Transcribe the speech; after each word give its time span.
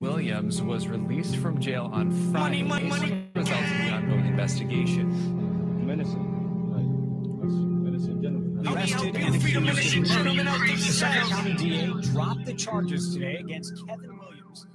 Williams 0.00 0.62
was 0.62 0.88
released 0.88 1.36
from 1.36 1.60
jail 1.60 1.90
on 1.92 2.10
Friday. 2.32 2.62
Money, 2.62 2.88
money, 2.88 3.10
money. 3.10 3.30
Results 3.34 3.60
of 3.60 3.76
the 3.84 3.90
ongoing 3.90 4.26
investigation. 4.28 5.10
I'm 5.82 5.90
innocent. 5.90 6.16
I'm 6.16 7.86
innocent 7.86 8.22
gentleman. 8.22 8.66
Arrested 8.66 9.14
and 9.16 9.34
accused 9.34 10.16
of. 10.16 10.24
The 10.24 10.76
Suffolk 10.78 11.28
County 11.28 11.52
DA 11.52 11.92
dropped 12.12 12.46
the 12.46 12.54
charges 12.54 13.12
today 13.12 13.36
against 13.36 13.86
Kevin 13.86 14.18
Williams. 14.18 14.66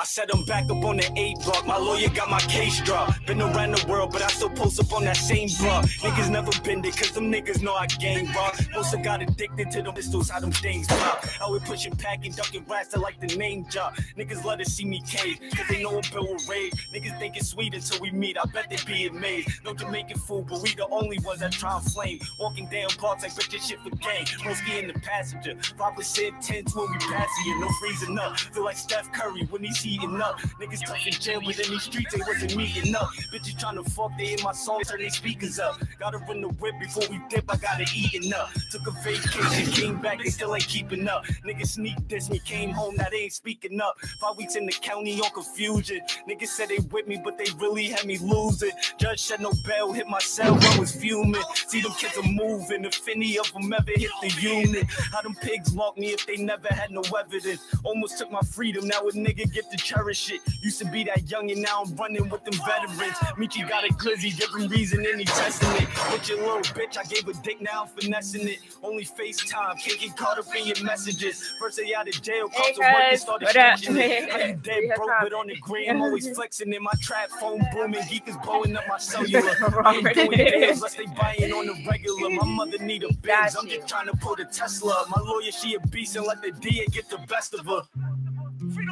I 0.00 0.04
said 0.04 0.30
I'm 0.32 0.44
back 0.44 0.70
up 0.70 0.84
on 0.84 0.98
the 0.98 1.12
eight 1.16 1.40
block. 1.40 1.66
My 1.66 1.76
lawyer 1.76 2.08
got 2.10 2.30
my 2.30 2.38
case 2.42 2.80
dropped. 2.82 3.26
Been 3.26 3.42
around 3.42 3.74
the 3.74 3.84
world, 3.88 4.12
but 4.12 4.22
I 4.22 4.28
still 4.28 4.48
post 4.48 4.78
up 4.78 4.92
on 4.92 5.02
that 5.06 5.16
same 5.16 5.48
block. 5.58 5.86
Niggas 5.86 6.30
never 6.30 6.52
been 6.62 6.82
there, 6.82 6.92
cause 6.92 7.10
them 7.10 7.32
niggas 7.32 7.62
know 7.62 7.74
I 7.74 7.86
gang 7.86 8.32
rock. 8.32 8.56
Most 8.72 8.94
got 9.02 9.22
addicted 9.22 9.72
to 9.72 9.82
the 9.82 9.90
pistols, 9.90 10.30
how 10.30 10.38
them 10.38 10.52
things 10.52 10.86
pop. 10.86 11.26
We 11.50 11.58
pushing 11.60 11.96
pack 11.96 12.24
and 12.24 12.36
ducking 12.36 12.64
rats, 12.68 12.94
I 12.94 13.00
like 13.00 13.18
the 13.18 13.36
name 13.36 13.64
drop. 13.64 13.96
Niggas 14.16 14.44
love 14.44 14.60
to 14.60 14.66
see 14.66 14.84
me 14.84 15.02
cave, 15.04 15.40
cause 15.56 15.66
they 15.68 15.82
know 15.82 15.98
a 15.98 16.02
bill 16.12 16.28
will 16.28 16.38
rage. 16.48 16.74
Niggas 16.94 17.18
think 17.18 17.36
it's 17.36 17.48
sweet 17.48 17.74
until 17.74 18.00
we 18.00 18.12
meet, 18.12 18.36
I 18.38 18.44
bet 18.52 18.70
they 18.70 18.76
be 18.86 19.08
amazed. 19.08 19.64
No 19.64 19.74
Jamaican 19.74 20.18
food, 20.18 20.46
but 20.48 20.62
we 20.62 20.74
the 20.76 20.86
only 20.92 21.18
ones 21.24 21.40
that 21.40 21.50
try 21.50 21.74
and 21.76 21.84
flame. 21.92 22.20
Walking 22.38 22.68
down 22.68 22.90
parks 22.98 23.24
like 23.24 23.32
bitch, 23.32 23.50
this 23.50 23.66
shit 23.66 23.80
for 23.80 23.90
gang. 23.90 24.26
Broski 24.26 24.80
in 24.80 24.86
the 24.86 25.00
passenger. 25.00 25.56
Papa 25.76 26.04
said 26.04 26.34
10 26.40 26.66
when 26.74 26.88
we 26.88 26.98
passing 26.98 27.46
you, 27.46 27.60
no 27.60 27.68
freezing 27.80 28.16
up. 28.16 28.38
Feel 28.38 28.64
like 28.64 28.76
Steph 28.76 29.10
Curry 29.12 29.44
when 29.50 29.64
he 29.64 29.72
heating 29.88 30.20
up. 30.20 30.38
Niggas 30.60 30.86
tough 30.86 31.06
in 31.06 31.12
jail, 31.12 31.40
but 31.44 31.58
in 31.58 31.70
these 31.70 31.82
streets 31.82 32.14
they 32.14 32.20
wasn't 32.26 32.56
meeting 32.56 32.94
up. 32.94 33.08
Bitches 33.32 33.58
trying 33.58 33.82
to 33.82 33.90
fuck, 33.90 34.10
they 34.18 34.26
hear 34.26 34.38
my 34.44 34.52
songs, 34.52 34.88
turn 34.88 35.00
their 35.00 35.10
speakers 35.10 35.58
up. 35.58 35.80
Gotta 35.98 36.18
run 36.18 36.40
the 36.40 36.48
whip 36.48 36.74
before 36.80 37.04
we 37.10 37.20
dip, 37.28 37.44
I 37.48 37.56
gotta 37.56 37.84
eating 37.94 38.32
up. 38.34 38.50
Took 38.70 38.86
a 38.86 38.90
vacation, 39.02 39.72
came 39.72 40.00
back, 40.00 40.22
they 40.22 40.30
still 40.30 40.54
ain't 40.54 40.66
keeping 40.66 41.08
up. 41.08 41.24
Niggas 41.46 41.68
sneak 41.68 41.96
this 42.08 42.28
me, 42.30 42.38
came 42.44 42.70
home, 42.70 42.96
now 42.96 43.06
they 43.10 43.18
ain't 43.18 43.32
speaking 43.32 43.80
up. 43.80 43.98
Five 44.20 44.36
weeks 44.36 44.56
in 44.56 44.66
the 44.66 44.72
county 44.72 45.20
on 45.20 45.30
confusion. 45.30 46.00
Niggas 46.28 46.48
said 46.48 46.68
they 46.68 46.78
with 46.90 47.06
me, 47.06 47.20
but 47.22 47.38
they 47.38 47.46
really 47.58 47.88
had 47.88 48.04
me 48.04 48.18
losing. 48.18 48.72
Judge 48.98 49.20
said 49.20 49.40
no 49.40 49.52
bail, 49.66 49.92
hit 49.92 50.08
my 50.08 50.18
cell, 50.20 50.58
I 50.60 50.78
was 50.78 50.94
fuming. 50.94 51.42
See 51.54 51.80
them 51.80 51.92
kids 51.92 52.16
are 52.18 52.22
moving, 52.22 52.84
if 52.84 53.08
any 53.08 53.38
of 53.38 53.50
them 53.52 53.72
ever 53.72 53.92
hit 53.94 54.10
the 54.20 54.28
unit. 54.40 54.86
How 55.12 55.22
them 55.22 55.34
pigs 55.34 55.74
lock 55.74 55.96
me 55.96 56.08
if 56.08 56.26
they 56.26 56.36
never 56.36 56.68
had 56.68 56.90
no 56.90 57.02
evidence. 57.18 57.62
Almost 57.84 58.18
took 58.18 58.30
my 58.30 58.40
freedom, 58.42 58.86
now 58.86 59.00
a 59.00 59.12
nigga 59.12 59.50
get 59.52 59.70
the 59.70 59.77
cherish 59.78 60.30
it. 60.30 60.40
Used 60.62 60.78
to 60.80 60.84
be 60.86 61.04
that 61.04 61.30
young 61.30 61.50
and 61.50 61.62
now 61.62 61.82
I'm 61.84 61.94
running 61.96 62.28
with 62.28 62.44
them 62.44 62.54
veterans. 62.66 63.16
Michi 63.36 63.68
got 63.68 63.84
a 63.84 63.92
glizzy, 63.94 64.36
different 64.36 64.70
reason 64.70 65.04
and 65.06 65.18
he 65.18 65.24
testing 65.24 65.70
it. 65.82 65.88
With 66.12 66.28
your 66.28 66.38
little 66.38 66.60
bitch, 66.60 66.98
I 66.98 67.04
gave 67.04 67.26
a 67.28 67.34
dick, 67.42 67.60
now 67.60 67.82
I'm 67.82 67.88
finessing 67.88 68.48
it. 68.48 68.58
Only 68.82 69.04
FaceTime, 69.04 69.80
can't 69.80 70.00
get 70.00 70.16
caught 70.16 70.38
up 70.38 70.46
in 70.56 70.66
your 70.66 70.82
messages. 70.82 71.52
First 71.58 71.78
day 71.78 71.94
out 71.94 72.08
of 72.08 72.20
jail, 72.22 72.48
caught 72.48 72.74
to 72.74 72.80
work 72.80 73.04
and 73.10 73.20
started 73.20 73.48
stretching 73.48 73.96
it. 73.96 74.30
How 74.30 74.38
you 74.38 74.54
dead 74.54 74.82
broke, 74.96 75.10
but 75.20 75.32
on 75.32 75.46
the 75.48 75.56
gram, 75.56 76.02
always 76.02 76.28
flexing 76.34 76.72
in 76.72 76.82
my 76.82 76.92
trap 77.00 77.30
phone 77.30 77.66
booming. 77.72 78.02
Geek 78.08 78.28
is 78.28 78.36
blowing 78.38 78.76
up 78.76 78.84
my 78.88 78.98
cellular. 78.98 79.52
I 79.84 79.94
ain't 79.96 80.14
doing 80.14 80.30
deals 80.30 80.76
unless 80.78 80.94
they 80.94 81.06
buying 81.06 81.52
on 81.52 81.66
the 81.66 81.86
regular. 81.88 82.30
My 82.30 82.44
mother 82.44 82.78
need 82.78 83.04
a 83.04 83.12
Benz, 83.22 83.56
I'm 83.56 83.68
just 83.68 83.88
trying 83.88 84.06
to 84.06 84.16
put 84.16 84.40
a 84.40 84.44
Tesla. 84.44 85.04
My 85.14 85.20
lawyer, 85.22 85.50
she 85.50 85.74
a 85.74 85.80
beast 85.88 86.16
and 86.16 86.26
let 86.26 86.42
the 86.42 86.52
DA 86.52 86.86
get 86.86 87.08
the 87.08 87.18
best 87.28 87.54
of 87.54 87.66
her. 87.66 87.82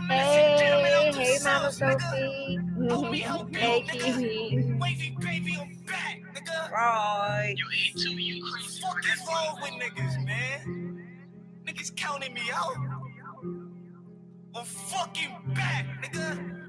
Hey, 0.09 0.57
hey, 1.13 1.39
Mama 1.45 1.73
Sophie. 1.73 2.59
hey, 3.53 3.85
Kiwi. 3.91 4.75
Right. 6.73 7.55
You 7.57 7.67
ain't 7.77 7.99
too, 7.99 8.11
you 8.13 8.45
crazy. 8.53 8.81
Fuck 8.83 8.99
is 9.05 9.27
wrong 9.29 9.59
with 9.63 9.73
niggas, 9.73 10.25
man? 10.25 11.07
Niggas 11.67 11.97
counting 11.97 12.35
me 12.35 12.43
out. 12.55 12.77
I'm 14.55 14.65
fucking 14.65 15.37
back, 15.55 15.87
nigga. 16.03 16.63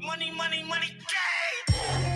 Money, 0.00 0.32
money, 0.36 0.64
money, 0.64 0.88
gang. 1.68 2.11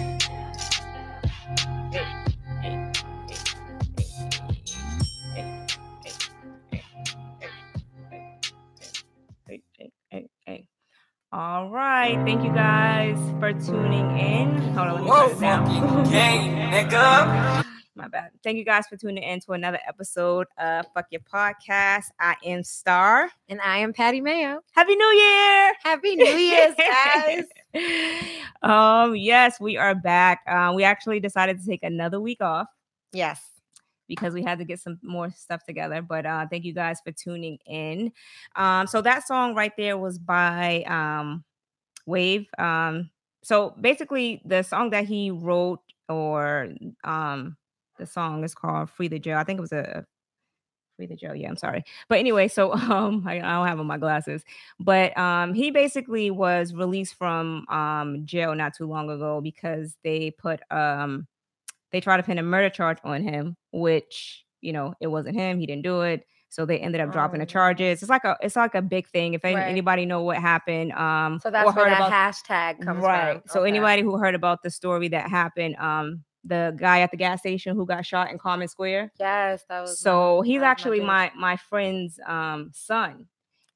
All 11.36 11.68
right. 11.68 12.14
Thank 12.24 12.42
you 12.44 12.50
guys 12.50 13.18
for 13.38 13.52
tuning 13.52 14.18
in. 14.18 14.56
Hold 14.72 14.88
on, 14.88 14.94
let 14.94 15.04
me 15.04 15.10
Whoa, 15.10 15.28
turn 15.28 15.66
fucking 15.66 16.04
gang, 16.10 16.72
nigga. 16.72 17.62
My 17.94 18.08
bad. 18.08 18.30
Thank 18.42 18.56
you 18.56 18.64
guys 18.64 18.86
for 18.86 18.96
tuning 18.96 19.22
in 19.22 19.40
to 19.40 19.52
another 19.52 19.78
episode 19.86 20.46
of 20.56 20.86
Fuck 20.94 21.08
Your 21.10 21.20
Podcast. 21.20 22.04
I 22.18 22.36
am 22.42 22.64
Star. 22.64 23.28
And 23.50 23.60
I 23.60 23.76
am 23.76 23.92
Patty 23.92 24.22
Mayo. 24.22 24.62
Happy 24.72 24.96
New 24.96 25.04
Year! 25.04 25.74
Happy 25.84 26.16
New 26.16 26.24
Year's, 26.24 26.74
guys. 26.78 27.44
um, 28.62 29.14
yes, 29.14 29.60
we 29.60 29.76
are 29.76 29.94
back. 29.94 30.40
Um, 30.48 30.74
we 30.74 30.84
actually 30.84 31.20
decided 31.20 31.60
to 31.60 31.66
take 31.66 31.82
another 31.82 32.18
week 32.18 32.40
off 32.40 32.68
yes. 33.12 33.42
Because 34.08 34.34
we 34.34 34.42
had 34.42 34.58
to 34.58 34.64
get 34.64 34.80
some 34.80 34.98
more 35.02 35.30
stuff 35.30 35.64
together. 35.64 36.02
But 36.02 36.26
uh, 36.26 36.46
thank 36.50 36.64
you 36.64 36.72
guys 36.72 37.00
for 37.04 37.12
tuning 37.12 37.58
in. 37.66 38.12
Um, 38.54 38.86
so 38.86 39.00
that 39.02 39.26
song 39.26 39.54
right 39.54 39.72
there 39.76 39.96
was 39.98 40.18
by 40.18 40.82
um, 40.84 41.44
Wave. 42.06 42.46
Um, 42.58 43.10
so 43.42 43.74
basically, 43.80 44.42
the 44.44 44.62
song 44.62 44.90
that 44.90 45.06
he 45.06 45.30
wrote, 45.30 45.80
or 46.08 46.68
um, 47.04 47.56
the 47.98 48.06
song 48.06 48.44
is 48.44 48.54
called 48.54 48.90
"Free 48.90 49.08
the 49.08 49.18
Jail." 49.18 49.38
I 49.38 49.44
think 49.44 49.58
it 49.58 49.62
was 49.62 49.72
a 49.72 50.04
Free 50.96 51.06
the 51.06 51.16
Jail. 51.16 51.34
Yeah, 51.34 51.48
I'm 51.48 51.56
sorry. 51.56 51.84
But 52.08 52.18
anyway, 52.18 52.48
so 52.48 52.72
um 52.74 53.24
I, 53.26 53.36
I 53.36 53.40
don't 53.40 53.66
have 53.66 53.80
on 53.80 53.86
my 53.86 53.98
glasses. 53.98 54.42
But 54.80 55.16
um 55.16 55.54
he 55.54 55.70
basically 55.70 56.30
was 56.30 56.74
released 56.74 57.14
from 57.14 57.66
um 57.68 58.24
jail 58.24 58.54
not 58.54 58.74
too 58.74 58.86
long 58.86 59.10
ago 59.10 59.40
because 59.40 59.96
they 60.02 60.30
put 60.30 60.60
um 60.70 61.26
they 61.92 62.00
try 62.00 62.16
to 62.16 62.22
pin 62.22 62.38
a 62.38 62.42
murder 62.42 62.70
charge 62.70 62.98
on 63.04 63.22
him, 63.22 63.56
which 63.72 64.44
you 64.60 64.72
know 64.72 64.94
it 65.00 65.06
wasn't 65.08 65.36
him. 65.36 65.58
He 65.58 65.66
didn't 65.66 65.82
do 65.84 66.02
it. 66.02 66.26
So 66.48 66.64
they 66.64 66.78
ended 66.78 67.00
up 67.00 67.12
dropping 67.12 67.40
the 67.40 67.44
Oh. 67.44 67.48
charges. 67.48 68.02
It's 68.02 68.08
like 68.10 68.24
a 68.24 68.36
it's 68.40 68.56
like 68.56 68.74
a 68.74 68.82
big 68.82 69.08
thing. 69.08 69.34
If 69.34 69.44
Right. 69.44 69.56
anybody 69.66 70.06
know 70.06 70.22
what 70.22 70.38
happened, 70.38 70.92
um, 70.92 71.38
So 71.40 71.50
that's 71.50 71.74
where 71.74 71.86
that 71.90 71.98
about 71.98 72.12
hashtag 72.12 72.80
comes 72.82 73.02
right. 73.04 73.32
from. 73.42 73.42
So 73.48 73.60
Okay. 73.60 73.68
anybody 73.70 74.02
who 74.02 74.16
heard 74.16 74.34
about 74.34 74.62
the 74.62 74.70
story 74.70 75.08
that 75.08 75.28
happened, 75.28 75.76
um, 75.76 76.24
the 76.44 76.74
guy 76.78 77.00
at 77.00 77.10
the 77.10 77.16
gas 77.16 77.40
station 77.40 77.74
who 77.76 77.84
got 77.84 78.06
shot 78.06 78.30
in 78.30 78.38
Codman 78.38 78.68
Square. 78.68 79.12
Yes, 79.18 79.64
that 79.68 79.80
was. 79.80 79.98
So 79.98 80.38
my, 80.40 80.46
he's 80.46 80.62
actually 80.62 80.98
big- 81.00 81.06
my 81.06 81.32
my 81.36 81.56
friend's 81.56 82.18
um 82.26 82.70
son, 82.72 83.26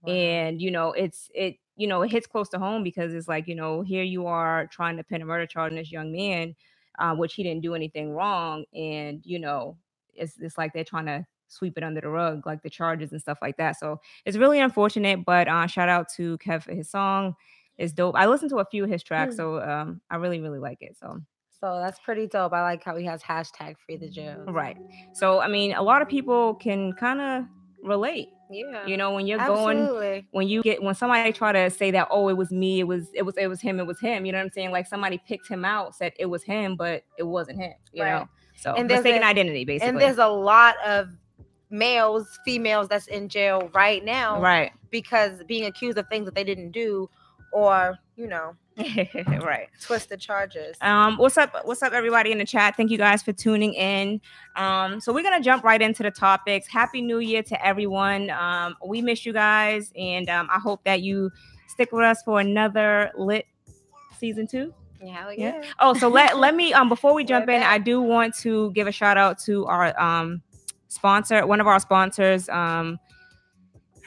Wow. 0.03 0.12
and 0.15 0.62
you 0.62 0.70
know 0.70 0.93
it's 0.93 1.31
it 1.34 1.56
you 1.76 1.87
know 1.88 2.03
it 2.03 2.10
hits 2.12 2.26
close 2.28 2.49
to 2.50 2.59
home 2.59 2.82
because 2.84 3.12
it's 3.12 3.26
like 3.28 3.49
you 3.49 3.54
know 3.56 3.82
here 3.82 4.04
you 4.04 4.26
are 4.26 4.66
trying 4.69 4.97
to 4.97 5.03
pin 5.04 5.22
a 5.22 5.25
murder 5.25 5.47
charge 5.47 5.72
on 5.72 5.76
this 5.76 5.91
young 5.93 6.12
man, 6.12 6.54
uh, 6.99 7.15
which 7.15 7.34
he 7.34 7.43
didn't 7.43 7.62
do 7.62 7.75
anything 7.75 8.12
wrong, 8.12 8.65
and 8.75 9.21
you 9.25 9.39
know 9.39 9.77
it's 10.15 10.39
it's 10.41 10.59
like 10.59 10.73
they're 10.73 10.84
trying 10.84 11.06
to 11.06 11.25
sweep 11.49 11.77
it 11.77 11.83
under 11.83 12.01
the 12.01 12.09
rug 12.09 12.47
like 12.47 12.62
the 12.62 12.71
charges 12.71 13.11
and 13.12 13.21
stuff 13.21 13.39
like 13.43 13.56
that. 13.56 13.77
So 13.78 14.01
it's 14.25 14.37
really 14.37 14.61
unfortunate, 14.61 15.25
but 15.25 15.49
uh, 15.49 15.67
shout 15.67 15.89
out 15.89 16.09
to 16.17 16.39
Kev 16.39 16.62
for 16.62 16.73
his 16.75 16.89
song. 16.91 17.34
It's 17.77 17.93
dope. 17.93 18.15
I 18.17 18.27
listened 18.27 18.50
to 18.50 18.59
a 18.59 18.65
few 18.65 18.84
of 18.84 18.91
his 18.91 19.03
tracks, 19.03 19.34
Mm. 19.34 19.37
so 19.39 19.61
um, 19.62 20.00
I 20.11 20.17
really 20.17 20.41
really 20.41 20.59
like 20.59 20.79
it. 20.83 20.97
So 21.00 21.21
So 21.61 21.79
that's 21.83 21.99
pretty 21.99 22.27
dope. 22.27 22.53
I 22.53 22.62
like 22.62 22.84
how 22.84 22.97
he 22.97 23.05
has 23.06 23.23
hashtag 23.23 23.77
free 23.79 23.97
the 23.97 24.09
jail. 24.09 24.45
right. 24.49 24.77
So 25.12 25.41
I 25.41 25.49
mean, 25.49 25.75
a 25.75 25.83
lot 25.83 26.03
of 26.03 26.09
people 26.09 26.55
can 26.55 26.93
kind 26.95 27.21
of 27.21 27.45
relate. 27.83 28.29
Yeah. 28.50 28.87
You 28.87 28.97
know, 28.97 29.12
when 29.15 29.27
you're 29.27 29.38
going 29.38 30.25
when 30.33 30.49
you 30.49 30.62
get 30.62 30.83
when 30.83 30.94
somebody 30.94 31.33
try 31.33 31.53
to 31.53 31.71
say 31.71 31.91
that 31.93 32.09
oh 32.11 32.28
it 32.28 32.37
was 32.37 32.50
me 32.50 32.81
it 32.81 32.84
was 32.84 33.09
it 33.15 33.22
was 33.22 33.37
it 33.37 33.47
was 33.47 33.61
him 33.61 33.78
it 33.81 33.87
was 33.87 34.00
him 34.00 34.27
you 34.27 34.33
know 34.33 34.38
what 34.38 34.44
i'm 34.44 34.50
saying? 34.50 34.71
Like 34.72 34.87
somebody 34.87 35.19
picked 35.27 35.49
him 35.49 35.65
out 35.65 35.94
said 35.94 36.12
it 36.19 36.27
was 36.27 36.43
him 36.43 36.77
but 36.77 37.05
it 37.19 37.22
wasn't 37.22 37.59
him 37.59 37.75
you 37.93 38.03
Right. 38.03 38.11
know? 38.21 38.28
So 38.56 38.75
And 38.75 38.91
there's 38.91 38.99
mistaken 39.05 39.22
a- 39.22 39.27
identity 39.27 39.65
basically. 39.65 39.88
And 39.88 40.00
there's 40.00 40.19
a 40.19 40.29
lot 40.29 40.75
of 40.85 41.08
males, 41.70 42.38
females 42.44 42.88
that's 42.88 43.06
in 43.06 43.29
jail 43.29 43.70
right 43.75 44.05
now 44.05 44.41
right. 44.41 44.73
because 44.91 45.43
being 45.47 45.67
accused 45.67 45.97
of 45.99 46.08
things 46.08 46.25
that 46.26 46.35
they 46.35 46.44
didn't 46.44 46.73
do 46.73 47.08
or, 47.52 47.97
you 48.20 48.28
know, 48.28 48.55
right 49.44 49.69
twisted 49.81 50.20
charges. 50.20 50.76
um 50.81 51.17
what's 51.17 51.37
up 51.37 51.55
what's 51.64 51.82
up 51.82 51.93
everybody 51.93 52.32
in 52.32 52.38
the 52.38 52.44
chat 52.44 52.75
thank 52.76 52.90
you 52.90 52.96
guys 52.96 53.22
for 53.22 53.32
tuning 53.32 53.75
in 53.75 54.20
um 54.56 55.00
so 55.00 55.12
we're 55.12 55.22
gonna 55.22 55.40
jump 55.43 55.64
right 55.64 55.82
into 55.82 56.02
the 56.02 56.11
topics 56.11 56.67
happy 56.67 57.02
new 57.02 57.19
year 57.19 57.43
to 57.43 57.67
everyone 57.67 58.31
um 58.31 58.75
we 58.87 59.02
miss 59.02 59.26
you 59.26 59.32
guys 59.32 59.93
and 59.96 60.31
um 60.31 60.49
i 60.50 60.58
hope 60.58 60.82
that 60.84 61.02
you 61.02 61.31
stick 61.69 61.93
with 61.93 62.05
us 62.05 62.22
for 62.22 62.40
another 62.40 63.11
lit 63.19 63.44
season 64.19 64.46
two 64.46 64.73
yeah, 65.02 65.31
yeah. 65.31 65.61
yeah. 65.61 65.62
Oh, 65.78 65.94
so 65.94 66.08
let 66.08 66.37
let 66.38 66.55
me 66.55 66.73
um 66.73 66.88
before 66.88 67.14
we 67.14 67.25
jump 67.25 67.49
in, 67.49 67.62
I 67.62 67.78
do 67.78 68.02
want 68.02 68.34
to 68.40 68.70
give 68.73 68.87
a 68.87 68.93
shout 68.93 69.16
out 69.16 69.38
to 69.40 69.64
our 69.64 69.99
um 69.99 70.43
sponsor, 70.88 71.46
one 71.46 71.58
of 71.58 71.66
our 71.66 71.81
sponsors. 71.81 72.50
Um 72.50 72.99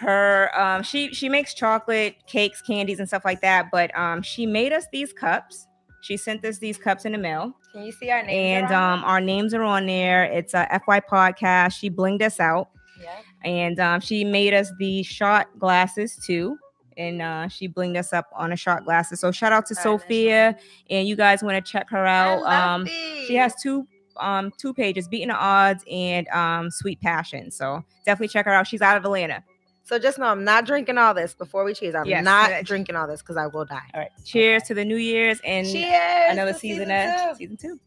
her 0.04 0.50
um 0.60 0.84
she 0.84 1.14
she 1.14 1.30
makes 1.30 1.54
chocolate 1.54 2.16
cakes, 2.28 2.62
candies, 2.62 3.00
and 3.00 3.08
stuff 3.08 3.26
like 3.26 3.42
that. 3.42 3.70
But 3.72 3.98
um 3.98 4.22
she 4.22 4.46
made 4.46 4.72
us 4.74 4.86
these 4.92 5.12
cups. 5.14 5.68
She 6.02 6.18
sent 6.18 6.44
us 6.44 6.58
these 6.60 6.78
cups 6.78 7.06
in 7.06 7.14
the 7.14 7.18
mail, 7.18 7.54
Can 7.72 7.84
you 7.86 7.94
see 7.94 8.12
our 8.12 8.22
names? 8.22 8.70
and 8.70 8.74
um, 8.76 9.06
our 9.06 9.22
names 9.22 9.54
are 9.54 9.64
on 9.64 9.86
there. 9.86 10.26
It's 10.26 10.54
a 10.54 10.68
FY 10.86 11.00
podcast. 11.00 11.80
She 11.80 11.90
blinged 11.90 12.22
us 12.22 12.42
out, 12.42 12.68
yeah. 13.02 13.16
and 13.46 13.80
um, 13.80 14.02
she 14.02 14.26
made 14.26 14.54
us 14.54 14.70
the 14.80 15.02
shot 15.04 15.48
glasses 15.58 16.18
too. 16.28 16.58
And 16.98 17.22
uh, 17.22 17.48
she 17.48 17.70
blinged 17.70 17.98
us 17.98 18.12
up 18.12 18.28
on 18.36 18.52
a 18.52 18.58
shot 18.58 18.84
glasses. 18.84 19.22
So 19.22 19.32
shout 19.32 19.54
out 19.54 19.66
to 19.68 19.76
Sophia, 19.76 20.58
and 20.90 21.08
you 21.08 21.16
guys 21.16 21.42
want 21.42 21.66
to 21.66 21.72
check 21.72 21.90
her 21.90 22.06
out. 22.06 22.44
Um, 22.44 22.86
she 22.86 23.36
has 23.36 23.56
two 23.56 23.88
um 24.18 24.52
two 24.58 24.74
pages, 24.74 25.08
beating 25.08 25.30
the 25.30 25.36
odds 25.36 25.86
and 25.90 26.28
um 26.28 26.70
sweet 26.70 27.00
passion. 27.00 27.50
So 27.50 27.82
definitely 28.06 28.28
check 28.28 28.46
her 28.46 28.52
out. 28.54 28.68
She's 28.68 28.82
out 28.82 28.98
of 28.98 29.06
Atlanta. 29.06 29.42
So 29.86 30.00
just 30.00 30.18
know 30.18 30.26
I'm 30.28 30.44
not 30.46 30.66
drinking 30.66 30.98
all 30.98 31.14
this 31.14 31.34
before 31.34 31.64
we 31.66 31.74
cheers. 31.74 31.94
I'm 31.94 32.06
Yes. 32.06 32.24
not 32.24 32.64
drinking 32.64 32.96
all 32.96 33.06
this 33.08 33.22
because 33.22 33.36
I 33.38 33.48
will 33.48 33.66
die. 33.66 33.82
All 33.94 34.00
right. 34.00 34.12
Cheers 34.24 34.64
to 34.64 34.74
the 34.74 34.86
New 34.86 34.96
Year's 34.96 35.42
and 35.44 35.68
Cheers. 35.68 36.32
another 36.32 36.54
season, 36.54 36.86
two. 36.88 36.92
at 36.94 37.38
season 37.38 37.58
two. 37.58 37.80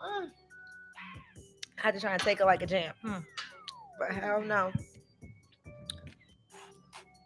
Mm. 0.00 0.30
I 1.78 1.82
had 1.82 1.94
to 1.94 2.00
try 2.00 2.12
and 2.12 2.20
take 2.22 2.40
it 2.40 2.46
like 2.46 2.62
a 2.62 2.66
jam. 2.66 2.94
Hmm. 3.02 3.18
But 3.98 4.12
hell 4.12 4.40
no. 4.40 4.72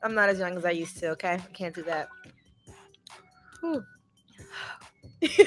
I'm 0.02 0.14
not 0.14 0.28
as 0.28 0.38
young 0.38 0.56
as 0.56 0.64
I 0.64 0.70
used 0.70 0.98
to, 0.98 1.10
okay? 1.10 1.34
I 1.34 1.38
can't 1.52 1.74
do 1.74 1.82
that. 1.84 2.08
Okay. 5.22 5.28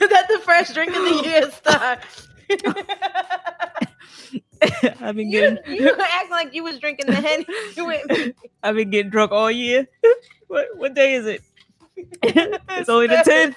Is 0.00 0.08
that 0.08 0.26
the 0.30 0.40
first 0.42 0.72
drink 0.72 0.96
of 0.96 1.02
the 1.04 1.20
year 1.22 1.50
start? 1.50 1.98
I've 5.00 5.16
been 5.16 5.30
you, 5.30 5.40
getting 5.40 5.58
you 5.74 5.94
acting 5.98 6.30
like 6.30 6.54
you 6.54 6.64
was 6.64 6.78
drinking 6.78 7.06
the 7.06 7.46
went, 7.84 8.34
I've 8.62 8.74
been 8.74 8.90
getting 8.90 9.10
drunk 9.10 9.32
all 9.32 9.50
year. 9.50 9.86
what 10.48 10.66
what 10.76 10.94
day 10.94 11.14
is 11.14 11.26
it? 11.26 11.42
it's 12.22 12.88
only 12.88 13.08
the 13.08 13.22
tenth. 13.24 13.56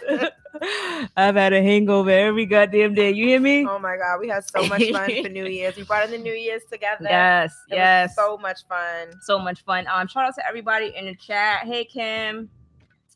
I've 1.15 1.35
had 1.35 1.53
a 1.53 1.61
hangover 1.61 2.09
every 2.09 2.45
goddamn 2.45 2.93
day. 2.93 3.11
You 3.11 3.25
hear 3.27 3.39
me? 3.39 3.65
oh 3.67 3.79
my 3.79 3.97
god, 3.97 4.19
we 4.19 4.27
had 4.27 4.43
so 4.43 4.65
much 4.67 4.83
fun 4.91 5.23
for 5.23 5.29
New 5.29 5.45
Year's. 5.45 5.75
We 5.75 5.83
brought 5.83 6.05
in 6.05 6.11
the 6.11 6.17
New 6.17 6.33
Year's 6.33 6.63
together. 6.71 7.05
Yes, 7.09 7.53
It 7.69 7.75
yes. 7.75 8.15
so 8.15 8.37
much 8.37 8.59
fun. 8.67 9.07
so 9.21 9.39
much 9.39 9.63
fun. 9.63 9.87
Um, 9.87 10.07
shout 10.07 10.25
out 10.25 10.35
to 10.35 10.47
everybody 10.47 10.93
in 10.95 11.05
the 11.05 11.15
chat. 11.15 11.65
Hey 11.65 11.85
Kim. 11.85 12.49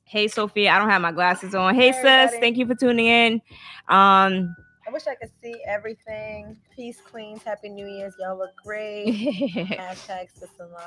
Hey 0.05 0.27
Sophia. 0.27 0.71
I 0.71 0.79
don't 0.79 0.89
have 0.89 1.01
my 1.01 1.11
glasses 1.11 1.53
on. 1.55 1.75
Hey 1.75 1.87
Hey, 1.87 1.91
sis. 1.93 2.03
everybody. 2.05 2.39
Thank 2.39 2.57
you 2.57 2.67
for 2.67 2.75
tuning 2.75 3.07
in. 3.07 3.41
Um 3.89 4.55
I 4.87 4.91
wish 4.91 5.07
I 5.07 5.15
could 5.15 5.31
see 5.41 5.55
everything. 5.67 6.57
Peace, 6.75 6.99
queens. 7.01 7.41
Happy 7.43 7.69
New 7.69 7.87
Year's. 7.87 8.13
Y'all 8.19 8.37
look 8.37 8.55
great. 8.63 9.07
Hashtag 9.55 10.27
sister-in-law. 10.37 10.79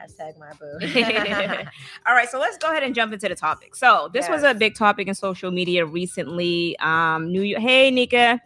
Hashtag 0.00 0.38
my 0.38 0.52
boo. 0.52 0.78
All 2.06 2.14
right, 2.14 2.28
so 2.28 2.38
let's 2.38 2.58
go 2.58 2.70
ahead 2.70 2.82
and 2.82 2.94
jump 2.94 3.12
into 3.12 3.28
the 3.28 3.34
topic. 3.34 3.74
So 3.74 4.08
this 4.12 4.28
was 4.28 4.42
a 4.42 4.54
big 4.54 4.76
topic 4.76 5.08
in 5.08 5.14
social 5.14 5.50
media 5.50 5.84
recently. 5.84 6.78
Um, 6.78 7.32
New 7.32 7.42
York. 7.42 7.62
Hey, 7.62 7.90
Nika. 7.90 8.40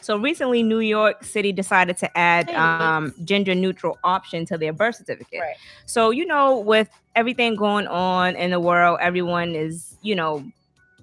So 0.00 0.16
recently, 0.18 0.62
New 0.64 0.80
York 0.80 1.22
City 1.22 1.52
decided 1.52 1.96
to 1.98 2.18
add 2.18 2.50
um, 2.50 3.14
gender 3.24 3.54
neutral 3.54 3.98
option 4.02 4.44
to 4.46 4.58
their 4.58 4.72
birth 4.72 4.96
certificate. 4.96 5.40
right. 5.40 5.56
So 5.86 6.10
you 6.10 6.26
know, 6.26 6.58
with 6.58 6.90
everything 7.14 7.54
going 7.54 7.86
on 7.86 8.34
in 8.34 8.50
the 8.50 8.60
world, 8.60 8.98
everyone 9.00 9.54
is, 9.54 9.96
you 10.02 10.16
know, 10.16 10.44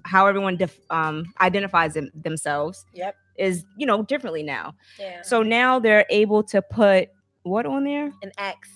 how 0.04 0.26
everyone 0.26 0.56
def- 0.56 0.80
um, 0.90 1.24
identifies 1.40 1.94
them- 1.94 2.10
themselves 2.14 2.84
Yep. 2.92 3.14
is, 3.36 3.64
you 3.76 3.86
know, 3.86 4.02
differently 4.02 4.42
now. 4.42 4.74
Yeah. 4.98 5.22
So 5.22 5.42
now 5.42 5.78
they're 5.78 6.06
able 6.10 6.42
to 6.44 6.62
put 6.62 7.08
what 7.42 7.66
on 7.66 7.84
there? 7.84 8.12
an 8.22 8.32
X. 8.38 8.68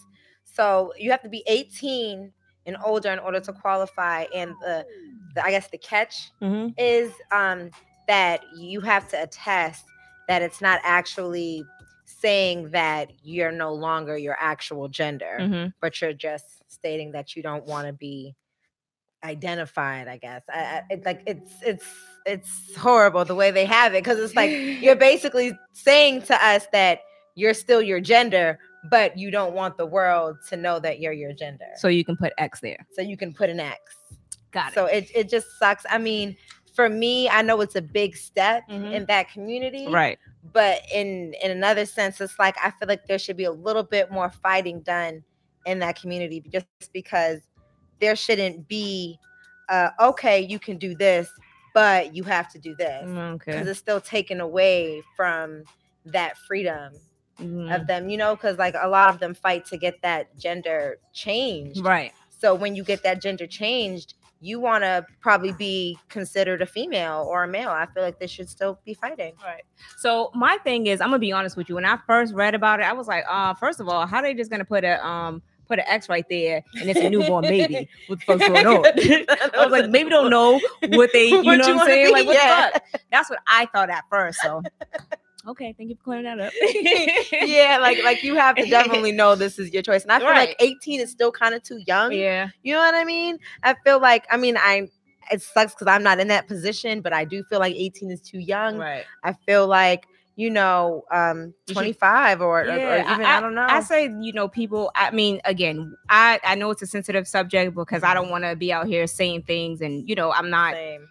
So 0.44 0.92
you 0.96 1.10
have 1.10 1.22
to 1.22 1.28
be 1.28 1.42
18 1.46 2.32
and 2.66 2.76
older 2.84 3.10
in 3.10 3.18
order 3.18 3.40
to 3.40 3.52
qualify. 3.52 4.24
And 4.34 4.52
the, 4.60 4.86
the 5.34 5.44
I 5.44 5.50
guess 5.50 5.68
the 5.68 5.78
catch 5.78 6.30
Mm-hmm. 6.40 6.68
is 6.78 7.12
um 7.32 7.70
that 8.08 8.40
you 8.56 8.80
have 8.80 9.08
to 9.10 9.22
attest 9.22 9.84
that 10.28 10.40
it's 10.42 10.60
not 10.60 10.80
actually 10.82 11.64
saying 12.06 12.70
that 12.70 13.10
you're 13.22 13.52
no 13.52 13.72
longer 13.74 14.16
your 14.16 14.36
actual 14.40 14.88
gender, 14.88 15.36
Mm-hmm. 15.40 15.68
but 15.80 16.00
you're 16.00 16.12
just 16.14 16.46
stating 16.68 17.12
that 17.12 17.34
you 17.36 17.42
don't 17.42 17.64
want 17.66 17.86
to 17.86 17.92
be 17.92 18.34
identified. 19.24 20.08
I 20.08 20.18
guess 20.18 20.42
I, 20.52 20.58
I, 20.58 20.82
it, 20.90 21.04
like 21.04 21.22
it's 21.26 21.52
it's 21.64 21.84
it's 22.26 22.76
horrible 22.76 23.24
the 23.24 23.34
way 23.34 23.50
they 23.50 23.64
have 23.66 23.94
it 23.94 24.02
because 24.04 24.18
it's 24.18 24.34
like 24.36 24.50
you're 24.82 24.96
basically 25.10 25.52
saying 25.72 26.22
to 26.22 26.44
us 26.46 26.66
that 26.72 27.00
you're 27.34 27.54
still 27.54 27.82
your 27.82 28.00
gender, 28.00 28.58
but 28.90 29.18
you 29.18 29.30
don't 29.30 29.54
want 29.54 29.76
the 29.76 29.86
world 29.86 30.36
to 30.48 30.56
know 30.56 30.78
that 30.78 31.00
you're 31.00 31.12
your 31.12 31.32
gender. 31.32 31.66
So 31.76 31.88
you 31.88 32.04
can 32.04 32.16
put 32.16 32.32
X 32.38 32.60
there. 32.60 32.86
So 32.92 33.02
you 33.02 33.16
can 33.16 33.32
put 33.34 33.50
an 33.50 33.58
X. 33.60 33.78
Got 34.52 34.68
it. 34.68 34.74
So 34.74 34.86
it, 34.86 35.10
it 35.14 35.28
just 35.28 35.46
sucks. 35.58 35.84
I 35.90 35.98
mean, 35.98 36.36
for 36.76 36.88
me, 36.88 37.28
I 37.28 37.42
know 37.42 37.60
it's 37.60 37.74
a 37.76 37.82
big 37.82 38.16
step 38.16 38.62
Mhm. 38.70 38.92
in 38.92 39.06
that 39.06 39.28
community. 39.30 39.88
right. 39.88 40.18
But 40.52 40.82
in 40.94 41.34
in 41.42 41.50
another 41.50 41.86
sense, 41.86 42.20
it's 42.20 42.38
like 42.38 42.54
I 42.62 42.70
feel 42.70 42.86
like 42.86 43.06
there 43.06 43.18
should 43.18 43.36
be 43.38 43.44
a 43.44 43.50
little 43.52 43.82
bit 43.82 44.10
more 44.12 44.30
fighting 44.30 44.80
done 44.82 45.24
in 45.66 45.78
that 45.78 45.98
community 45.98 46.42
just 46.52 46.66
because 46.92 47.40
there 48.00 48.16
shouldn't 48.16 48.68
be 48.68 49.18
uh 49.68 49.90
okay, 50.00 50.40
you 50.40 50.58
can 50.58 50.76
do 50.78 50.94
this, 50.94 51.28
but 51.72 52.14
you 52.14 52.22
have 52.24 52.50
to 52.52 52.58
do 52.58 52.74
this. 52.76 53.04
Okay. 53.08 53.52
Because 53.52 53.68
it's 53.68 53.78
still 53.78 54.00
taken 54.00 54.40
away 54.40 55.02
from 55.16 55.64
that 56.06 56.36
freedom 56.38 56.92
Mhm. 57.40 57.74
of 57.74 57.86
them, 57.86 58.08
you 58.08 58.16
know, 58.16 58.36
because 58.36 58.58
like 58.58 58.74
a 58.80 58.88
lot 58.88 59.08
of 59.12 59.18
them 59.18 59.34
fight 59.34 59.64
to 59.66 59.76
get 59.76 60.00
that 60.02 60.36
gender 60.38 60.98
changed. 61.12 61.84
Right. 61.84 62.12
So 62.28 62.54
when 62.54 62.76
you 62.76 62.84
get 62.84 63.02
that 63.02 63.20
gender 63.22 63.46
changed, 63.46 64.14
you 64.40 64.60
want 64.60 64.84
to 64.84 65.06
probably 65.20 65.52
be 65.52 65.98
considered 66.10 66.60
a 66.60 66.66
female 66.66 67.26
or 67.28 67.44
a 67.44 67.48
male. 67.48 67.70
I 67.70 67.86
feel 67.86 68.02
like 68.02 68.18
they 68.18 68.26
should 68.26 68.48
still 68.50 68.78
be 68.84 68.92
fighting. 68.94 69.34
Right. 69.42 69.62
So 69.96 70.30
my 70.34 70.58
thing 70.58 70.86
is, 70.86 71.00
I'm 71.00 71.08
gonna 71.08 71.18
be 71.18 71.32
honest 71.32 71.56
with 71.56 71.68
you. 71.68 71.76
When 71.76 71.86
I 71.86 71.98
first 72.06 72.34
read 72.34 72.54
about 72.54 72.80
it, 72.80 72.84
I 72.84 72.92
was 72.92 73.08
like, 73.08 73.24
uh, 73.28 73.54
first 73.54 73.80
of 73.80 73.88
all, 73.88 74.06
how 74.06 74.18
are 74.18 74.22
they 74.22 74.34
just 74.34 74.50
gonna 74.50 74.64
put 74.64 74.84
a 74.84 75.04
um 75.04 75.42
put 75.66 75.78
an 75.78 75.84
X 75.88 76.08
right 76.08 76.24
there 76.30 76.62
and 76.80 76.88
it's 76.90 77.00
a 77.00 77.10
newborn 77.10 77.42
baby? 77.44 77.88
What 78.06 78.18
the 78.20 78.24
fuck's 78.24 78.48
going 78.48 78.66
on? 78.66 78.84
I 79.54 79.62
was 79.64 79.72
like, 79.72 79.90
maybe 79.90 80.10
don't 80.10 80.30
know 80.30 80.60
what 80.88 81.10
they, 81.12 81.26
you 81.28 81.42
What 81.42 81.58
know 81.58 81.66
you 81.68 81.74
what 81.76 81.82
I'm 81.82 81.86
saying? 81.86 82.06
be, 82.06 82.12
Like, 82.12 82.26
what 82.26 82.36
yeah. 82.36 82.70
the 82.74 82.80
fuck? 82.92 83.00
That's 83.10 83.30
what 83.30 83.38
I 83.46 83.66
thought 83.66 83.90
at 83.90 84.04
first. 84.10 84.40
So, 84.42 84.62
okay, 85.48 85.74
thank 85.76 85.90
you 85.90 85.96
for 85.96 86.02
clearing 86.04 86.24
that 86.24 86.40
up. 86.40 86.52
yeah, 87.32 87.78
like 87.80 88.02
like 88.04 88.22
you 88.22 88.34
have 88.36 88.56
to 88.56 88.66
definitely 88.66 89.12
know 89.12 89.34
this 89.34 89.58
is 89.58 89.72
your 89.72 89.82
choice. 89.82 90.02
And 90.02 90.12
I 90.12 90.18
feel 90.18 90.28
Right. 90.28 90.48
like 90.48 90.56
18 90.60 91.00
is 91.00 91.10
still 91.10 91.30
kind 91.32 91.54
of 91.54 91.62
too 91.62 91.80
young. 91.86 92.12
yeah. 92.12 92.48
You 92.62 92.74
know 92.74 92.80
what 92.80 92.94
I 92.94 93.04
mean? 93.04 93.38
I 93.62 93.74
feel 93.84 94.00
like 94.00 94.26
I 94.30 94.36
mean 94.36 94.56
I 94.56 94.88
it 95.30 95.40
sucks 95.40 95.72
because 95.74 95.86
I'm 95.86 96.02
not 96.02 96.20
in 96.20 96.28
that 96.28 96.46
position, 96.48 97.00
but 97.00 97.14
I 97.14 97.24
do 97.24 97.42
feel 97.44 97.58
like 97.58 97.74
18 97.74 98.10
is 98.10 98.20
too 98.20 98.38
young. 98.38 98.76
Right. 98.76 99.04
I 99.22 99.32
feel 99.46 99.66
like 99.66 100.06
you 100.36 100.50
know, 100.50 101.04
um, 101.12 101.54
You 101.68 101.74
25 101.74 102.40
or, 102.40 102.60
or- 102.60 102.62
or 102.62 102.68
even 102.98 103.24
I, 103.24 103.40
don't 103.40 103.54
know. 103.54 103.66
I 103.68 103.80
say, 103.80 104.10
you 104.20 104.32
know, 104.32 104.48
people. 104.48 104.90
I 104.96 105.10
mean, 105.12 105.40
again, 105.44 105.96
I 106.08 106.40
I 106.44 106.54
know 106.56 106.70
it's 106.70 106.82
a 106.82 106.86
sensitive 106.86 107.28
subject 107.28 107.74
because 107.74 108.02
I 108.02 108.14
don't 108.14 108.30
want 108.30 108.44
to 108.44 108.56
be 108.56 108.72
out 108.72 108.86
here 108.86 109.06
saying 109.06 109.42
things, 109.42 109.80
and 109.80 110.08
you 110.08 110.14
know, 110.16 110.32
I'm 110.32 110.50
not, 110.50 110.74
Same. 110.74 111.06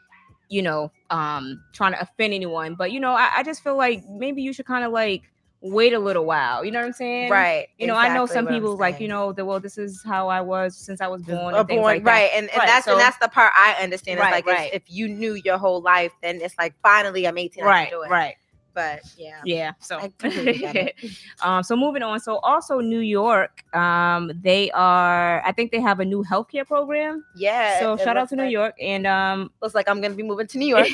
you 0.50 0.62
know, 0.62 0.91
um, 1.09 1.63
trying 1.74 1.93
to 1.93 2.01
offend 2.01 2.33
anyone. 2.33 2.75
But 2.75 2.91
you 2.91 3.00
know, 3.00 3.12
I, 3.13 3.29
I 3.38 3.43
just 3.43 3.63
feel 3.63 3.77
like 3.77 4.03
maybe 4.09 4.41
you 4.41 4.51
should 4.51 4.65
kind 4.65 4.83
of 4.83 4.91
like 4.91 5.24
wait 5.62 5.93
a 5.93 6.00
little 6.00 6.25
while. 6.25 6.65
You 6.65 6.71
know 6.71 6.79
what 6.81 6.88
I'm 6.88 6.91
saying? 6.91 7.31
Right. 7.31 7.67
You 7.77 7.88
know, 7.88 7.95
I 7.95 8.13
know 8.13 8.25
some 8.25 8.45
people 8.48 8.75
like, 8.75 9.00
you 9.00 9.07
know, 9.07 9.31
that 9.31 9.45
well, 9.45 9.62
this 9.62 9.77
is 9.77 10.03
how 10.03 10.27
I 10.27 10.41
was 10.41 10.75
since 10.75 11.00
I 11.00 11.07
was 11.07 11.21
born, 11.21 11.55
and 11.55 11.65
born- 11.69 11.81
like 11.81 12.03
that. 12.03 12.12
right, 12.12 12.29
and, 12.36 12.50
and 12.50 12.57
Right, 12.57 12.67
that's 12.67 12.83
so- 12.83 12.91
and 12.91 13.00
that's 13.00 13.15
the 13.19 13.29
part 13.29 13.53
I 13.57 13.77
understand. 13.81 14.19
It's 14.19 14.25
Right, 14.25 14.31
like 14.33 14.48
if- 14.48 14.53
right. 14.53 14.74
if, 14.74 14.83
you 14.88 15.07
knew 15.07 15.36
your 15.36 15.57
whole 15.57 15.79
life, 15.81 16.12
then 16.21 16.41
it's 16.41 16.55
like 16.57 16.74
finally 16.83 17.25
I'm 17.25 17.38
18. 17.38 17.63
I 17.63 17.67
Right, 17.67 17.89
can 17.89 17.98
do 17.98 18.03
it. 18.03 18.09
right. 18.09 18.36
But 18.74 19.01
yeah, 19.18 19.39
Yeah. 19.46 19.72
So 19.80 19.98
I 19.98 20.12
completely 20.18 20.58
get 20.58 20.75
it. 20.75 20.96
um, 21.42 21.62
so 21.63 21.75
moving 21.75 22.01
on. 22.03 22.20
So 22.20 22.38
also 22.38 22.80
New 22.80 23.00
York, 23.00 23.63
um, 23.75 24.32
they 24.42 24.72
are 24.72 25.42
I 25.46 25.51
think 25.51 25.72
they 25.72 25.80
have 25.82 26.00
a 26.00 26.06
new 26.06 26.24
healthcare 26.24 26.65
program. 26.65 27.24
yeah. 27.36 27.80
so 27.80 27.98
shout 27.98 28.18
out 28.18 28.30
to 28.30 28.36
New 28.36 28.46
York. 28.46 28.75
And 28.82 29.06
um 29.06 29.51
Looks 29.62 29.75
like 29.75 29.88
I'm 29.89 30.01
gonna 30.01 30.15
be 30.15 30.24
moving 30.24 30.48
to 30.48 30.58
New 30.58 30.68
York. 30.75 30.88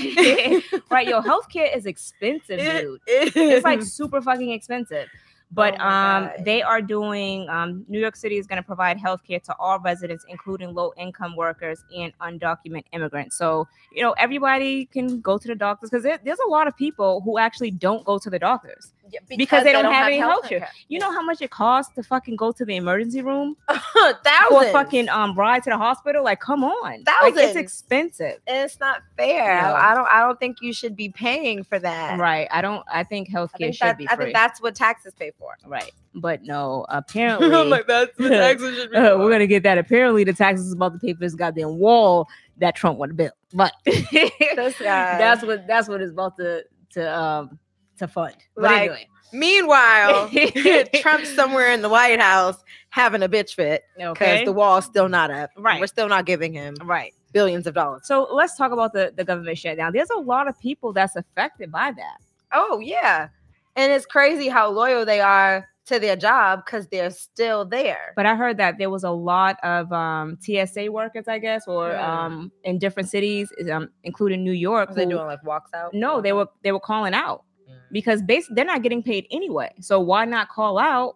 right, 0.91 1.07
yo, 1.07 1.21
healthcare 1.21 1.75
is 1.75 1.85
expensive, 1.85 2.59
dude. 2.59 2.99
It's 3.07 3.63
like 3.63 3.81
super 3.81 4.21
fucking 4.21 4.51
expensive. 4.51 5.07
But 5.51 5.79
Oh 5.79 5.83
um, 5.83 6.29
they 6.41 6.61
are 6.61 6.81
doing. 6.81 7.49
Um, 7.49 7.83
New 7.87 7.99
York 7.99 8.15
City 8.15 8.37
is 8.37 8.45
going 8.45 8.61
to 8.61 8.65
provide 8.65 8.97
health 8.97 9.21
care 9.27 9.39
to 9.39 9.55
all 9.57 9.79
residents, 9.79 10.23
including 10.29 10.73
low-income 10.73 11.35
workers 11.35 11.83
and 11.95 12.13
undocumented 12.19 12.85
immigrants. 12.93 13.35
So 13.35 13.67
you 13.91 14.03
know 14.03 14.11
everybody 14.17 14.85
can 14.85 15.21
go 15.21 15.37
to 15.37 15.47
the 15.47 15.55
doctors 15.55 15.89
because 15.89 16.03
there, 16.03 16.19
there's 16.23 16.39
a 16.45 16.49
lot 16.49 16.67
of 16.67 16.77
people 16.77 17.21
who 17.21 17.39
actually 17.39 17.71
don't 17.71 18.05
go 18.05 18.19
to 18.19 18.29
the 18.29 18.39
doctors. 18.39 18.93
Yeah, 19.11 19.19
because 19.27 19.63
they 19.63 19.71
don't 19.71 19.91
have 19.91 20.07
any 20.07 20.17
health 20.17 20.47
care. 20.47 20.59
care. 20.59 20.69
You 20.87 20.99
know 20.99 21.11
how 21.11 21.21
much 21.21 21.41
it 21.41 21.49
costs 21.51 21.93
to 21.95 22.03
fucking 22.03 22.35
go 22.35 22.51
to 22.51 22.65
the 22.65 22.75
emergency 22.75 23.21
room 23.21 23.55
Thousands. 23.67 24.23
for 24.49 24.71
fucking 24.71 25.09
um 25.09 25.35
ride 25.35 25.63
to 25.63 25.69
the 25.69 25.77
hospital? 25.77 26.23
Like, 26.23 26.39
come 26.39 26.63
on, 26.63 27.03
like 27.21 27.33
it's 27.35 27.55
expensive. 27.55 28.39
And 28.47 28.65
it's 28.65 28.79
not 28.79 29.01
fair. 29.17 29.61
No. 29.61 29.73
I 29.73 29.95
don't. 29.95 30.07
I 30.07 30.19
don't 30.21 30.39
think 30.39 30.57
you 30.61 30.73
should 30.73 30.95
be 30.95 31.09
paying 31.09 31.63
for 31.63 31.79
that. 31.79 32.19
Right. 32.19 32.47
I 32.51 32.61
don't. 32.61 32.83
I 32.91 33.03
think 33.03 33.29
I 33.29 33.37
healthcare 33.37 33.57
think, 33.57 33.75
should 33.75 33.87
that, 33.87 33.97
be 33.97 34.09
I 34.09 34.15
think 34.15 34.33
that's 34.33 34.61
what 34.61 34.75
taxes 34.75 35.13
pay 35.13 35.31
for. 35.37 35.57
right. 35.65 35.91
But 36.15 36.43
no, 36.43 36.85
apparently. 36.89 37.49
like, 37.49 37.87
that's 37.87 38.17
what 38.17 38.29
taxes 38.29 38.75
should 38.75 38.95
Uh, 38.95 39.15
we're 39.19 39.31
gonna 39.31 39.47
get 39.47 39.63
that. 39.63 39.77
Apparently, 39.77 40.23
the 40.23 40.33
taxes 40.33 40.67
is 40.67 40.73
about 40.73 40.93
to 40.93 40.99
pay 40.99 41.13
for 41.13 41.19
this 41.19 41.35
goddamn 41.35 41.77
wall 41.77 42.27
that 42.57 42.75
Trump 42.75 42.99
to 42.99 43.13
build. 43.13 43.31
But 43.53 43.73
that's 43.85 45.43
what 45.43 45.67
that's 45.67 45.87
what 45.87 46.01
is 46.01 46.11
about 46.11 46.37
to 46.37 46.63
to 46.91 47.19
um 47.19 47.59
to 47.99 48.07
fund. 48.07 48.35
But 48.55 48.63
Like, 48.63 48.81
anyway, 48.81 49.07
Meanwhile, 49.31 50.29
Trump's 50.95 51.33
somewhere 51.35 51.71
in 51.71 51.81
the 51.81 51.89
White 51.89 52.19
House 52.19 52.63
having 52.89 53.21
a 53.23 53.29
bitch 53.29 53.53
fit 53.53 53.83
because 53.95 54.09
okay, 54.11 54.43
the 54.45 54.51
wall's 54.51 54.85
still 54.85 55.07
not 55.09 55.29
up. 55.31 55.51
Right. 55.57 55.79
We're 55.79 55.87
still 55.87 56.07
not 56.09 56.25
giving 56.25 56.51
him 56.53 56.75
right. 56.83 57.13
billions 57.31 57.67
of 57.67 57.73
dollars. 57.75 58.01
So 58.05 58.27
let's 58.31 58.55
talk 58.57 58.71
about 58.71 58.93
the 58.93 59.13
the 59.15 59.23
government 59.23 59.57
shutdown. 59.57 59.91
There's 59.93 60.09
a 60.09 60.19
lot 60.19 60.47
of 60.47 60.57
people 60.59 60.93
that's 60.93 61.15
affected 61.15 61.71
by 61.71 61.91
that. 61.91 62.17
Oh 62.53 62.79
yeah, 62.79 63.29
and 63.75 63.91
it's 63.91 64.05
crazy 64.07 64.47
how 64.49 64.69
loyal 64.71 65.05
they 65.05 65.19
are 65.21 65.67
to 65.85 65.99
their 65.99 66.15
job 66.15 66.63
because 66.65 66.87
they're 66.87 67.09
still 67.11 67.65
there. 67.65 68.13
But 68.15 68.25
I 68.25 68.35
heard 68.35 68.57
that 68.57 68.77
there 68.79 68.89
was 68.89 69.03
a 69.03 69.09
lot 69.11 69.57
of 69.63 69.91
um, 69.91 70.37
TSA 70.41 70.91
workers, 70.91 71.27
I 71.27 71.39
guess, 71.39 71.67
or 71.67 71.89
Mm. 71.91 71.99
um, 72.07 72.51
in 72.63 72.77
different 72.79 73.09
cities, 73.09 73.51
um, 73.71 73.89
including 74.03 74.43
New 74.43 74.51
York. 74.53 74.89
Was 74.89 74.95
they 74.95 75.03
who- 75.05 75.11
doing 75.11 75.25
like 75.27 75.43
walks 75.43 75.71
out? 75.73 75.93
no, 75.93 76.19
they 76.21 76.33
were 76.33 76.47
they 76.63 76.71
were 76.71 76.79
calling 76.79 77.13
out. 77.13 77.43
Because 77.91 78.21
basically 78.21 78.55
they're 78.55 78.65
not 78.65 78.81
getting 78.83 79.03
paid 79.03 79.27
anyway. 79.31 79.71
So 79.81 79.99
why 79.99 80.25
not 80.25 80.49
call 80.49 80.77
out? 80.77 81.15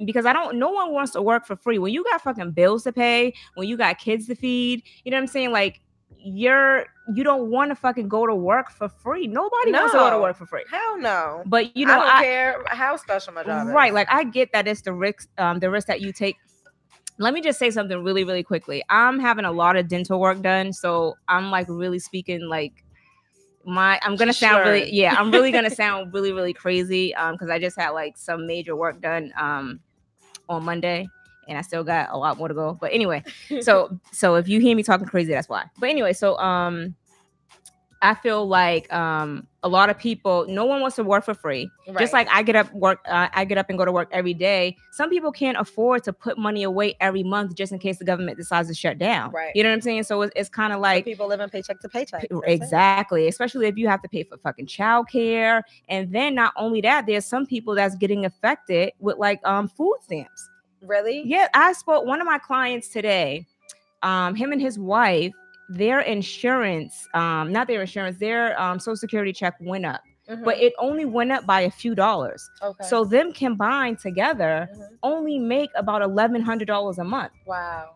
Mhm. 0.00 0.06
Because 0.06 0.26
I 0.26 0.32
don't. 0.32 0.58
No 0.58 0.70
one 0.70 0.92
wants 0.92 1.12
to 1.12 1.22
work 1.22 1.46
for 1.46 1.56
free 1.56 1.78
when 1.78 1.92
you 1.92 2.04
got 2.04 2.20
fucking 2.20 2.52
bills 2.52 2.84
to 2.84 2.92
pay, 2.92 3.34
when 3.54 3.68
you 3.68 3.76
got 3.76 3.98
kids 3.98 4.26
to 4.26 4.34
feed. 4.34 4.82
You 5.04 5.10
know 5.10 5.16
what 5.16 5.22
I'm 5.22 5.26
saying? 5.28 5.52
Like 5.52 5.80
you're 6.24 6.86
you 7.14 7.22
don't 7.22 7.50
want 7.50 7.70
to 7.70 7.74
fucking 7.74 8.08
go 8.08 8.26
to 8.26 8.34
work 8.34 8.70
for 8.70 8.88
free. 8.88 9.26
Nobody 9.26 9.72
wants 9.72 9.92
to 9.92 9.98
go 9.98 10.10
to 10.10 10.18
work 10.18 10.36
for 10.36 10.46
free. 10.46 10.64
Hell 10.70 10.98
no. 10.98 11.42
But 11.46 11.76
you 11.76 11.86
know, 11.86 11.92
I 11.92 11.96
don't 11.96 12.16
I, 12.16 12.22
care 12.22 12.64
how 12.66 12.96
special 12.96 13.34
my 13.34 13.44
job 13.44 13.68
is. 13.68 13.74
right? 13.74 13.92
Like 13.92 14.08
I 14.10 14.24
get 14.24 14.52
that 14.52 14.66
it's 14.66 14.80
the 14.82 14.92
risk, 14.92 15.28
um, 15.38 15.58
the 15.58 15.70
risk 15.70 15.86
that 15.88 16.00
you 16.00 16.12
take. 16.12 16.36
Let 17.18 17.32
me 17.34 17.40
just 17.40 17.58
say 17.58 17.70
something 17.70 18.02
really, 18.02 18.24
really 18.24 18.42
quickly. 18.42 18.82
I'm 18.88 19.20
having 19.20 19.44
a 19.44 19.52
lot 19.52 19.76
of 19.76 19.86
dental 19.86 20.18
work 20.18 20.42
done, 20.42 20.72
so 20.72 21.14
I'm 21.28 21.50
like 21.50 21.66
really 21.68 21.98
speaking 21.98 22.48
like 22.48 22.83
my. 23.66 23.98
I'm 24.02 24.16
gonna 24.16 24.32
sound 24.32 24.64
really, 24.64 24.92
yeah, 24.92 25.14
I'm 25.18 25.30
really 25.30 25.50
gonna 25.50 25.70
sound 25.74 26.12
really, 26.12 26.32
really 26.32 26.52
crazy. 26.52 27.14
Um, 27.14 27.32
because 27.34 27.50
I 27.50 27.58
just 27.58 27.78
had 27.78 27.90
like 27.90 28.16
some 28.16 28.46
major 28.46 28.76
work 28.76 29.00
done 29.00 29.32
um 29.36 29.80
on 30.48 30.64
Monday, 30.64 31.08
and 31.48 31.58
I 31.58 31.62
still 31.62 31.84
got 31.84 32.10
a 32.10 32.16
lot 32.16 32.38
more 32.38 32.48
to 32.48 32.54
go. 32.54 32.76
But 32.80 32.92
anyway, 32.92 33.22
so 33.60 33.98
so 34.12 34.36
if 34.36 34.48
you 34.48 34.60
hear 34.60 34.76
me 34.76 34.82
talking 34.82 35.06
crazy, 35.06 35.32
that's 35.32 35.48
why. 35.48 35.64
But 35.78 35.90
anyway, 35.90 36.12
so 36.12 36.38
um. 36.38 36.94
I 38.02 38.14
feel 38.14 38.46
like 38.46 38.92
um, 38.92 39.46
a 39.64 39.68
lot 39.68 39.88
of 39.88 39.98
people, 39.98 40.44
no 40.46 40.66
one 40.66 40.82
wants 40.82 40.96
to 40.96 41.02
work 41.02 41.24
for 41.24 41.32
free. 41.32 41.70
right. 41.88 41.98
Just 41.98 42.12
like 42.12 42.28
I 42.30 42.42
get 42.42 42.54
up 42.54 42.72
work, 42.74 43.00
uh, 43.08 43.28
I 43.32 43.46
get 43.46 43.56
up 43.56 43.70
and 43.70 43.78
go 43.78 43.86
to 43.86 43.90
work 43.90 44.08
every 44.12 44.34
day. 44.34 44.76
Some 44.92 45.08
people 45.08 45.32
can't 45.32 45.56
afford 45.56 46.04
to 46.04 46.12
put 46.12 46.36
money 46.36 46.62
away 46.62 46.96
every 47.00 47.22
month 47.22 47.54
just 47.54 47.72
in 47.72 47.78
case 47.78 47.98
the 47.98 48.04
government 48.04 48.36
decides 48.36 48.68
to 48.68 48.74
shut 48.74 48.98
down. 48.98 49.32
Right. 49.32 49.52
You 49.56 49.62
know 49.62 49.70
what 49.70 49.76
I'm 49.76 49.80
saying? 49.80 50.04
So 50.04 50.20
it's, 50.20 50.32
it's 50.36 50.48
kind 50.50 50.74
of 50.74 50.80
like 50.80 51.06
people 51.06 51.26
living 51.26 51.48
paycheck 51.48 51.80
to 51.80 51.88
paycheck. 51.88 52.28
That's 52.28 52.42
it. 52.46 52.50
Exactly, 52.52 53.26
especially 53.26 53.66
if 53.66 53.78
you 53.78 53.88
have 53.88 54.02
to 54.02 54.08
pay 54.08 54.22
for 54.22 54.36
fucking 54.36 54.66
childcare, 54.66 55.62
and 55.88 56.12
then 56.12 56.34
not 56.34 56.52
only 56.56 56.82
that, 56.82 57.06
there's 57.06 57.24
some 57.24 57.46
people 57.46 57.74
that's 57.74 57.96
getting 57.96 58.26
affected 58.26 58.92
with 59.00 59.16
like 59.16 59.40
um 59.44 59.66
food 59.66 59.96
stamps. 60.02 60.50
Really? 60.82 61.22
Yeah, 61.24 61.48
I 61.54 61.72
spoke 61.72 62.04
one 62.04 62.20
of 62.20 62.26
my 62.26 62.38
clients 62.38 62.88
today. 62.88 63.46
Um, 64.02 64.34
him 64.34 64.52
and 64.52 64.60
his 64.60 64.78
wife, 64.78 65.32
their 65.68 66.00
insurance, 66.00 67.08
um, 67.14 67.52
not 67.52 67.66
their 67.68 67.80
insurance, 67.80 68.18
their 68.18 68.60
um 68.60 68.78
social 68.78 68.96
security 68.96 69.32
check 69.32 69.54
went 69.60 69.86
up, 69.86 70.02
Mhm. 70.28 70.44
but 70.44 70.58
it 70.58 70.72
only 70.78 71.04
went 71.04 71.32
up 71.32 71.46
by 71.46 71.62
a 71.62 71.70
few 71.70 71.94
dollars. 71.94 72.50
okay. 72.62 72.84
So 72.84 73.04
them 73.04 73.32
combined 73.32 73.98
together 73.98 74.68
Mhm. 74.72 74.88
only 75.02 75.38
make 75.38 75.70
about 75.74 76.02
eleven 76.02 76.42
hundred 76.42 76.66
dollars 76.68 76.98
a 76.98 77.04
month, 77.04 77.32
wow. 77.46 77.94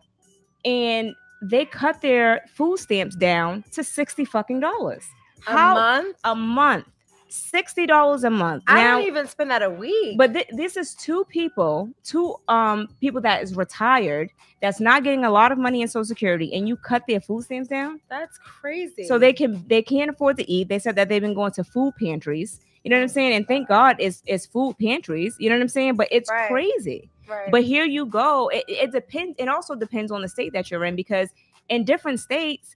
and 0.65 1.15
they 1.41 1.65
cut 1.65 2.01
their 2.01 2.41
food 2.53 2.77
stamps 2.79 3.15
down 3.15 3.63
to 3.71 3.83
sixty 3.83 4.25
fucking 4.25 4.59
dollars. 4.59 5.05
A 5.47 5.51
How 5.51 5.73
month? 5.75 6.17
a 6.25 6.35
month? 6.35 6.85
Sixty 7.31 7.85
dollars 7.85 8.23
a 8.23 8.29
month. 8.29 8.63
I 8.67 8.75
now, 8.83 8.97
don't 8.97 9.07
even 9.07 9.27
spend 9.27 9.51
that 9.51 9.61
a 9.61 9.69
week. 9.69 10.17
but 10.17 10.33
thi- 10.33 10.45
this 10.51 10.75
is 10.77 10.95
two 10.95 11.25
people, 11.25 11.89
two 12.03 12.35
um 12.47 12.87
people 12.99 13.21
that 13.21 13.43
is 13.43 13.55
retired 13.55 14.31
that's 14.61 14.79
not 14.79 15.03
getting 15.03 15.23
a 15.25 15.29
lot 15.31 15.51
of 15.51 15.57
money 15.57 15.81
in 15.81 15.87
Social 15.87 16.05
Security, 16.05 16.53
and 16.53 16.67
you 16.67 16.75
cut 16.75 17.03
their 17.07 17.21
food 17.21 17.43
stamps 17.43 17.69
down, 17.69 17.99
that's 18.09 18.37
crazy. 18.39 19.03
so 19.05 19.19
they 19.19 19.31
can 19.33 19.63
they 19.67 19.81
can't 19.81 20.09
afford 20.09 20.37
to 20.37 20.51
eat. 20.51 20.69
They 20.69 20.79
said 20.79 20.95
that 20.95 21.07
they've 21.09 21.21
been 21.21 21.35
going 21.35 21.51
to 21.53 21.63
food 21.63 21.93
pantries. 21.99 22.59
You 22.83 22.89
know 22.89 22.97
what 22.97 23.03
I'm 23.03 23.09
saying? 23.09 23.33
And 23.33 23.47
thank 23.47 23.67
God 23.67 23.97
it's 23.99 24.23
it's 24.25 24.45
food 24.45 24.75
pantries. 24.81 25.35
You 25.39 25.49
know 25.49 25.55
what 25.57 25.61
I'm 25.61 25.67
saying? 25.67 25.95
But 25.97 26.07
it's 26.11 26.29
Right. 26.31 26.47
crazy. 26.47 27.09
right. 27.27 27.51
But 27.51 27.63
here 27.63 27.85
you 27.85 28.05
go. 28.07 28.47
It, 28.49 28.63
it 28.67 28.91
depends. 28.91 29.35
It 29.37 29.47
also 29.49 29.75
depends 29.75 30.11
on 30.11 30.21
the 30.21 30.29
state 30.29 30.53
that 30.53 30.71
you're 30.71 30.83
in 30.85 30.95
because 30.95 31.29
in 31.67 31.83
different 31.83 32.19
states, 32.19 32.75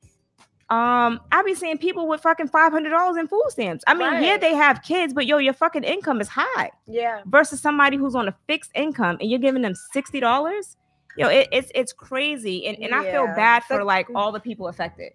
um, 0.73 1.19
I 1.31 1.43
be 1.43 1.53
seeing 1.53 1.77
people 1.77 2.07
with 2.07 2.21
fucking 2.21 2.47
five 2.47 2.71
hundred 2.71 2.89
dollars 2.89 3.15
in 3.17 3.27
food 3.27 3.43
stamps. 3.49 3.83
I 3.85 3.93
mean, 3.93 4.23
yeah, 4.23 4.37
they 4.37 4.55
have 4.55 4.81
kids, 4.81 5.13
but 5.13 5.27
yo, 5.27 5.37
your 5.37 5.53
fucking 5.53 5.83
income 5.83 6.19
is 6.19 6.27
high 6.27 6.71
yeah. 6.87 7.21
versus 7.27 7.61
somebody 7.61 7.95
who's 7.95 8.15
on 8.15 8.27
a 8.27 8.35
fixed 8.47 8.71
income 8.73 9.17
and 9.21 9.29
you're 9.29 9.39
giving 9.39 9.61
them 9.61 9.75
sixty 9.91 10.19
dollars. 10.19 10.75
Yo, 11.15 11.27
it, 11.27 11.47
it's 11.51 11.71
it's 11.75 11.93
crazy, 11.93 12.65
and 12.65 12.77
and 12.79 12.95
I 12.95 13.11
feel 13.11 13.27
bad 13.27 13.63
for 13.65 13.83
like 13.83 14.07
all 14.15 14.31
the 14.31 14.39
people 14.39 14.67
affected. 14.67 15.11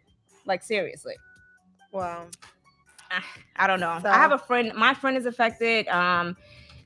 Like 0.47 0.63
seriously. 0.63 1.17
Wow. 1.91 2.27
I 3.57 3.67
don't 3.67 3.81
know. 3.81 3.99
So- 4.01 4.11
I 4.11 4.15
have 4.15 4.33
a 4.33 4.39
friend. 4.39 4.73
My 4.77 4.95
friend 4.95 5.17
is 5.17 5.27
affected. 5.27 5.89
Um, 5.89 6.37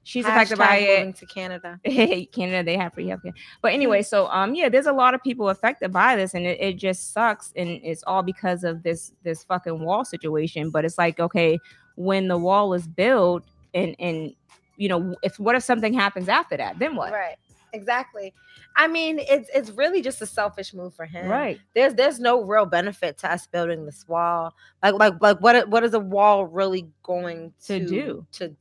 she's 0.05 0.25
Hashtag 0.25 0.29
affected 0.31 0.59
by 0.59 0.77
it. 0.77 0.99
moving 0.99 1.13
to 1.15 1.27
Canada. 1.27 1.81
Canada, 2.33 2.63
they 2.65 2.77
have 2.77 2.93
free 2.95 3.07
healthcare. 3.07 3.33
But 3.61 3.73
anyway, 3.73 4.03
so 4.03 4.27
um, 4.29 4.55
yeah, 4.55 4.69
there's 4.69 4.87
a 4.87 4.93
lot 4.93 5.15
of 5.15 5.23
people 5.23 5.49
affected 5.49 5.93
by 5.93 6.17
this, 6.17 6.35
and 6.35 6.47
it, 6.47 6.61
it 6.61 6.77
just 6.77 7.13
sucks, 7.13 7.53
and 7.57 7.69
it's 7.83 8.03
all 8.07 8.23
because 8.23 8.65
of 8.65 8.83
this 8.83 9.13
this 9.23 9.45
fucking 9.45 9.81
wall 9.81 10.05
situation. 10.05 10.71
But 10.71 10.85
it's 10.85 10.99
like, 10.99 11.21
okay, 11.21 11.59
when 11.97 12.29
the 12.29 12.39
wall 12.39 12.75
is 12.75 12.87
built, 12.87 13.45
and 13.75 13.95
and 13.99 14.35
you 14.77 14.89
know, 14.89 15.15
if 15.23 15.39
what 15.39 15.55
if 15.55 15.63
something 15.63 15.95
happens 15.95 16.29
after 16.29 16.57
that, 16.57 16.79
then 16.79 16.97
what? 16.97 17.13
Right. 17.13 17.37
Exactly. 17.75 18.35
I 18.77 18.87
mean, 18.87 19.19
it's 19.19 19.49
it's 19.55 19.71
really 19.71 20.03
just 20.03 20.21
a 20.21 20.27
selfish 20.27 20.75
move 20.75 20.95
for 20.95 21.07
him. 21.07 21.29
Right. 21.29 21.59
There's 21.75 21.95
there's 21.95 22.21
no 22.21 22.43
real 22.43 22.67
benefit 22.67 23.17
to 23.19 23.33
us 23.33 23.47
building 23.47 23.87
this 23.87 24.07
wall. 24.07 24.55
Like 24.83 24.95
like 24.95 25.15
like 25.21 25.41
what 25.41 25.69
what 25.69 25.83
is 25.83 25.95
a 25.95 26.01
wall 26.01 26.47
really 26.47 26.89
going 27.03 27.53
To 27.67 27.79
to 27.79 27.87
do. 27.87 28.27
To 28.33 28.55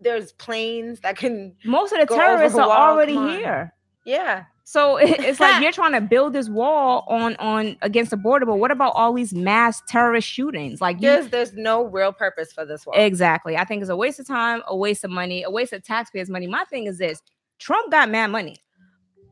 there's 0.00 0.32
planes 0.32 1.00
that 1.00 1.16
can 1.16 1.54
Most 1.64 1.92
of 1.92 2.00
the 2.00 2.14
terrorists 2.14 2.58
are 2.58 2.70
already 2.70 3.14
here. 3.16 3.72
yeah. 4.04 4.44
So 4.64 4.98
it- 4.98 5.20
it's 5.20 5.40
like 5.40 5.62
you're 5.62 5.72
trying 5.72 5.92
to 5.92 6.00
build 6.02 6.34
this 6.34 6.48
wall 6.50 7.04
on 7.08 7.36
on 7.36 7.78
against 7.80 8.10
the 8.10 8.18
border, 8.18 8.44
but 8.44 8.56
what 8.56 8.70
about 8.70 8.92
all 8.94 9.14
these 9.14 9.32
mass 9.32 9.80
terrorist 9.88 10.28
shootings? 10.28 10.80
Like 10.82 10.96
you, 10.96 11.08
There's 11.08 11.28
there's 11.28 11.54
no 11.54 11.84
real 11.84 12.12
purpose 12.12 12.52
for 12.52 12.66
this 12.66 12.84
wall. 12.84 12.94
Exactly. 12.98 13.56
I 13.56 13.64
think 13.64 13.80
it's 13.80 13.90
a 13.90 13.96
waste 13.96 14.20
of 14.20 14.26
time, 14.26 14.62
a 14.66 14.76
waste 14.76 15.04
of 15.04 15.10
money, 15.10 15.42
a 15.42 15.50
waste 15.50 15.72
of 15.72 15.82
taxpayers' 15.82 16.28
money. 16.28 16.46
My 16.46 16.64
thing 16.64 16.84
is 16.86 16.98
this 16.98 17.22
Trump 17.58 17.90
got 17.90 18.10
mad 18.10 18.26
money. 18.30 18.56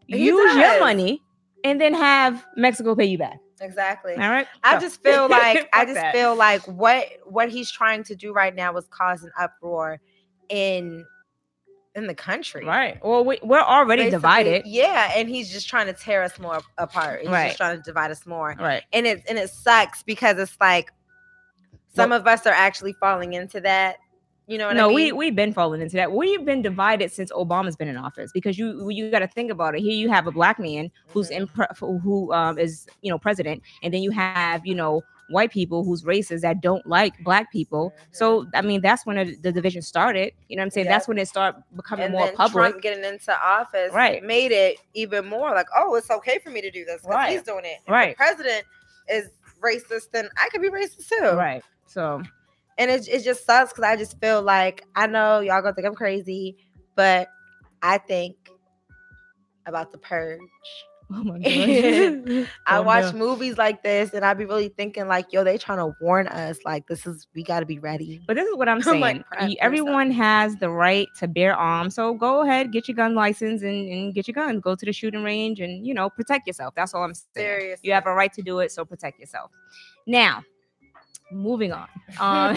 He 0.07 0.25
Use 0.25 0.57
your 0.57 0.81
money 0.81 1.23
and 1.65 1.81
then 1.81 1.93
have 1.93 2.45
Mexico 2.57 2.95
pay 2.95 3.05
you 3.07 3.19
back. 3.19 3.39
exactly. 3.61 4.13
All 4.15 4.31
right. 4.31 4.47
I 4.65 4.75
So- 4.77 4.81
just 4.81 5.03
feel 5.03 5.29
like 5.29 5.69
I 5.73 5.85
just 5.85 5.97
that. 5.97 6.15
feel 6.15 6.35
like 6.35 6.63
what 6.67 7.05
what 7.27 7.51
he's 7.51 7.71
trying 7.71 8.05
to 8.05 8.15
do 8.17 8.33
right 8.33 8.55
now 8.55 8.75
is 8.77 8.87
cause 8.87 9.23
an 9.23 9.33
uproar 9.39 10.01
in 10.49 11.05
in 11.95 12.07
the 12.07 12.15
country. 12.15 12.63
right. 12.65 13.03
Well, 13.03 13.25
we, 13.25 13.39
we're 13.43 13.59
already 13.59 14.03
Basically, 14.03 14.11
divided. 14.19 14.63
Yeah, 14.67 15.13
and 15.17 15.31
he's 15.31 15.51
just 15.51 15.67
trying 15.67 15.87
to 15.87 15.95
tear 15.95 16.23
us 16.23 16.39
more 16.39 16.61
apart. 16.77 17.21
He's 17.23 17.31
Right. 17.31 17.47
just 17.47 17.57
trying 17.57 17.77
to 17.79 17.83
divide 17.83 18.11
us 18.11 18.27
more. 18.27 18.55
Right. 18.61 18.83
And 18.93 19.07
it 19.07 19.23
and 19.29 19.39
it 19.39 19.49
sucks 19.49 20.03
because 20.03 20.39
it's 20.39 20.57
like 20.61 20.93
some 21.95 22.13
of 22.13 22.27
us 22.27 22.47
are 22.47 22.53
actually 22.53 22.93
falling 22.95 23.33
into 23.33 23.61
that. 23.63 23.97
You 24.47 24.59
know 24.59 24.67
what 24.69 24.77
no, 24.77 24.85
I 24.85 24.89
mean? 24.89 24.95
we 24.95 25.13
we've 25.13 25.35
been 25.35 25.55
falling 25.55 25.81
into 25.81 25.97
that. 25.97 26.13
We've 26.13 26.45
been 26.45 26.61
divided 26.63 27.11
since 27.11 27.33
Obama's 27.33 27.75
been 27.77 27.89
in 27.89 27.97
office 27.97 28.31
because 28.33 28.59
you 28.59 28.91
you 28.91 29.11
got 29.11 29.21
to 29.21 29.27
think 29.29 29.51
about 29.51 29.75
it. 29.75 29.81
Here 29.81 29.95
you 29.95 30.11
have 30.11 30.27
a 30.27 30.31
black 30.31 30.59
man 30.61 30.91
who's 31.09 31.31
Mhm. 31.31 31.37
in 31.37 31.47
pre- 31.49 31.67
who 31.81 32.31
um 32.33 32.59
is 32.59 32.87
you 33.01 33.11
know 33.11 33.19
president, 33.19 33.63
and 33.83 33.93
then 33.95 34.03
you 34.03 34.11
have 34.11 34.65
you 34.67 34.75
know 34.75 35.03
white 35.29 35.51
people 35.51 35.85
who's 35.85 36.05
racist 36.05 36.41
that 36.43 36.61
don't 36.61 36.87
like 36.87 37.15
black 37.25 37.51
people. 37.51 37.95
So 38.13 38.47
I 38.55 38.63
mean 38.63 38.81
that's 38.81 39.05
when 39.07 39.17
the, 39.17 39.37
the 39.43 39.53
division 39.53 39.83
started. 39.83 40.33
You 40.49 40.57
know 40.57 40.61
what 40.61 40.67
I'm 40.67 40.71
saying? 40.71 40.87
Yep. 40.87 40.95
That's 40.95 41.09
when 41.09 41.19
it 41.19 41.29
started 41.29 41.63
becoming 41.75 42.05
and 42.07 42.13
more 42.13 42.27
then 42.27 42.37
public. 42.37 42.71
Trump 42.71 42.83
getting 42.83 43.05
into 43.05 43.37
office 43.45 43.93
Right. 43.93 44.23
made 44.23 44.53
it 44.53 44.79
even 44.95 45.27
more 45.27 45.53
like, 45.55 45.67
oh, 45.77 45.95
it's 45.97 46.11
okay 46.11 46.39
for 46.39 46.51
me 46.51 46.61
to 46.61 46.71
do 46.71 46.85
this 46.85 47.03
because 47.03 47.15
Right. 47.17 47.31
he's 47.33 47.43
doing 47.43 47.65
it. 47.65 47.79
If 47.85 47.91
Right. 47.91 48.17
The 48.17 48.25
president 48.25 48.65
is 49.09 49.31
racist, 49.61 50.11
then 50.13 50.29
I 50.41 50.49
could 50.51 50.63
be 50.63 50.71
racist 50.71 51.09
too. 51.09 51.33
Right. 51.37 51.63
So 51.87 52.23
and 52.79 52.91
it, 52.91 53.09
it 53.09 53.23
just 53.25 53.47
sucks 53.47 53.73
because 53.73 53.85
I 53.85 53.97
just 53.97 54.21
feel 54.21 54.43
like 54.43 54.85
I 54.95 55.07
know 55.07 55.41
y'all 55.41 55.63
gonna 55.63 55.75
think 55.75 55.87
I'm 55.87 55.95
crazy, 55.95 56.57
but 56.95 57.29
I 57.83 57.99
think 57.99 58.37
about 59.67 59.93
the 59.93 59.99
purge. 59.99 60.41
Oh 61.15 61.23
my 61.23 61.37
I 61.47 62.47
Calm 62.67 62.85
watch 62.85 63.05
down. 63.05 63.19
movies 63.19 63.57
like 63.57 63.83
this 63.85 64.13
and 64.13 64.25
I'd 64.25 64.39
be 64.39 64.45
really 64.45 64.71
thinking 64.71 65.07
like, 65.07 65.33
yo, 65.33 65.45
they 65.45 65.57
trying 65.57 65.79
to 65.79 65.95
warn 66.01 66.27
us. 66.27 66.59
Like 66.65 66.89
this 66.89 67.07
is 67.07 67.29
we 67.33 67.45
gotta 67.45 67.65
be 67.65 67.79
ready. 67.79 68.21
But 68.27 68.35
this 68.35 68.49
is 68.49 68.57
what 68.57 68.69
I'm 68.69 68.83
saying. 68.83 69.01
like, 69.01 69.25
prep 69.29 69.43
Y- 69.43 69.55
for 69.59 69.65
Everyone 69.65 70.11
has 70.11 70.57
the 70.57 70.69
right 70.69 71.07
to 71.21 71.29
bear 71.29 71.55
arms. 71.55 71.95
So 71.95 72.15
go 72.15 72.43
ahead, 72.43 72.73
get 72.73 72.89
your 72.89 72.97
gun 72.97 73.15
license 73.15 73.63
and, 73.63 73.89
and 73.89 74.15
get 74.15 74.27
your 74.27 74.35
gun. 74.35 74.59
Go 74.59 74.75
to 74.75 74.85
the 74.85 74.93
shooting 74.93 75.23
range 75.23 75.61
and 75.61 75.87
you 75.87 75.95
know 75.95 76.11
protect 76.11 76.47
yourself. 76.49 76.75
That's 76.75 76.93
all 76.93 77.05
I'm 77.05 77.15
saying. 77.15 77.27
Seriously. 77.37 77.89
You 77.89 77.95
have 77.95 78.07
a 78.07 78.13
right 78.13 78.33
to 78.33 78.43
do 78.43 78.59
it, 78.59 78.73
so 78.73 78.85
protect 78.85 79.21
yourself. 79.21 79.53
Now, 80.09 80.43
moving 81.31 81.73
on. 81.73 81.87
Um, 82.19 82.57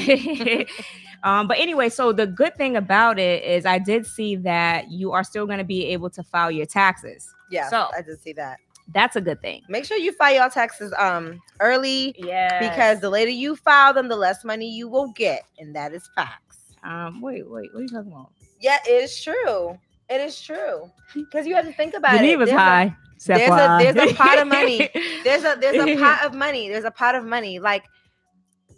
um, 1.24 1.48
but 1.48 1.60
anyway, 1.60 1.90
so 1.90 2.12
the 2.14 2.26
good 2.26 2.56
thing 2.56 2.76
about 2.78 3.20
it 3.20 3.44
is 3.44 3.66
I 3.66 3.78
did 3.80 4.06
see 4.08 4.36
that 4.38 4.90
you 4.92 5.12
are 5.12 5.24
still 5.24 5.46
going 5.46 5.58
to 5.60 5.64
be 5.64 5.86
able 5.88 6.10
to 6.12 6.24
file 6.24 6.50
your 6.52 6.66
taxes. 6.66 7.32
Yeah, 7.50 7.70
So- 7.70 7.90
I 7.96 8.02
did 8.02 8.20
see 8.22 8.34
that. 8.34 8.58
That's 8.92 9.16
a 9.16 9.22
good 9.22 9.40
thing. 9.42 9.62
Make 9.70 9.86
sure 9.86 9.98
you 9.98 10.12
file 10.14 10.34
your 10.34 10.50
taxes 10.50 10.92
um 10.98 11.40
early 11.60 12.16
Yeah. 12.18 12.60
because 12.60 13.00
the 13.02 13.10
later 13.12 13.30
you 13.30 13.56
file 13.56 13.94
them, 13.94 14.08
the 14.08 14.16
less 14.16 14.44
money 14.44 14.68
you 14.68 14.88
will 14.88 15.10
get, 15.12 15.44
and 15.60 15.76
that 15.76 15.94
is 15.94 16.10
facts. 16.16 16.58
um, 16.84 17.22
wait, 17.22 17.48
wait, 17.50 17.70
what 17.74 17.80
are 17.80 17.84
you 17.84 17.90
talking 17.90 18.12
about? 18.12 18.32
Yeah, 18.60 18.78
it 18.88 18.92
is 19.04 19.22
true. 19.22 19.78
It 20.10 20.22
is 20.22 20.42
true 20.42 20.90
because 21.14 21.46
you 21.46 21.54
have 21.56 21.66
to 21.66 21.74
think 21.74 21.94
about 21.94 22.18
The 22.20 22.32
it. 22.32 22.40
was 22.40 22.50
There's 22.50 22.58
a- 22.58 22.64
high. 22.64 22.96
there's 23.28 23.50
a- 23.52 23.94
there's 23.94 24.12
a 24.12 24.16
pot 24.16 24.40
of 24.40 24.48
money. 24.48 24.80
money. 24.80 24.90
there's 25.24 25.44
a 25.44 25.56
there's 25.60 25.76
a 25.88 25.96
pot 26.04 26.26
of 26.26 26.34
money. 26.34 26.68
There's 26.70 26.86
a 26.86 26.92
pot 26.92 27.14
of 27.14 27.26
money. 27.26 27.60
Like 27.60 27.84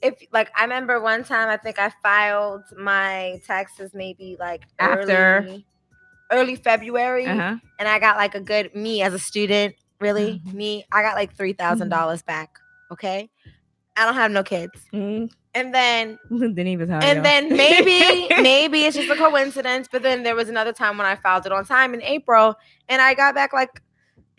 if 0.01 0.15
like 0.33 0.51
I 0.57 0.63
remember 0.63 0.99
one 0.99 1.23
time 1.23 1.47
I 1.47 1.55
think 1.57 1.79
I 1.79 1.89
filed 2.03 2.63
my 2.77 3.39
taxes 3.47 3.91
maybe 3.93 4.35
like 4.39 4.63
After. 4.79 5.37
early, 5.47 5.65
early 6.31 6.55
February 6.55 7.25
uh-huh. 7.25 7.57
and 7.79 7.87
I 7.87 7.99
got 7.99 8.17
like 8.17 8.35
a 8.35 8.39
good 8.39 8.73
me 8.75 9.01
as 9.01 9.13
a 9.13 9.19
student, 9.19 9.75
really, 9.99 10.41
Mhm. 10.47 10.53
me, 10.53 10.85
I 10.91 11.01
got 11.01 11.15
like 11.15 11.35
three 11.35 11.53
thousand 11.53 11.89
dollars 11.89 12.21
back. 12.21 12.57
Okay. 12.91 13.29
I 13.97 14.05
don't 14.05 14.15
have 14.15 14.31
no 14.31 14.41
kids. 14.43 14.71
Mm, 14.93 15.29
And 15.53 15.73
then 15.75 16.17
was 16.29 16.89
high. 16.89 16.99
and 17.03 17.17
y'all. 17.17 17.23
then 17.23 17.49
maybe 17.55 18.27
maybe 18.41 18.81
it's 18.85 18.95
just 18.95 19.09
a 19.09 19.15
coincidence, 19.15 19.87
but 19.91 20.01
then 20.01 20.23
there 20.23 20.35
was 20.35 20.47
another 20.49 20.71
time 20.73 20.97
when 20.97 21.05
I 21.05 21.15
filed 21.15 21.45
it 21.45 21.51
on 21.51 21.65
time 21.65 21.93
in 21.93 22.01
April 22.01 22.55
and 22.87 23.01
I 23.01 23.13
got 23.13 23.35
back 23.35 23.51
like 23.53 23.81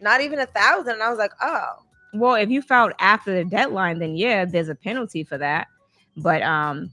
not 0.01 0.21
even 0.23 0.39
a 0.39 0.47
thousand. 0.47 0.95
And 0.95 1.03
I 1.03 1.11
was 1.11 1.19
like, 1.19 1.33
oh, 1.43 1.67
Well, 2.15 2.35
if 2.35 2.49
you 2.51 2.63
filed 2.63 2.93
after 2.99 3.33
the 3.35 3.45
deadline, 3.45 3.99
then 3.99 4.17
yeah, 4.17 4.45
there's 4.47 4.69
a 4.71 4.75
penalty 4.75 5.23
for 5.23 5.37
that. 5.39 5.69
But 6.17 6.43
um, 6.43 6.91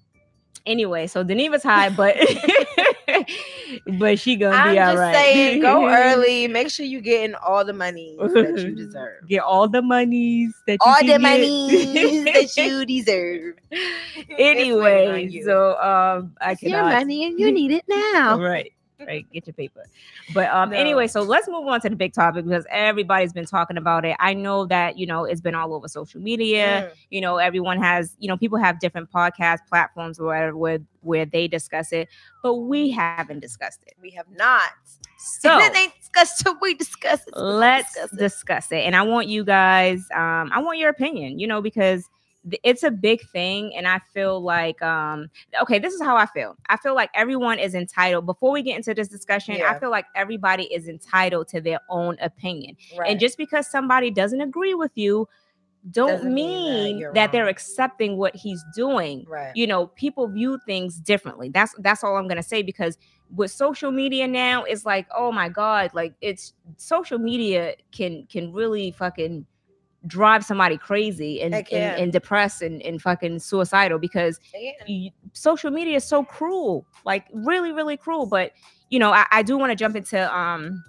anyway, 0.65 1.08
so 1.08 1.24
Deneva's 1.24 1.63
high, 1.63 1.89
but 1.89 2.15
but 4.00 4.20
she 4.20 4.36
gonna 4.36 4.56
I'm 4.56 4.74
be 4.74 4.80
all 4.80 4.94
just 4.94 4.98
right. 4.98 5.13
saying, 5.16 5.60
go 5.60 5.88
early. 5.89 6.48
Make 6.48 6.70
sure 6.70 6.86
you 6.86 7.01
getting 7.01 7.36
all 7.36 7.63
the 7.66 7.74
money 7.74 8.30
that 8.42 8.58
you 8.58 8.72
deserve. 8.75 9.28
Get 9.28 9.42
all 9.42 9.68
the 9.68 9.82
monies 9.82 10.54
that 10.68 10.80
you 10.86 10.94
deserve. 10.94 10.96
All 10.96 10.96
can 10.96 11.08
the 11.08 11.20
get. 11.20 11.22
money 11.22 12.24
that 12.25 12.54
you 12.58 12.86
deserve. 12.86 13.56
anyway, 14.38 15.30
so 15.44 15.78
um, 15.82 16.36
I 16.42 16.56
it's 16.56 16.63
your 16.63 16.86
money 16.86 17.25
and 17.25 17.39
you 17.39 17.51
need 17.51 17.72
it 17.72 17.86
now. 17.88 18.38
right 18.38 18.72
right 19.08 19.25
get 19.32 19.48
your 19.48 19.53
paper 19.53 19.84
but 20.34 20.50
um 20.53 20.70
No. 20.72 20.77
anyway 20.77 21.08
so 21.08 21.22
let's 21.22 21.48
move 21.48 21.65
on 21.68 21.79
to 21.82 21.89
the 21.89 21.96
big 21.96 22.13
topic 22.13 22.46
because 22.46 22.65
everybody's 22.70 23.34
been 23.34 23.46
talking 23.46 23.77
about 23.77 24.06
it 24.06 24.15
i 24.20 24.34
know 24.34 24.65
that 24.65 24.98
you 24.98 25.06
know 25.06 25.25
it's 25.25 25.41
been 25.41 25.56
all 25.56 25.74
over 25.74 25.88
social 25.88 26.20
media 26.22 26.60
Mm. 26.91 26.96
you 27.10 27.22
know 27.22 27.38
everyone 27.38 27.82
has 27.82 28.15
you 28.20 28.27
know 28.27 28.38
people 28.38 28.58
have 28.58 28.79
different 28.79 29.12
podcast 29.12 29.60
platforms 29.70 30.20
or 30.20 30.25
whatever 30.25 30.56
where, 30.58 30.79
where 31.01 31.25
they 31.25 31.48
discuss 31.48 31.91
it 31.91 32.08
but 32.44 32.56
we 32.56 32.89
haven't 32.89 33.39
discussed 33.39 33.82
it 33.88 33.94
We 34.01 34.12
have 34.12 34.25
not. 34.36 34.70
so 35.18 35.58
it 35.60 35.75
ain't 35.75 35.94
discussed 36.00 36.41
till 36.41 36.58
we 36.62 36.74
discuss 36.74 37.22
it. 37.27 37.34
so 37.36 37.41
let's 37.44 37.94
discuss 37.94 38.13
it. 38.13 38.20
discuss 38.20 38.72
it 38.72 38.84
and 38.86 38.96
i 38.96 39.01
want 39.01 39.27
you 39.27 39.44
guys 39.44 40.06
um 40.13 40.50
i 40.53 40.60
want 40.60 40.77
your 40.77 40.89
opinion 40.89 41.39
you 41.39 41.48
know 41.48 41.62
because 41.62 42.10
it's 42.63 42.84
a 42.84 42.91
big 42.91 43.22
thing 43.31 43.75
and 43.75 43.88
i 43.88 44.00
feel 44.13 44.41
like 44.41 44.81
um 44.81 45.29
okay 45.62 45.77
this 45.77 45.93
is 45.93 46.01
how 46.01 46.15
i 46.15 46.25
feel 46.27 46.55
i 46.69 46.77
feel 46.77 46.96
like 46.96 47.10
everyone 47.13 47.60
is 47.60 47.75
entitled 47.75 48.25
before 48.25 48.51
we 48.51 48.62
get 48.62 48.77
into 48.77 48.93
this 48.93 49.10
discussion 49.10 49.55
Yeah. 49.55 49.69
i 49.72 49.79
feel 49.79 49.89
like 49.91 50.05
everybody 50.15 50.63
is 50.74 50.88
entitled 50.88 51.50
to 51.50 51.60
their 51.60 51.79
own 51.89 52.17
opinion 52.22 52.77
Right. 52.98 53.12
and 53.12 53.19
just 53.19 53.38
because 53.38 53.69
somebody 53.69 54.10
doesn't 54.10 54.39
agree 54.41 54.74
with 54.74 54.91
you 54.96 55.27
don't 55.91 56.10
Doesn't 56.10 56.34
mean 56.34 56.48
that 56.65 56.84
mean 56.84 56.98
you're 56.98 57.13
that 57.13 57.31
they're 57.31 57.48
accepting 57.48 58.17
what 58.17 58.36
he's 58.36 58.63
doing 58.75 59.25
right. 59.27 59.53
you 59.55 59.67
know 59.67 59.88
people 59.88 60.27
view 60.27 60.60
things 60.65 60.98
differently 61.00 61.50
that's 61.50 61.74
that's 61.79 62.03
all 62.03 62.15
i'm 62.17 62.27
gonna 62.27 62.43
say 62.43 62.62
because 62.62 62.98
with 63.36 63.51
social 63.51 63.91
media 63.91 64.27
now 64.27 64.63
it's 64.63 64.86
like 64.86 65.07
oh 65.16 65.31
my 65.31 65.48
god 65.50 65.92
like 65.94 66.14
it's 66.22 66.53
social 66.77 67.18
media 67.20 67.75
can 67.92 68.25
can 68.29 68.51
really 68.51 68.92
fucking 68.92 69.46
drive 70.07 70.46
somebody 70.46 70.77
crazy 70.77 71.42
and 71.42 71.53
and, 71.53 71.74
and 71.74 72.12
depressed 72.14 72.62
and, 72.62 72.81
and 72.83 73.01
fucking 73.01 73.40
suicidal 73.40 74.00
because 74.00 74.40
you, 74.88 75.12
social 75.33 75.72
media 75.72 75.98
is 75.98 76.03
so 76.05 76.24
cruel 76.24 76.85
like 77.05 77.25
really 77.33 77.72
really 77.72 77.98
cruel 77.98 78.25
but 78.25 78.53
you 78.90 78.98
know 78.98 79.12
i, 79.12 79.25
I 79.31 79.44
do 79.44 79.57
want 79.57 79.72
to 79.72 79.75
jump 79.75 79.98
into 79.98 80.33
um 80.35 80.83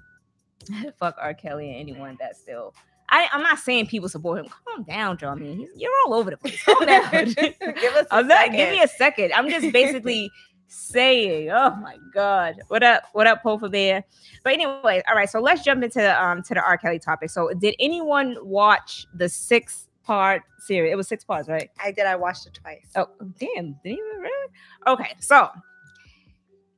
fuck 0.98 1.16
r 1.18 1.34
kelly 1.34 1.70
and 1.70 1.80
anyone 1.80 2.16
that's 2.20 2.40
still 2.40 2.72
I, 3.12 3.28
I'm 3.32 3.42
not 3.42 3.58
saying 3.58 3.88
people 3.88 4.08
support 4.08 4.38
him. 4.38 4.46
Calm 4.48 4.84
down, 4.84 5.18
John. 5.18 5.66
You're 5.76 5.90
all 6.06 6.14
over 6.14 6.30
the 6.30 6.36
place. 6.36 6.62
Calm 6.62 6.86
down. 6.86 7.10
Give 7.10 7.94
us 7.94 8.06
a 8.10 8.14
I'm 8.14 8.28
not, 8.28 8.38
second. 8.38 8.56
give 8.56 8.70
me 8.70 8.82
a 8.82 8.88
second. 8.88 9.32
I'm 9.32 9.50
just 9.50 9.72
basically 9.72 10.30
saying, 10.70 11.50
oh 11.50 11.74
my 11.76 11.96
god, 12.14 12.60
what 12.68 12.82
up, 12.82 13.02
what 13.12 13.26
up, 13.26 13.42
Pofa 13.42 13.68
Bear? 13.68 14.04
But 14.44 14.52
anyway, 14.52 15.02
all 15.08 15.16
right. 15.16 15.28
So 15.28 15.40
let's 15.40 15.64
jump 15.64 15.82
into 15.82 15.98
the 15.98 16.22
um 16.22 16.42
to 16.44 16.54
the 16.54 16.62
R. 16.62 16.78
Kelly 16.78 16.98
topic. 16.98 17.30
So 17.30 17.50
did 17.58 17.74
anyone 17.78 18.36
watch 18.42 19.06
the 19.14 19.28
six 19.28 19.88
part 20.04 20.42
series? 20.58 20.92
It 20.92 20.96
was 20.96 21.08
six 21.08 21.24
parts, 21.24 21.48
right? 21.48 21.68
I 21.82 21.90
did. 21.90 22.06
I 22.06 22.16
watched 22.16 22.46
it 22.46 22.54
twice. 22.54 22.86
Oh 22.94 23.06
damn, 23.38 23.76
Didn't 23.82 23.98
even 23.98 24.20
really? 24.20 24.52
Okay, 24.86 25.14
so 25.18 25.50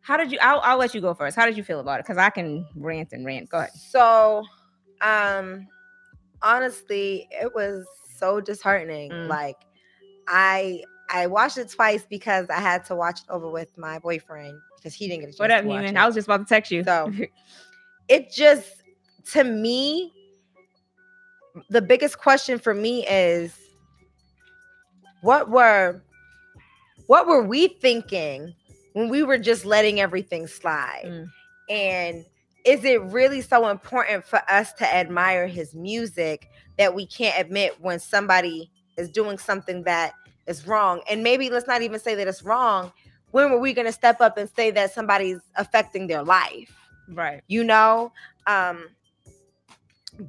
how 0.00 0.16
did 0.16 0.33
you? 0.33 0.38
I'll, 0.40 0.61
I'll 0.61 0.78
let 0.78 0.94
you 0.94 1.00
go 1.00 1.14
first. 1.14 1.37
How 1.37 1.46
did 1.46 1.57
you 1.57 1.62
feel 1.62 1.81
about 1.81 2.00
it? 2.00 2.07
Because 2.07 2.18
I 2.18 2.31
can 2.31 2.66
rant 2.74 3.12
and 3.12 3.24
rant. 3.26 3.50
Go 3.50 3.59
ahead. 3.59 3.72
So, 3.74 4.42
um, 5.00 5.66
honestly, 6.40 7.28
it 7.31 7.55
was 7.55 7.87
so 8.18 8.40
disheartening. 8.40 9.11
Mm. 9.11 9.28
Like, 9.28 9.57
I 10.26 10.83
I 11.12 11.27
watched 11.27 11.59
it 11.59 11.68
twice 11.70 12.05
because 12.09 12.48
I 12.48 12.61
had 12.61 12.85
to 12.87 12.96
watch 12.96 13.20
it 13.20 13.27
over 13.31 13.48
with 13.51 13.77
my 13.77 13.98
boyfriend 13.98 14.59
because 14.77 14.94
he 14.94 15.09
didn't 15.09 15.20
get 15.20 15.29
a 15.29 15.33
chance 15.33 15.38
What 15.40 15.51
up, 15.51 15.62
to 15.62 15.68
watch 15.68 15.85
Neiman? 15.85 15.90
it. 15.90 15.96
I 15.96 16.07
was 16.07 16.14
just 16.14 16.27
about 16.27 16.38
to 16.38 16.44
text 16.46 16.70
you. 16.72 16.83
So- 16.85 17.12
it 18.09 18.33
just 18.33 18.68
to 19.33 19.44
me 19.44 20.12
the 21.68 21.83
biggest 21.83 22.18
question 22.18 22.59
for 22.59 22.72
me 22.75 23.07
is 23.07 23.55
what 25.20 25.51
were 25.51 26.03
what 27.07 27.27
were 27.27 27.42
we 27.42 27.68
thinking 27.68 28.55
when 28.94 29.09
we 29.09 29.22
were 29.22 29.38
just 29.38 29.64
letting 29.64 30.01
everything 30.01 30.46
slide 30.46 31.03
Mm. 31.05 31.31
and 31.68 32.25
is 32.64 32.85
it 32.85 33.03
really 33.03 33.40
so 33.42 33.68
important 33.68 34.25
for 34.25 34.40
us 34.48 34.72
to 34.75 34.94
admire 34.94 35.46
his 35.46 35.75
music 35.75 36.48
that 36.79 36.94
we 36.94 37.07
can't 37.07 37.38
admit 37.38 37.81
when 37.81 37.98
somebody 37.98 38.70
is 38.96 39.11
doing 39.11 39.37
something 39.37 39.83
that 39.83 40.14
is 40.46 40.66
wrong 40.66 41.00
and 41.11 41.22
maybe 41.22 41.50
let's 41.50 41.66
not 41.66 41.83
even 41.83 41.98
say 41.98 42.14
that 42.14 42.26
it's 42.26 42.42
wrong 42.42 42.92
when 43.31 43.50
were 43.50 43.59
we 43.59 43.72
going 43.72 43.87
to 43.87 43.92
step 43.92 44.20
up 44.20 44.37
and 44.37 44.48
say 44.50 44.70
that 44.70 44.92
somebody's 44.92 45.40
affecting 45.57 46.07
their 46.07 46.22
life 46.22 46.74
right. 47.11 47.42
you 47.48 47.64
know 47.64 48.12
um 48.46 48.88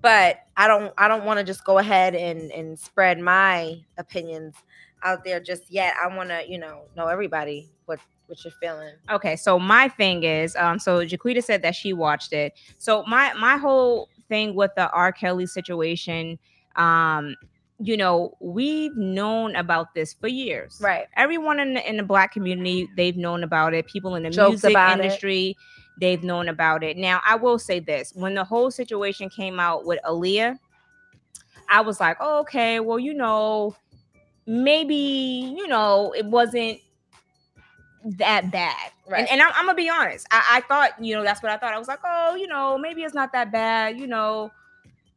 but 0.02 0.39
i 0.58 0.67
don't 0.67 0.93
i 0.97 1.08
don't 1.08 1.26
want 1.26 1.38
to 1.38 1.43
just 1.43 1.63
go 1.65 1.78
ahead 1.78 2.15
and 2.15 2.52
and 2.52 2.78
spread 2.80 3.19
my 3.19 3.78
opinions 3.97 4.56
out 5.04 5.23
there 5.23 5.39
just 5.39 5.69
yet 5.69 5.93
i 6.02 6.08
want 6.15 6.30
to 6.30 6.43
you 6.47 6.58
know 6.58 6.84
know 6.95 7.08
everybody 7.08 7.69
what 7.86 7.99
what 8.28 8.43
you're 8.43 8.54
feeling 8.60 8.93
Okay, 9.12 9.36
so 9.36 9.60
my 9.60 9.89
thing 9.89 10.23
is, 10.23 10.56
um, 10.56 10.80
so 10.80 11.06
Jaquita 11.06 11.43
said 11.43 11.62
that 11.62 11.76
she 11.76 11.93
watched 11.93 12.34
it. 12.34 12.54
So 12.78 13.04
my 13.04 13.34
my 13.34 13.58
whole 13.58 14.10
thing 14.30 14.56
with 14.56 14.71
the 14.76 14.89
R. 14.91 15.12
Kelly 15.12 15.45
situation, 15.45 16.39
um, 16.76 17.36
you 17.84 17.98
know, 17.98 18.38
we've 18.39 18.96
known 18.96 19.56
about 19.58 19.93
this 19.93 20.13
for 20.13 20.28
years. 20.28 20.80
right 20.82 21.08
Everyone 21.17 21.60
in 21.60 21.74
the, 21.74 21.89
in 21.89 21.98
the 21.98 22.04
black 22.04 22.32
community, 22.32 22.88
they've 22.96 23.17
known 23.17 23.43
about 23.43 23.74
it. 23.74 23.86
People 23.88 24.15
in 24.15 24.24
the 24.24 24.30
Jokes 24.30 24.63
music 24.63 24.72
about 24.72 25.00
it. 25.00 25.04
industry, 25.04 25.58
they've 26.00 26.24
known 26.24 26.48
about 26.48 26.84
it. 26.84 26.96
Now, 26.96 27.22
I 27.26 27.36
will 27.36 27.60
say 27.60 27.80
this: 27.80 28.13
when 28.15 28.36
the 28.36 28.43
whole 28.43 28.72
situation 28.72 29.30
came 29.30 29.60
out 29.60 29.86
with 29.86 30.00
Aaliyah, 30.06 30.58
I 31.69 31.82
was 31.82 32.00
like, 32.00 32.17
oh, 32.22 32.39
okay, 32.41 32.80
well, 32.80 33.00
you 33.00 33.13
know, 33.13 33.76
maybe 34.46 34.96
you 35.58 35.67
know, 35.67 36.13
it 36.15 36.26
wasn't 36.26 36.80
that 38.06 38.50
bad. 38.50 38.91
Right. 39.10 39.19
And, 39.19 39.30
and 39.30 39.41
I'm, 39.41 39.52
I'm 39.56 39.65
gonna 39.65 39.76
be 39.76 39.89
honest. 39.89 40.26
I, 40.32 40.43
I 40.54 40.62
thought, 40.62 41.04
you 41.04 41.15
know, 41.15 41.24
that's 41.24 41.43
what 41.43 41.52
I 41.52 41.58
thought. 41.58 41.74
I 41.74 41.80
was 41.80 41.89
like, 41.89 42.00
oh, 42.06 42.36
you 42.36 42.48
know, 42.48 42.78
maybe 42.78 43.04
it's 43.04 43.13
not 43.13 43.34
that 43.34 43.52
bad, 43.52 44.00
you 44.00 44.08
know. 44.08 44.52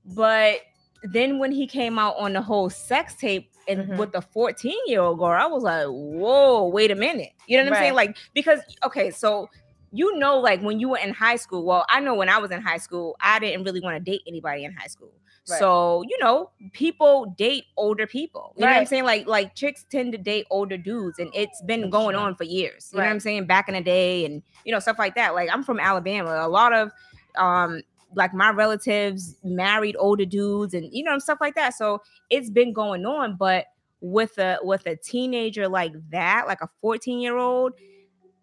But 0.04 0.60
then 1.02 1.38
when 1.38 1.52
he 1.52 1.66
came 1.66 1.98
out 1.98 2.16
on 2.18 2.32
the 2.32 2.42
whole 2.42 2.70
sex 2.70 3.14
tape 3.14 3.50
and 3.68 3.88
Mhm. 3.88 3.96
with 3.98 4.12
the 4.12 4.20
14 4.20 4.78
year 4.86 5.00
old 5.00 5.18
girl, 5.18 5.40
I 5.40 5.46
was 5.46 5.62
like, 5.62 5.86
whoa, 5.86 6.68
wait 6.68 6.90
a 6.90 6.94
minute. 6.94 7.32
You 7.46 7.58
know 7.58 7.64
what 7.64 7.72
I'm 7.74 7.82
saying? 7.82 7.94
Like, 7.94 8.16
because 8.34 8.60
okay, 8.84 9.10
so 9.10 9.48
you 9.92 10.18
know, 10.18 10.38
like 10.38 10.60
when 10.60 10.78
you 10.80 10.90
were 10.90 10.98
in 10.98 11.14
high 11.14 11.36
school, 11.36 11.64
well, 11.64 11.86
I 11.88 12.00
know 12.00 12.14
when 12.14 12.28
I 12.28 12.38
was 12.38 12.50
in 12.50 12.60
high 12.60 12.76
school, 12.78 13.16
I 13.20 13.38
didn't 13.38 13.64
really 13.64 13.80
want 13.80 13.96
to 13.96 14.10
date 14.10 14.20
anybody 14.26 14.64
in 14.64 14.72
high 14.72 14.88
school. 14.88 15.12
Right. 15.48 15.58
So, 15.60 16.02
you 16.08 16.18
know, 16.18 16.50
people 16.72 17.34
date 17.38 17.64
older 17.76 18.06
people. 18.06 18.52
You 18.56 18.66
know 18.66 18.72
what 18.72 18.78
I'm 18.80 18.86
saying? 18.86 19.04
Like, 19.04 19.26
like 19.28 19.54
chicks 19.54 19.86
tend 19.88 20.10
to 20.12 20.18
date 20.18 20.44
older 20.50 20.76
dudes, 20.76 21.20
and 21.20 21.30
it's 21.34 21.62
been 21.62 21.88
going 21.88 22.16
on 22.16 22.34
for 22.34 22.42
years. 22.42 22.90
You 22.92 22.98
know 22.98 23.04
what 23.04 23.10
I'm 23.12 23.20
saying? 23.20 23.46
Back 23.46 23.68
in 23.68 23.74
the 23.74 23.80
day, 23.80 24.24
and 24.24 24.42
you 24.64 24.72
know, 24.72 24.80
stuff 24.80 24.98
like 24.98 25.14
that. 25.14 25.34
Like, 25.36 25.48
I'm 25.52 25.62
from 25.62 25.78
Alabama. 25.78 26.36
A 26.40 26.48
lot 26.48 26.72
of 26.72 26.90
um 27.36 27.82
like 28.14 28.32
my 28.32 28.50
relatives 28.50 29.36
married 29.44 29.96
older 29.98 30.24
dudes 30.24 30.74
and 30.74 30.88
you 30.92 31.02
know 31.04 31.18
stuff 31.18 31.38
like 31.40 31.54
that. 31.54 31.74
So 31.74 32.02
it's 32.30 32.50
been 32.50 32.72
going 32.72 33.04
on, 33.06 33.36
but 33.36 33.66
with 34.00 34.38
a 34.38 34.58
with 34.62 34.86
a 34.86 34.96
teenager 34.96 35.68
like 35.68 35.92
that, 36.10 36.46
like 36.46 36.60
a 36.60 36.68
14 36.80 37.18
year 37.18 37.36
old, 37.36 37.72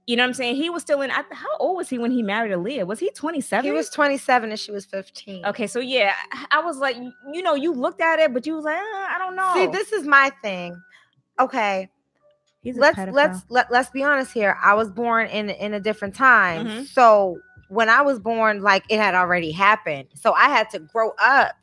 you 0.05 0.15
know 0.17 0.23
what 0.23 0.27
I'm 0.27 0.33
saying? 0.33 0.55
He 0.57 0.69
was 0.69 0.81
still 0.81 1.01
in. 1.01 1.11
I, 1.11 1.23
how 1.31 1.57
old 1.59 1.77
was 1.77 1.89
he 1.89 1.97
when 1.97 2.11
he 2.11 2.21
married 2.21 2.51
Aaliyah? 2.51 2.85
Was 2.85 2.99
he 2.99 3.09
27? 3.11 3.63
He 3.65 3.71
was 3.71 3.89
27 3.89 4.49
and 4.51 4.59
she 4.59 4.71
was 4.71 4.85
15. 4.85 5.45
Okay, 5.45 5.67
so 5.67 5.79
yeah, 5.79 6.13
I 6.51 6.59
was 6.61 6.77
like, 6.77 6.97
you 7.31 7.41
know, 7.41 7.55
you 7.55 7.71
looked 7.73 8.01
at 8.01 8.19
it, 8.19 8.33
but 8.33 8.45
you 8.45 8.55
was 8.55 8.65
like, 8.65 8.75
"Uh, 8.77 8.79
I 8.81 9.15
don't 9.17 9.35
know. 9.35 9.53
See, 9.53 9.67
this 9.67 9.93
is 9.93 10.05
my 10.05 10.31
thing. 10.41 10.75
Okay, 11.39 11.89
let's 12.75 12.97
pedophile. 12.97 13.13
let's 13.13 13.39
let, 13.49 13.71
let's 13.71 13.89
be 13.91 14.03
honest 14.03 14.33
here. 14.33 14.57
I 14.61 14.73
was 14.73 14.89
born 14.91 15.27
in 15.27 15.49
in 15.49 15.73
a 15.73 15.79
different 15.79 16.15
time. 16.15 16.65
Mhm. 16.65 16.85
So 16.87 17.37
when 17.73 17.89
I 17.89 18.01
was 18.01 18.19
born, 18.19 18.61
like 18.61 18.83
it 18.89 18.99
had 18.99 19.15
already 19.15 19.51
happened. 19.51 20.07
So 20.13 20.33
I 20.33 20.49
had 20.49 20.69
to 20.71 20.79
grow 20.79 21.11
up 21.21 21.55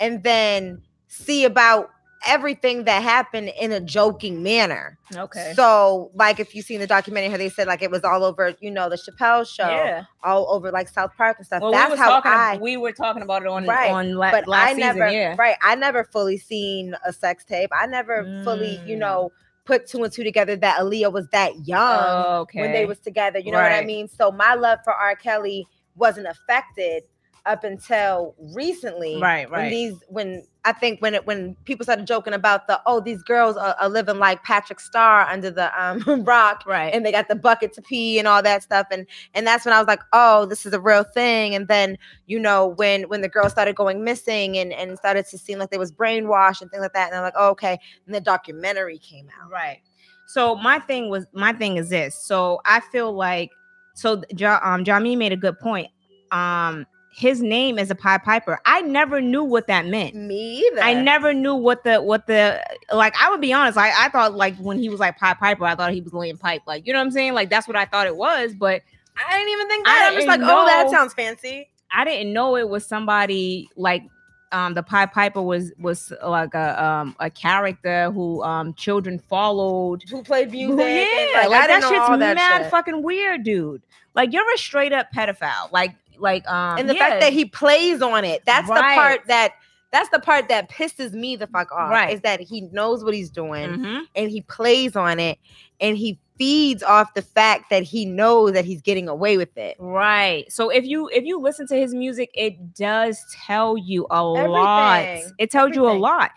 and 0.00 0.22
then 0.22 0.82
see 1.08 1.44
about 1.44 1.90
everything 2.26 2.82
that 2.84 3.00
happened 3.02 3.48
in 3.60 3.70
a 3.70 3.78
joking 3.80 4.42
manner. 4.42 4.98
okay. 5.14 5.52
So, 5.54 6.10
like 6.14 6.40
if 6.40 6.52
you 6.54 6.62
seen 6.62 6.80
the 6.80 6.86
documentary, 6.86 7.30
how 7.30 7.36
they 7.36 7.48
said 7.48 7.68
like 7.68 7.80
it 7.80 7.90
was 7.92 8.02
all 8.02 8.24
over, 8.24 8.54
you 8.60 8.72
know, 8.72 8.88
the 8.88 8.96
Chappelle 8.96 9.46
show, 9.46 9.68
yeah. 9.68 10.04
all 10.24 10.52
over 10.52 10.72
like 10.72 10.88
South 10.88 11.12
Park 11.16 11.36
and 11.38 11.46
stuff. 11.46 11.62
Well, 11.62 11.70
we 11.70 11.76
That's 11.76 11.90
was 11.92 12.00
how. 12.00 12.20
I. 12.24 12.58
we 12.60 12.76
were 12.76 12.90
talking 12.92 13.22
about 13.22 13.42
it 13.42 13.48
on 13.48 13.66
Right, 13.66 13.92
on 13.92 14.14
la- 14.16 14.32
but 14.32 14.48
last 14.48 14.70
I 14.70 14.74
season. 14.74 14.98
never, 14.98 15.08
yeah. 15.12 15.36
right? 15.38 15.56
I 15.62 15.76
never 15.76 16.02
fully 16.02 16.38
seen 16.38 16.94
a 17.06 17.12
sex 17.12 17.44
tape. 17.44 17.70
I 17.72 17.86
never 17.86 18.24
fully, 18.44 18.78
you 18.84 18.96
Mm. 18.96 19.00
know, 19.00 19.32
put 19.68 19.86
two 19.86 20.02
and 20.02 20.10
two 20.10 20.24
together 20.24 20.56
that 20.56 20.80
Aaliyah 20.80 21.12
was 21.12 21.28
that 21.28 21.68
young 21.68 22.24
okay. 22.40 22.62
when 22.62 22.72
they 22.72 22.86
was 22.86 22.98
together. 22.98 23.38
You 23.38 23.52
know 23.52 23.60
what 23.60 23.70
I 23.70 23.84
mean? 23.84 24.08
So 24.08 24.32
my 24.32 24.54
love 24.54 24.78
for 24.82 24.94
R. 24.94 25.14
Kelly 25.14 25.66
wasn't 25.94 26.26
affected 26.26 27.02
up 27.46 27.64
until 27.64 28.34
recently. 28.54 29.20
right, 29.20 29.50
When 29.50 29.60
right. 29.60 29.70
these, 29.70 29.94
when 30.08 30.44
I 30.64 30.72
think 30.72 31.00
when 31.00 31.14
it 31.14 31.26
when 31.26 31.56
people 31.64 31.84
started 31.84 32.06
joking 32.06 32.34
about 32.34 32.66
the 32.66 32.78
oh 32.84 33.00
these 33.00 33.22
girls 33.22 33.56
are, 33.56 33.74
are 33.80 33.88
living 33.88 34.18
like 34.18 34.42
Patrick 34.42 34.80
Star 34.80 35.22
under 35.22 35.50
the 35.50 35.70
um 35.82 36.02
rock 36.24 36.64
right. 36.66 36.92
and 36.92 37.06
they 37.06 37.12
got 37.12 37.28
the 37.28 37.36
bucket 37.36 37.72
to 37.74 37.82
pee 37.82 38.18
and 38.18 38.28
all 38.28 38.42
that 38.42 38.62
stuff 38.62 38.86
and 38.90 39.06
and 39.32 39.46
that's 39.46 39.64
when 39.64 39.72
I 39.72 39.78
was 39.78 39.86
like 39.86 40.00
oh 40.12 40.44
this 40.44 40.66
is 40.66 40.74
a 40.74 40.80
real 40.80 41.04
thing 41.04 41.54
and 41.54 41.68
then 41.68 41.96
you 42.26 42.38
know 42.38 42.66
when 42.66 43.04
when 43.04 43.22
the 43.22 43.30
girls 43.30 43.52
started 43.52 43.76
going 43.76 44.04
missing 44.04 44.58
and 44.58 44.74
and 44.74 44.98
started 44.98 45.24
to 45.26 45.38
seem 45.38 45.58
like 45.58 45.70
they 45.70 45.78
was 45.78 45.90
brainwashed 45.90 46.60
and 46.60 46.70
things 46.70 46.82
like 46.82 46.92
that 46.92 47.06
and 47.06 47.16
I'm 47.16 47.22
like 47.22 47.34
oh, 47.36 47.50
okay 47.50 47.78
and 48.04 48.14
the 48.14 48.20
documentary 48.20 48.98
came 48.98 49.28
out 49.40 49.50
Right. 49.50 49.80
So 50.26 50.54
my 50.56 50.78
thing 50.78 51.08
was 51.08 51.26
my 51.32 51.54
thing 51.54 51.78
is 51.78 51.88
this. 51.88 52.14
So 52.14 52.60
I 52.66 52.80
feel 52.80 53.12
like 53.12 53.50
so 53.94 54.22
um 54.62 54.84
Jami 54.84 55.16
made 55.16 55.32
a 55.32 55.36
good 55.36 55.58
point. 55.58 55.88
Um 56.30 56.86
his 57.18 57.42
name 57.42 57.80
is 57.80 57.90
a 57.90 57.96
Pied 57.96 58.22
Piper. 58.22 58.60
I 58.64 58.80
never 58.82 59.20
knew 59.20 59.42
what 59.42 59.66
that 59.66 59.86
meant. 59.86 60.14
me 60.14 60.60
either 60.60 60.80
I 60.80 60.94
never 60.94 61.34
knew 61.34 61.56
what 61.56 61.82
the 61.82 62.00
what 62.00 62.28
the 62.28 62.62
like 62.92 63.12
I 63.20 63.28
would 63.28 63.40
be 63.40 63.52
honest, 63.52 63.76
I, 63.76 64.06
I 64.06 64.08
thought 64.08 64.34
like 64.34 64.56
when 64.58 64.78
he 64.78 64.88
was 64.88 65.00
like 65.00 65.18
Pied 65.18 65.36
Piper, 65.38 65.64
I 65.64 65.74
thought 65.74 65.92
he 65.92 66.00
was 66.00 66.12
laying 66.12 66.36
pipe. 66.38 66.62
Like, 66.64 66.86
you 66.86 66.92
know 66.92 67.00
what 67.00 67.06
I'm 67.06 67.10
saying? 67.10 67.34
Like 67.34 67.50
that's 67.50 67.66
what 67.66 67.76
I 67.76 67.86
thought 67.86 68.06
it 68.06 68.16
was, 68.16 68.54
but 68.54 68.82
I 69.16 69.36
didn't 69.36 69.52
even 69.52 69.68
think 69.68 69.84
that 69.84 70.08
I'm 70.08 70.14
just 70.14 70.28
like 70.28 70.38
didn't 70.38 70.54
oh 70.54 70.64
that 70.66 70.90
sounds 70.90 71.12
fancy 71.12 71.68
I 71.92 72.04
didn't 72.04 72.32
know 72.32 72.56
it 72.56 72.68
was 72.68 72.86
somebody 72.86 73.68
like 73.74 74.04
um 74.52 74.74
the 74.74 74.82
Pied 74.84 75.12
Piper 75.12 75.42
was 75.42 75.72
was 75.80 76.12
like 76.24 76.54
a 76.54 76.82
um 76.82 77.16
a 77.18 77.30
character 77.30 78.12
who 78.12 78.44
um 78.44 78.74
children 78.74 79.18
followed 79.18 80.04
who 80.08 80.22
played 80.22 80.52
music 80.52 80.76
Well, 80.76 80.86
and, 80.86 81.30
yeah, 81.32 81.40
like, 81.40 81.50
like, 81.50 81.62
I 81.62 81.66
that 81.66 81.80
know 81.80 81.88
shit's 81.88 82.00
all 82.08 82.18
that 82.18 82.36
mad 82.36 82.62
shit. 82.62 82.70
fucking 82.70 83.02
weird, 83.02 83.42
dude. 83.42 83.82
Like 84.14 84.32
you're 84.32 84.54
a 84.54 84.58
straight 84.58 84.92
up 84.92 85.08
pedophile. 85.12 85.72
Like 85.72 85.96
like 86.20 86.48
um 86.48 86.78
and 86.78 86.88
the 86.88 86.94
yeah. 86.94 87.08
fact 87.08 87.20
that 87.20 87.32
he 87.32 87.44
plays 87.44 88.02
on 88.02 88.24
it 88.24 88.42
that's 88.44 88.68
the 88.68 88.74
part 88.74 89.20
that 89.26 89.52
that's 89.90 90.08
the 90.10 90.18
part 90.20 90.48
that 90.48 90.70
pisses 90.70 91.12
me 91.12 91.34
the 91.36 91.46
fuck 91.46 91.72
off 91.72 91.90
Right. 91.90 92.12
is 92.12 92.20
that 92.20 92.40
he 92.40 92.62
knows 92.72 93.02
what 93.04 93.14
he's 93.14 93.30
doing 93.30 93.70
Mhm. 93.70 94.02
and 94.14 94.30
he 94.30 94.42
plays 94.42 94.96
on 94.96 95.18
it 95.18 95.38
and 95.80 95.96
he 95.96 96.18
feeds 96.36 96.82
off 96.82 97.14
the 97.14 97.22
fact 97.22 97.70
that 97.70 97.82
he 97.82 98.04
knows 98.04 98.52
that 98.52 98.64
he's 98.64 98.82
getting 98.82 99.08
away 99.08 99.36
with 99.38 99.56
it 99.56 99.76
Right. 99.78 100.50
So 100.52 100.68
if 100.70 100.84
you 100.84 101.08
if 101.08 101.24
you 101.24 101.40
listen 101.40 101.66
to 101.68 101.76
his 101.76 101.94
music, 101.94 102.30
it 102.34 102.74
does 102.74 103.24
tell 103.46 103.76
you 103.76 104.06
a 104.10 104.22
lot. 104.22 105.02
It 105.38 105.50
tells 105.50 105.74
you 105.74 105.88
a 105.88 105.90
lot. 105.92 106.30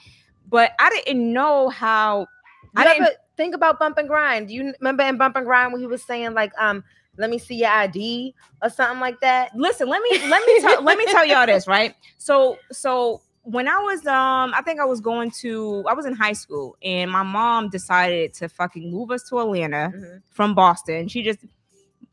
But 0.50 0.72
I 0.80 0.89
didn't 0.89 1.32
know 1.32 1.70
how 1.70 2.28
I 2.76 2.82
I 2.82 2.94
didn't 2.94 3.15
think 3.38 3.54
about 3.56 3.80
bump 3.80 3.98
and 3.98 4.08
grind. 4.08 4.48
Do 4.48 4.54
you 4.54 4.74
remember 4.80 5.04
in 5.04 5.17
bump 5.17 5.36
and 5.36 5.46
grind 5.46 5.72
when 5.74 5.82
he 5.82 5.88
was 5.88 6.04
saying 6.04 6.34
like, 6.34 6.52
um, 6.60 6.84
let 7.17 7.30
me 7.30 7.38
see 7.38 7.56
your 7.56 7.69
ID 7.69 8.34
or 8.63 8.69
something 8.69 9.00
like 9.00 9.19
that? 9.21 9.52
listen 9.56 9.88
let 9.88 10.02
me 10.02 10.28
let 10.28 10.45
me 10.45 10.60
tell 10.62 10.82
let 10.84 10.97
me 10.97 11.06
tell 11.06 11.26
y'all 11.26 11.45
this 11.45 11.67
right? 11.78 11.95
So 12.17 12.58
so 12.71 13.21
when 13.43 13.67
i 13.67 13.76
was 13.80 14.06
um 14.06 14.54
i 14.56 14.62
think 14.63 14.80
i 14.80 14.86
was 14.86 15.02
going 15.02 15.32
to 15.32 15.84
i 15.89 15.93
was 15.95 16.06
in 16.06 16.13
high 16.13 16.32
school 16.34 16.78
and 16.84 17.10
my 17.10 17.24
mom 17.24 17.69
decided 17.69 18.32
to 18.36 18.47
fucking 18.47 18.91
move 18.91 19.10
us 19.10 19.24
to 19.28 19.39
atlanta 19.39 19.91
Mhm. 19.95 20.21
from 20.30 20.54
boston. 20.54 21.08
She 21.08 21.24
just 21.24 21.39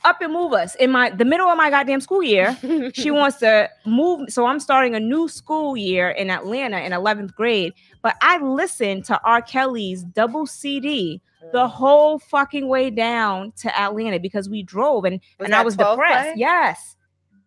up 0.05 0.21
and 0.23 0.33
move 0.33 0.53
us. 0.53 0.75
In 0.77 0.91
my 0.93 1.11
the 1.11 1.25
middle 1.27 1.47
of 1.49 1.57
my 1.59 1.69
goddamn 1.71 2.01
school 2.01 2.23
year 2.23 2.57
she 2.95 3.11
wants 3.11 3.39
to 3.39 3.69
move 3.85 4.31
so 4.31 4.47
i'm 4.47 4.59
starting 4.61 4.95
a 4.95 5.01
new 5.01 5.29
school 5.29 5.77
year 5.77 6.09
in 6.09 6.31
atlanta 6.31 6.79
in 6.79 6.93
11th 6.93 7.35
grade. 7.35 7.75
But 8.01 8.17
i 8.23 8.39
listened 8.39 9.05
to 9.07 9.21
r. 9.25 9.43
Kelly's 9.43 10.05
double 10.05 10.47
cd 10.47 11.21
the 11.53 11.65
mm. 11.65 11.71
whole 11.71 12.19
fucking 12.19 12.69
way 12.69 12.91
down 12.91 13.53
to 13.57 13.81
atlanta 13.81 14.19
because 14.19 14.49
we 14.49 14.63
drove 14.63 15.05
and 15.05 15.21
Was 15.39 15.47
and 15.47 15.55
i 15.55 15.63
was 15.63 15.77
depressed 15.77 16.31
play? 16.31 16.35
yes 16.37 16.97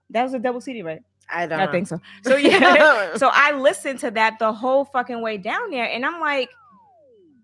that 0.09 0.23
was 0.23 0.33
a 0.33 0.39
double 0.39 0.61
cd 0.61 0.81
right 0.81 1.01
I 1.29 1.47
don't. 1.47 1.59
i 1.59 1.65
know. 1.65 1.71
think 1.71 1.87
so 1.87 1.99
so 2.23 2.35
yeah 2.35 3.13
so 3.15 3.29
i 3.33 3.51
listened 3.53 3.99
to 3.99 4.11
that 4.11 4.39
the 4.39 4.51
whole 4.51 4.85
fucking 4.85 5.21
way 5.21 5.37
down 5.37 5.69
there 5.69 5.85
and 5.89 6.05
i'm 6.05 6.19
like 6.19 6.49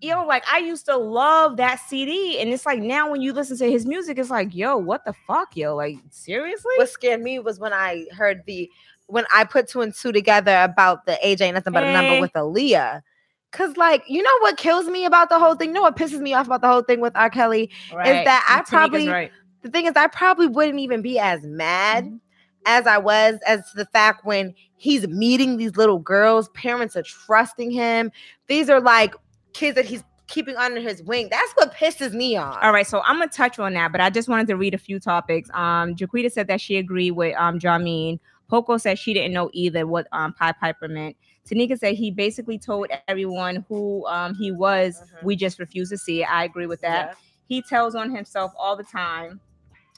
you 0.01 0.11
know 0.11 0.25
like 0.25 0.43
i 0.51 0.57
used 0.59 0.85
to 0.85 0.97
love 0.97 1.57
that 1.57 1.79
cd 1.87 2.39
and 2.39 2.49
it's 2.51 2.65
like 2.65 2.79
now 2.79 3.09
when 3.09 3.21
you 3.21 3.33
listen 3.33 3.57
to 3.57 3.69
his 3.69 3.85
music 3.85 4.17
it's 4.19 4.29
like 4.29 4.53
yo 4.53 4.77
what 4.77 5.03
the 5.05 5.13
fuck 5.25 5.55
yo 5.55 5.75
like 5.75 5.95
seriously 6.11 6.73
what 6.77 6.89
scared 6.89 7.21
me 7.21 7.39
was 7.39 7.59
when 7.59 7.73
I 7.73 8.05
heard 8.15 8.43
the 8.45 8.69
when 9.07 9.25
I 9.33 9.45
put 9.45 9.67
two 9.67 9.81
and 9.81 9.93
two 9.93 10.11
together 10.11 10.61
about 10.61 11.05
the 11.05 11.17
AJ 11.23 11.53
nothing 11.53 11.73
but 11.73 11.83
a 11.83 11.91
number 11.91 12.15
Hey. 12.15 12.21
with 12.21 12.33
Aaliyah. 12.33 13.01
Cause 13.51 13.77
like 13.77 14.03
you 14.07 14.21
know 14.21 14.37
what 14.41 14.57
kills 14.57 14.87
me 14.87 15.05
about 15.05 15.29
the 15.29 15.39
whole 15.39 15.55
thing? 15.55 15.69
You 15.69 15.75
know 15.75 15.81
what 15.81 15.95
pisses 15.95 16.19
me 16.19 16.33
off 16.33 16.47
about 16.47 16.61
the 16.61 16.67
whole 16.67 16.81
thing 16.83 16.99
with 16.99 17.15
R. 17.15 17.29
Kelly? 17.29 17.69
right. 17.93 18.25
that 18.25 18.45
I 18.49 18.61
probably- 18.69 19.07
right. 19.07 19.31
The 19.63 19.69
thing 19.71 19.85
is, 19.87 19.93
I 19.95 20.07
probably 20.07 20.47
wouldn't 20.47 20.79
even 20.79 21.01
be 21.01 21.17
as 21.19 21.41
mad 21.43 22.05
Mhm. 22.05 22.19
as 22.67 22.85
I 22.87 22.99
was 22.99 23.39
as 23.45 23.69
to 23.71 23.75
the 23.77 23.85
fact 23.85 24.23
when 24.25 24.53
he's 24.77 25.07
meeting 25.07 25.57
these 25.57 25.75
little 25.75 25.97
girls, 25.99 26.47
parents 26.49 26.95
are 26.95 27.03
trusting 27.03 27.71
him. 27.71 28.11
These 28.47 28.69
are 28.69 28.79
like 28.79 29.15
kids 29.53 29.75
that 29.75 29.85
he's 29.85 30.03
keeping 30.27 30.55
under 30.57 30.79
his 30.79 31.01
wing. 31.03 31.27
That's 31.31 31.51
what 31.53 31.73
pisses 31.73 32.13
me 32.13 32.35
off. 32.37 32.57
All 32.61 32.71
right, 32.71 32.85
so 32.85 33.01
I'm 33.05 33.17
gonna 33.17 33.31
touch 33.31 33.57
on 33.59 33.73
that, 33.73 33.91
but 33.91 33.99
I 34.01 34.09
just 34.09 34.27
wanted 34.29 34.47
to 34.47 34.55
read 34.57 34.73
a 34.73 34.77
few 34.77 34.99
topics. 34.99 35.49
Um, 35.53 35.95
Jaquita 35.95 36.31
said 36.31 36.47
that 36.47 36.61
she 36.61 36.77
agreed 36.77 37.11
with 37.11 37.35
um 37.37 37.57
Jameen. 37.59 38.19
Poco 38.49 38.77
said 38.77 38.99
she 38.99 39.13
didn't 39.13 39.33
know 39.33 39.49
either 39.53 39.87
what 39.87 40.07
um 40.11 40.33
Pied 40.33 40.55
Piper 40.59 40.87
meant. 40.87 41.15
Tanika 41.49 41.77
said 41.77 41.95
he 41.95 42.11
basically 42.11 42.57
told 42.57 42.87
everyone 43.07 43.65
who 43.69 44.05
um 44.07 44.35
he 44.35 44.51
was. 44.51 45.01
Mhm. 45.01 45.23
We 45.23 45.35
just 45.35 45.59
refused 45.59 45.91
to 45.91 45.97
see 45.97 46.21
it. 46.23 46.31
I 46.31 46.43
agree 46.43 46.67
with 46.67 46.81
that. 46.81 47.15
He 47.47 47.61
tells 47.61 47.95
on 47.95 48.13
himself 48.13 48.51
all 48.59 48.75
the 48.75 48.83
time. 48.83 49.39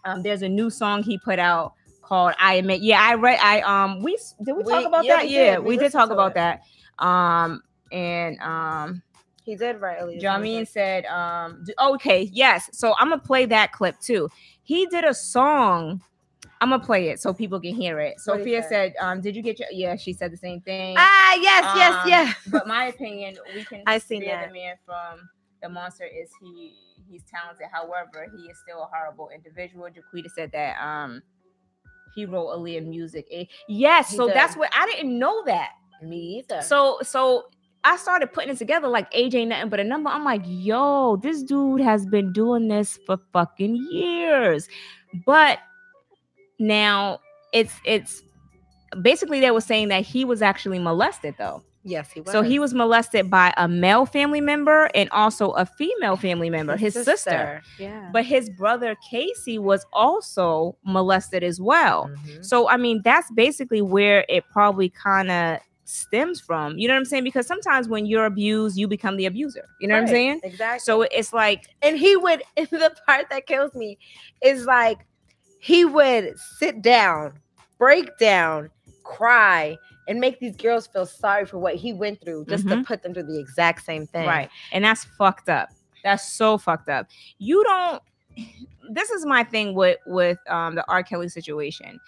Um, 0.06 0.22
there's 0.24 0.44
a 0.44 0.50
new 0.50 0.70
song 0.70 1.04
he 1.04 1.18
put 1.18 1.40
out 1.40 1.74
called 2.02 2.34
"I 2.40 2.56
Admit." 2.56 2.82
Yeah, 2.82 3.00
I 3.02 3.16
read. 3.16 3.40
I 3.42 3.62
um, 3.62 4.02
we 4.04 4.18
did 4.44 4.54
we, 4.56 4.64
We- 4.64 4.72
talk 4.72 4.86
about 4.86 5.06
yeah, 5.06 5.18
that? 5.18 5.26
we 5.26 5.36
yeah, 5.36 5.56
did. 5.56 5.60
we, 5.60 5.66
We 5.70 5.78
did 5.78 5.92
talk 5.92 6.10
about 6.12 6.32
it. 6.32 6.36
that. 6.36 6.62
Um, 7.04 7.62
and 7.92 8.40
um, 8.40 9.02
He 9.44 9.56
did 9.56 9.78
earlier. 9.82 10.20
Jameen 10.20 10.68
said, 10.68 11.06
um, 11.08 11.64
okay, 11.82 12.30
yes. 12.32 12.70
So 12.72 12.94
I'm 13.00 13.10
gonna 13.10 13.22
play 13.22 13.46
that 13.48 13.72
clip 13.72 14.00
too. 14.00 14.30
He 14.62 14.86
did 14.88 15.04
a 15.06 15.14
song. 15.14 16.02
I'm 16.62 16.70
gonna 16.72 16.84
play 16.84 17.10
it 17.10 17.22
so 17.22 17.34
people 17.34 17.60
can 17.60 17.74
hear 17.74 18.00
it. 18.00 18.16
What'd 18.26 18.42
Sophia 18.44 18.62
say? 18.64 18.70
said, 18.70 18.94
um, 19.00 19.22
did 19.22 19.36
you 19.36 19.42
get 19.42 19.60
your 19.60 19.70
yeah, 19.72 19.96
she 19.96 20.12
said 20.14 20.32
the 20.32 20.38
same 20.38 20.60
thing. 20.62 20.96
Ah, 20.98 21.36
yes, 21.36 21.74
yes, 21.76 21.94
Um, 22.04 22.10
yes. 22.10 22.36
But 22.52 22.68
my 22.68 22.86
opinion, 22.88 23.38
we 23.56 23.64
can 23.64 23.84
I 23.88 23.98
seen 24.00 24.22
spare 24.24 24.36
that. 24.42 24.48
the 24.50 24.54
man 24.54 24.76
from 24.86 25.30
the 25.62 25.70
monster 25.70 26.04
is 26.06 26.30
he 26.42 26.74
he's 27.10 27.24
talented. 27.24 27.68
However, 27.72 28.28
he 28.36 28.44
is 28.50 28.58
still 28.60 28.84
a 28.84 28.88
horrible 28.94 29.30
individual. 29.34 29.88
Jaquita 29.88 30.30
said 30.30 30.52
that 30.52 30.76
um 30.84 31.22
he 32.16 32.26
wrote 32.26 32.48
Aaliyah 32.58 32.86
music. 32.86 33.28
Eh, 33.32 33.46
Yes, 33.68 34.12
He 34.12 34.18
so 34.18 34.28
that's 34.28 34.58
what 34.58 34.70
I 34.78 34.86
didn't 34.88 35.18
know 35.18 35.44
that. 35.46 35.70
Me 36.02 36.40
either. 36.40 36.62
So 36.62 37.00
so 37.04 37.46
I 37.86 37.96
started 37.96 38.34
putting 38.34 38.50
it 38.52 38.58
together 38.58 38.90
like 38.90 39.10
AJ 39.14 39.48
nothing 39.48 39.70
but 39.70 39.80
a 39.80 39.84
number. 39.86 40.10
I'm 40.10 40.26
like, 40.26 40.42
yo, 40.46 41.16
this 41.18 41.42
dude 41.44 41.80
has 41.80 42.06
been 42.06 42.34
doing 42.34 42.68
this 42.68 43.00
for 43.06 43.18
fucking 43.32 43.76
years. 43.92 44.68
But 45.26 45.60
now 46.60 47.20
it's 47.54 47.74
it's 47.86 48.22
basically 49.02 49.40
they 49.40 49.52
were 49.52 49.62
saying 49.62 49.88
that 49.90 50.06
he 50.06 50.26
was 50.26 50.42
actually 50.42 50.80
molested 50.80 51.36
though. 51.38 51.64
Yes, 51.84 52.12
he 52.12 52.20
was. 52.20 52.32
So 52.32 52.42
he 52.42 52.60
was 52.60 52.74
molested 52.74 53.30
by 53.30 53.54
a 53.56 53.68
male 53.68 54.06
family 54.06 54.42
member 54.42 54.90
and 54.94 55.10
also 55.12 55.52
a 55.52 55.66
female 55.66 56.18
family 56.18 56.50
member, 56.50 56.76
his, 56.76 56.94
sister. 56.94 57.62
Yeah. 57.80 58.10
But 58.12 58.26
his 58.26 58.50
brother 58.50 58.96
Casey 59.10 59.58
was 59.58 59.86
also 59.94 60.78
molested 60.84 61.42
as 61.42 61.62
well. 61.62 62.10
Mhm. 62.10 62.46
So 62.46 62.70
I 62.70 62.78
mean, 62.78 63.02
that's 63.04 63.32
basically 63.32 63.82
where 63.82 64.26
it 64.28 64.44
probably 64.52 64.90
kind 64.90 65.32
of 65.32 65.60
stems 65.86 66.40
from. 66.40 66.78
You 66.78 66.88
know 66.88 66.94
what 66.94 67.00
I'm 67.00 67.06
saying? 67.06 67.24
Because 67.24 67.48
sometimes 67.48 67.88
when 67.88 68.06
you're 68.06 68.26
abused, 68.26 68.78
you 68.78 68.88
become 68.88 69.18
the 69.18 69.26
abuser. 69.26 69.66
You 69.80 69.88
know 69.88 69.96
what 69.96 70.02
I'm 70.02 70.08
saying? 70.08 70.42
Exactly. 70.44 70.80
So 70.80 71.02
it's 71.04 71.34
like, 71.34 71.66
and 71.82 71.98
he 71.98 72.16
would 72.16 72.44
the 72.56 72.94
part 73.08 73.30
that 73.30 73.48
kills 73.48 73.74
me 73.74 73.98
is 74.44 74.66
like 74.66 75.00
he 75.60 75.86
would 75.86 76.38
sit 76.58 76.82
down 76.82 77.34
break 77.78 78.18
down 78.18 78.70
cry 79.04 79.78
and 80.08 80.20
make 80.20 80.40
these 80.40 80.56
girls 80.58 80.88
feel 80.88 81.06
sorry 81.06 81.46
for 81.46 81.58
what 81.60 81.76
he 81.76 81.94
went 81.94 82.20
through 82.22 82.46
just 82.46 82.68
to 82.68 82.76
Mhm. 82.78 82.86
put 82.86 83.02
them 83.04 83.14
through 83.14 83.24
the 83.24 83.40
exact 83.40 83.84
same 83.86 84.06
thing 84.08 84.26
right. 84.28 84.50
And 84.72 84.84
that's 84.84 85.04
fucked 85.18 85.50
up. 85.50 85.70
That's 86.04 86.28
so 86.32 86.58
fucked 86.58 86.90
up. 86.90 87.08
You 87.38 87.64
don't 87.64 88.02
this 88.92 89.10
is 89.12 89.26
my 89.26 89.44
thing 89.44 89.76
with 89.76 89.98
with 90.08 90.38
um 90.50 90.76
the 90.76 90.86
R. 90.90 91.04
Kelly 91.04 91.30
situation. 91.30 92.00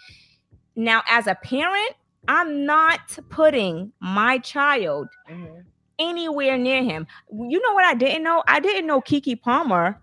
Now, 0.76 1.04
as 1.08 1.28
a 1.28 1.36
parent, 1.36 1.92
I'm 2.28 2.66
not 2.66 3.00
putting 3.30 3.92
my 4.00 4.38
child 4.40 5.08
Mhm. 5.30 5.64
anywhere 6.00 6.58
near 6.58 6.84
him. 6.84 7.06
You 7.32 7.60
know 7.62 7.74
what 7.74 7.86
I 7.86 7.94
didn't 7.94 8.24
know? 8.24 8.44
I 8.48 8.60
didn't 8.60 8.88
know 8.88 9.02
Kiki 9.02 9.36
Palmer 9.36 10.00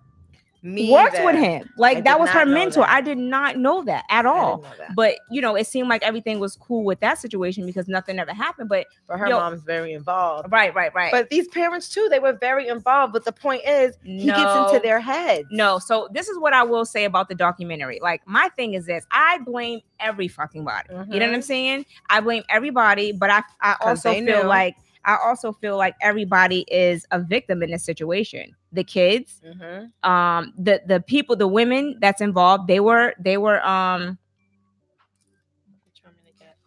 me 0.62 0.90
worked 0.92 1.23
with 1.25 1.37
him. 1.37 1.68
Like 1.77 1.99
I 1.99 2.01
that 2.03 2.18
was 2.21 2.31
her 2.31 2.44
mentor. 2.44 2.81
that. 2.81 2.90
I 2.90 3.01
did 3.01 3.18
not 3.18 3.57
know 3.57 3.83
that 3.85 4.05
at 4.11 4.27
all. 4.27 4.59
that. 4.79 4.94
But 4.97 5.16
you 5.31 5.40
know, 5.40 5.55
it 5.55 5.66
seemed 5.66 5.88
like 5.88 6.03
everything 6.03 6.40
was 6.40 6.57
cool 6.57 6.85
with 6.85 7.01
that 7.01 7.18
situation 7.18 7.64
because 7.66 7.87
nothing 7.88 8.18
ever 8.18 8.33
happened. 8.33 8.68
But 8.68 8.87
but 9.07 9.18
her 9.18 9.29
yo- 9.29 9.38
mom's 9.38 9.62
very 9.62 9.92
involved 9.92 10.51
right, 10.51 10.75
right, 10.75 10.92
right. 10.94 11.12
but 11.12 11.29
these 11.31 11.47
parents 11.49 11.88
too 11.88 12.09
they 12.11 12.18
were 12.18 12.33
very 12.33 12.66
involved 12.68 13.12
but 13.12 13.25
the 13.25 13.33
point 13.33 13.62
is 13.66 13.97
he 14.03 14.27
gets 14.27 14.55
into 14.57 14.81
their 14.83 15.01
heads 15.01 15.47
no, 15.51 15.79
so 15.79 16.09
this 16.12 16.29
is 16.29 16.38
what 16.38 16.53
I 16.53 16.62
will 16.64 16.85
say 16.85 17.05
about 17.05 17.29
the 17.29 17.35
documentary. 17.35 17.99
Like 18.03 18.23
my 18.27 18.49
thing 18.57 18.75
is 18.75 18.87
this: 18.87 19.05
I 19.11 19.38
blame 19.47 19.81
every 20.01 20.29
fucking 20.29 20.64
body. 20.64 20.88
You 20.90 20.94
know 21.21 21.27
what 21.27 21.35
I'm 21.35 21.40
Mhm. 21.40 21.44
saying? 21.44 21.87
I 22.11 22.21
blame 22.21 22.42
everybody, 22.49 23.12
but 23.12 23.31
I 23.31 23.42
I 23.61 23.77
also 23.81 24.12
feel 24.12 24.23
knew. 24.23 24.42
like 24.42 24.77
I 25.05 25.17
also 25.25 25.53
feel 25.53 25.77
like 25.77 25.95
everybody 26.01 26.65
is 26.69 27.07
a 27.11 27.21
victim 27.21 27.63
in 27.63 27.71
this 27.71 27.85
situation. 27.85 28.55
The 28.73 28.85
kids, 28.85 29.41
Mhm. 29.45 29.93
um, 30.09 30.53
the 30.59 30.83
the 30.87 31.01
people, 31.01 31.37
the 31.37 31.49
women 31.49 31.97
that's 32.01 32.21
involved, 32.21 32.69
they 32.69 32.81
were 32.81 33.15
they 33.19 33.37
were 33.39 33.65
um 33.67 34.19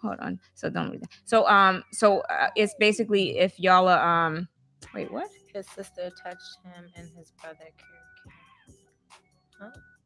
hold 0.01 0.19
on 0.19 0.39
so 0.55 0.69
don't 0.69 0.89
read 0.89 1.01
that 1.01 1.09
so 1.25 1.47
um 1.47 1.83
so 1.91 2.21
uh, 2.21 2.47
it's 2.55 2.73
basically 2.79 3.37
if 3.37 3.59
y'all 3.59 3.87
are 3.87 4.25
um 4.27 4.47
wait 4.95 5.11
what 5.11 5.27
his 5.53 5.67
sister 5.67 6.09
touched 6.09 6.57
him 6.63 6.85
and 6.95 7.07
his 7.15 7.31
brother 7.41 7.65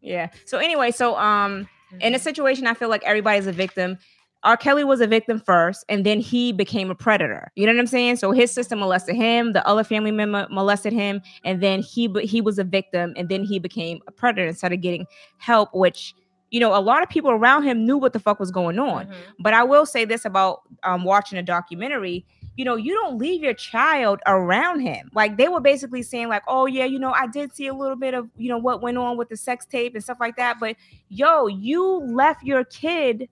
yeah 0.02 0.28
so 0.46 0.58
anyway 0.58 0.92
so 0.92 1.16
um 1.18 1.68
in 2.02 2.14
a 2.14 2.18
Mhm. 2.18 2.22
situation 2.22 2.68
i 2.68 2.74
feel 2.74 2.90
like 2.90 3.04
everybody's 3.06 3.48
a 3.48 3.52
victim 3.54 3.98
R. 4.46 4.56
Kelly 4.56 4.84
was 4.84 5.02
a 5.02 5.08
victim 5.08 5.40
first, 5.40 5.84
and 5.90 6.06
then 6.06 6.20
he 6.22 6.52
became 6.54 6.90
a 6.92 6.96
predator. 6.96 7.52
You 7.56 7.66
know 7.66 7.74
what 7.74 7.80
I'm 7.80 7.88
saying? 7.88 8.18
So 8.18 8.32
his 8.32 8.52
sister 8.52 8.76
molested 8.76 9.16
him, 9.16 9.54
the 9.54 9.68
other 9.68 9.84
family 9.84 10.12
member 10.12 10.48
molested 10.50 10.94
him, 10.94 11.22
and 11.44 11.62
then 11.62 11.82
he 11.82 12.08
he 12.24 12.42
was 12.42 12.60
a 12.60 12.64
victim, 12.64 13.14
and 13.18 13.28
then 13.28 13.44
he 13.44 13.60
became 13.60 14.00
a 14.08 14.12
predator 14.12 14.48
and 14.48 14.58
started 14.58 14.78
getting 14.78 15.06
help. 15.40 15.70
Which 15.74 16.14
you 16.52 16.60
know, 16.60 16.78
a 16.78 16.80
lot 16.80 17.04
of 17.04 17.10
people 17.10 17.32
around 17.32 17.64
him 17.64 17.86
knew 17.86 17.98
what 17.98 18.14
the 18.14 18.20
fuck 18.20 18.40
was 18.40 18.52
going 18.52 18.80
on. 18.80 19.08
Mhm. 19.08 19.14
But 19.40 19.54
I 19.54 19.64
will 19.64 19.86
say 19.86 20.06
this 20.06 20.24
about 20.26 20.62
um, 20.84 21.04
watching 21.04 21.38
a 21.38 21.44
documentary. 21.44 22.26
You 22.56 22.64
know, 22.64 22.76
you 22.78 22.94
don't 22.94 23.18
leave 23.18 23.44
your 23.44 23.54
child 23.56 24.20
around 24.28 24.80
him. 24.80 25.10
Like 25.14 25.36
they 25.38 25.50
were 25.50 25.60
basically 25.60 26.04
saying, 26.04 26.30
like, 26.30 26.44
"Oh 26.48 26.68
yeah, 26.68 26.86
you 26.86 27.00
know, 27.00 27.12
I 27.12 27.28
did 27.28 27.54
see 27.54 27.68
a 27.68 27.74
little 27.74 27.98
bit 27.98 28.14
of 28.14 28.30
you 28.38 28.48
know 28.48 28.58
what 28.58 28.82
went 28.82 28.98
on 28.98 29.18
with 29.18 29.28
the 29.28 29.36
sex 29.36 29.66
tape 29.66 29.96
and 29.96 30.04
stuff 30.04 30.18
like 30.22 30.38
that." 30.38 30.58
But 30.60 30.78
yo, 31.10 31.48
you 31.48 31.84
left 31.84 32.44
your 32.44 32.64
kid. 32.64 33.28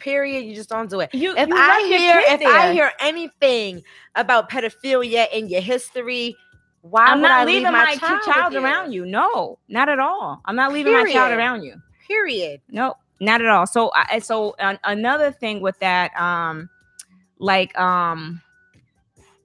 Period 0.00 0.44
you 0.44 0.54
just 0.54 0.68
don't 0.68 0.90
do 0.90 1.00
it 1.00 1.10
You 1.14 1.36
if 1.36 1.48
you 1.48 1.54
I 1.56 1.86
hear 1.86 2.20
if 2.26 2.40
I 2.42 2.72
hear 2.72 2.90
anything 3.00 3.82
about 4.14 4.50
pedophilia 4.50 5.30
in 5.32 5.48
your 5.48 5.60
history, 5.60 6.36
why 6.82 7.06
I'm 7.06 7.20
would 7.20 7.28
not 7.28 7.40
I 7.40 7.44
leaving 7.44 7.64
leave 7.64 7.72
my, 7.72 7.84
my, 7.84 7.96
child, 7.96 8.22
child, 8.24 8.54
around 8.54 8.92
you. 8.92 9.04
No, 9.04 9.58
not 9.68 9.88
at 9.88 9.98
all. 9.98 10.40
I'm 10.44 10.56
not 10.56 10.72
leaving 10.72 10.92
my 10.92 11.10
child 11.12 11.32
around 11.32 11.62
you. 11.62 11.74
Period. 12.06 12.60
No, 12.70 12.94
not 13.20 13.40
at 13.40 13.48
all. 13.48 13.66
So, 13.66 13.92
I 13.94 14.18
so 14.20 14.54
an, 14.58 14.78
another 14.84 15.30
thing 15.30 15.60
with 15.60 15.78
that, 15.80 16.18
um, 16.18 16.70
like 17.38 17.78
um, 17.78 18.40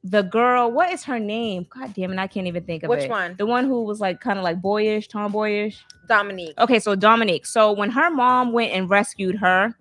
the 0.03 0.21
girl, 0.21 0.71
what 0.71 0.91
is 0.93 1.03
her 1.03 1.19
name? 1.19 1.67
God 1.69 1.93
damn 1.93 2.13
it, 2.13 2.19
I 2.19 2.27
can't 2.27 2.47
even 2.47 2.63
think 2.63 2.83
of 2.83 2.89
Which 2.89 3.03
it. 3.03 3.09
one? 3.09 3.35
The 3.37 3.45
one 3.45 3.65
who 3.65 3.83
was 3.83 3.99
like 3.99 4.21
kind 4.21 4.39
of 4.39 4.43
like 4.43 4.61
boyish, 4.61 5.07
tomboyish. 5.07 5.83
Dominique. 6.07 6.57
Okay, 6.57 6.79
so 6.79 6.95
Dominique. 6.95 7.45
So 7.45 7.71
when 7.71 7.89
her 7.91 8.09
mom 8.09 8.53
went 8.53 8.71
and 8.71 8.89
rescued 8.89 9.35
her. 9.37 9.75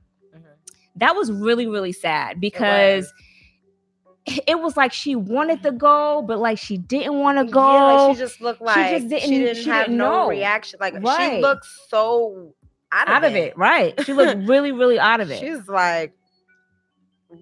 That 0.97 1.15
was 1.17 1.31
really 1.33 1.67
really 1.67 1.93
sad 1.93 2.41
because. 2.41 3.13
It 4.47 4.59
was 4.59 4.75
like 4.75 4.91
she 4.95 5.15
wanted 5.15 5.63
to 5.65 5.71
go, 5.71 6.23
but 6.27 6.39
like 6.39 6.57
she 6.57 6.79
didn't 6.79 7.19
want 7.19 7.37
to 7.37 7.45
go. 7.45 7.61
Yeah, 7.61 7.83
like 7.93 8.17
she 8.17 8.23
just 8.23 8.41
looked 8.41 8.63
like 8.63 8.75
she, 8.89 8.95
just 8.95 9.09
didn't- 9.11 9.29
didn't 9.29 9.57
she 9.63 9.69
have 9.69 9.85
didn't 9.85 9.99
no 9.99 10.23
know. 10.23 10.29
reaction. 10.31 10.79
Like 10.81 10.95
she 10.95 11.41
looked 11.43 11.67
so 11.91 12.55
out 12.91 13.07
of, 13.09 13.15
out 13.17 13.25
of 13.25 13.35
it, 13.35 13.55
right? 13.59 13.93
She 14.07 14.15
looked 14.15 14.41
really, 14.49 14.73
really 14.73 14.99
out 14.99 15.21
of 15.21 15.31
it. 15.31 15.41
She's 15.41 15.69
like, 15.69 16.15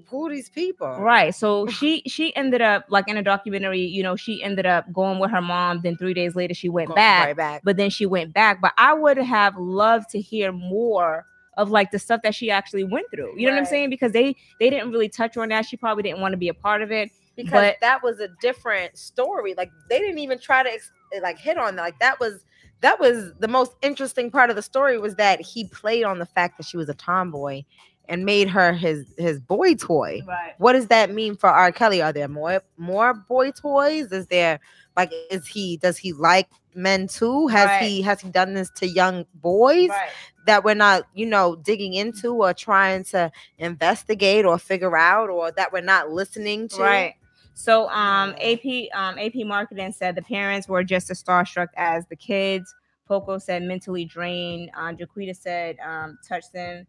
who 0.09 0.27
are 0.27 0.31
these 0.33 0.51
people? 0.51 0.89
Right. 0.89 1.33
So 1.33 1.67
she 1.69 2.03
she 2.09 2.35
ended 2.35 2.63
up 2.63 2.87
like 2.89 3.07
in 3.09 3.17
a 3.17 3.23
documentary, 3.23 3.83
you 3.83 4.03
know, 4.03 4.17
she 4.17 4.43
ended 4.43 4.67
up 4.67 4.93
going 4.93 5.21
with 5.21 5.31
her 5.31 5.41
mom. 5.41 5.83
Then 5.83 5.97
three 5.97 6.15
days 6.15 6.35
later 6.35 6.53
she 6.55 6.69
went 6.69 6.89
Going 6.89 6.97
back. 6.97 7.27
right 7.27 7.37
back. 7.37 7.63
But 7.65 7.77
then 7.77 7.91
she 7.91 8.07
went 8.07 8.33
back. 8.35 8.61
But 8.61 8.73
I 8.77 8.93
would 8.93 9.19
have 9.19 9.57
loved 9.57 10.11
to 10.11 10.21
hear 10.21 10.51
more 10.51 11.27
of 11.57 11.71
like 11.71 11.91
the 11.91 11.99
stuff 11.99 12.21
that 12.23 12.35
she 12.35 12.51
actually 12.51 12.85
went 12.85 13.07
through. 13.11 13.39
You 13.39 13.47
know 13.47 13.53
what 13.53 13.61
I'm 13.61 13.67
saying? 13.67 13.91
Because 13.91 14.13
they 14.13 14.37
they 14.59 14.71
didn't 14.71 14.91
really 14.91 15.09
touch 15.09 15.37
on 15.37 15.49
that. 15.51 15.67
She 15.67 15.77
probably 15.77 16.03
didn't 16.03 16.21
want 16.21 16.33
to 16.33 16.39
be 16.39 16.49
a 16.49 16.55
part 16.55 16.83
of 16.83 16.91
it. 16.91 17.11
because 17.37 17.53
but- 17.53 17.77
that 17.81 18.03
was 18.03 18.21
a 18.21 18.29
different 18.41 18.97
story. 18.97 19.55
Like 19.55 19.71
they 19.89 19.99
didn't 19.99 20.19
even 20.19 20.39
try 20.39 20.63
to 20.63 20.71
like 21.21 21.39
hit 21.39 21.59
on 21.59 21.77
that. 21.77 21.83
Like 21.83 21.99
that 22.01 22.19
was 22.21 22.45
that 22.81 22.99
was 22.99 23.33
the 23.39 23.49
most 23.49 23.73
interesting 23.81 24.31
part 24.31 24.51
of 24.51 24.57
the 24.57 24.63
story 24.63 24.99
was 24.99 25.15
that 25.15 25.41
he 25.41 25.69
played 25.69 26.05
on 26.05 26.19
the 26.19 26.27
fact 26.27 26.59
that 26.59 26.67
she 26.67 26.77
was 26.77 26.89
a 26.89 26.95
tomboy 26.95 27.63
and 28.09 28.25
made 28.25 28.49
her 28.49 28.73
his 28.73 29.07
his 29.17 29.41
boy 29.41 29.75
toy. 29.75 30.23
Right. 30.27 30.55
What 30.59 30.73
does 30.73 30.89
that 30.89 31.11
mean 31.13 31.37
for 31.37 31.49
R. 31.49 31.73
Kelly? 31.73 32.03
Are 32.03 32.13
there 32.13 32.29
more 32.29 32.63
more 32.77 33.15
boy 33.15 33.51
toys? 33.53 34.13
Is 34.13 34.27
there 34.27 34.61
like 34.97 35.13
is 35.31 35.47
he 35.47 35.77
does 35.79 35.97
he 35.97 36.13
like 36.13 36.49
men 36.75 37.07
too? 37.09 37.49
Has 37.49 37.67
Right. 37.69 37.83
he 37.83 38.03
has 38.03 38.21
he 38.21 38.29
done 38.31 38.55
this 38.55 38.71
to 38.77 38.87
young 38.87 39.25
boys 39.35 39.89
Right. 39.91 40.11
that 40.47 40.65
we're 40.65 40.75
not, 40.75 41.05
you 41.15 41.27
know, 41.27 41.57
digging 41.57 41.95
into 41.95 42.35
or 42.35 42.53
trying 42.53 43.05
to 43.05 43.31
investigate 43.59 44.45
or 44.45 44.59
figure 44.59 44.97
out 44.97 45.31
or 45.31 45.51
that 45.53 45.73
we're 45.73 45.81
not 45.81 46.11
listening 46.11 46.69
to? 46.69 46.83
Right. 46.83 47.15
So 47.55 47.89
um 47.91 48.35
AP 48.41 48.89
um 48.95 49.19
AP 49.19 49.45
marketing 49.47 49.93
said 49.93 50.15
the 50.17 50.23
parents 50.23 50.69
were 50.69 50.83
just 50.85 51.11
as 51.11 51.23
starstruck 51.23 51.69
as 51.77 52.07
the 52.07 52.17
kids. 52.17 52.75
Poco 53.07 53.39
said 53.39 53.63
mentally 53.63 54.05
drained. 54.05 54.71
Uh, 54.77 54.93
Jaquita 54.93 55.37
said 55.37 55.77
um 55.85 56.19
touched 56.27 56.53
them 56.53 56.87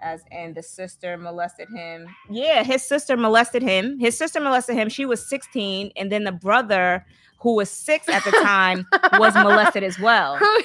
as 0.00 0.22
and 0.30 0.54
the 0.54 0.62
sister 0.62 1.16
molested 1.16 1.68
him. 1.74 2.08
Yeah, 2.28 2.62
his 2.62 2.82
sister 2.82 3.16
molested 3.16 3.62
him. 3.62 3.98
His 3.98 4.16
sister 4.16 4.40
molested 4.40 4.76
him. 4.76 4.88
She 4.88 5.06
was 5.06 5.26
16, 5.28 5.92
and 5.96 6.10
then 6.10 6.24
the 6.24 6.32
brother 6.32 7.04
who 7.40 7.54
was 7.54 7.70
six 7.70 8.08
at 8.08 8.24
the 8.24 8.32
time 8.42 8.86
was 9.18 9.34
molested 9.34 9.82
as 9.82 9.98
well. 9.98 10.36
Who, 10.36 10.60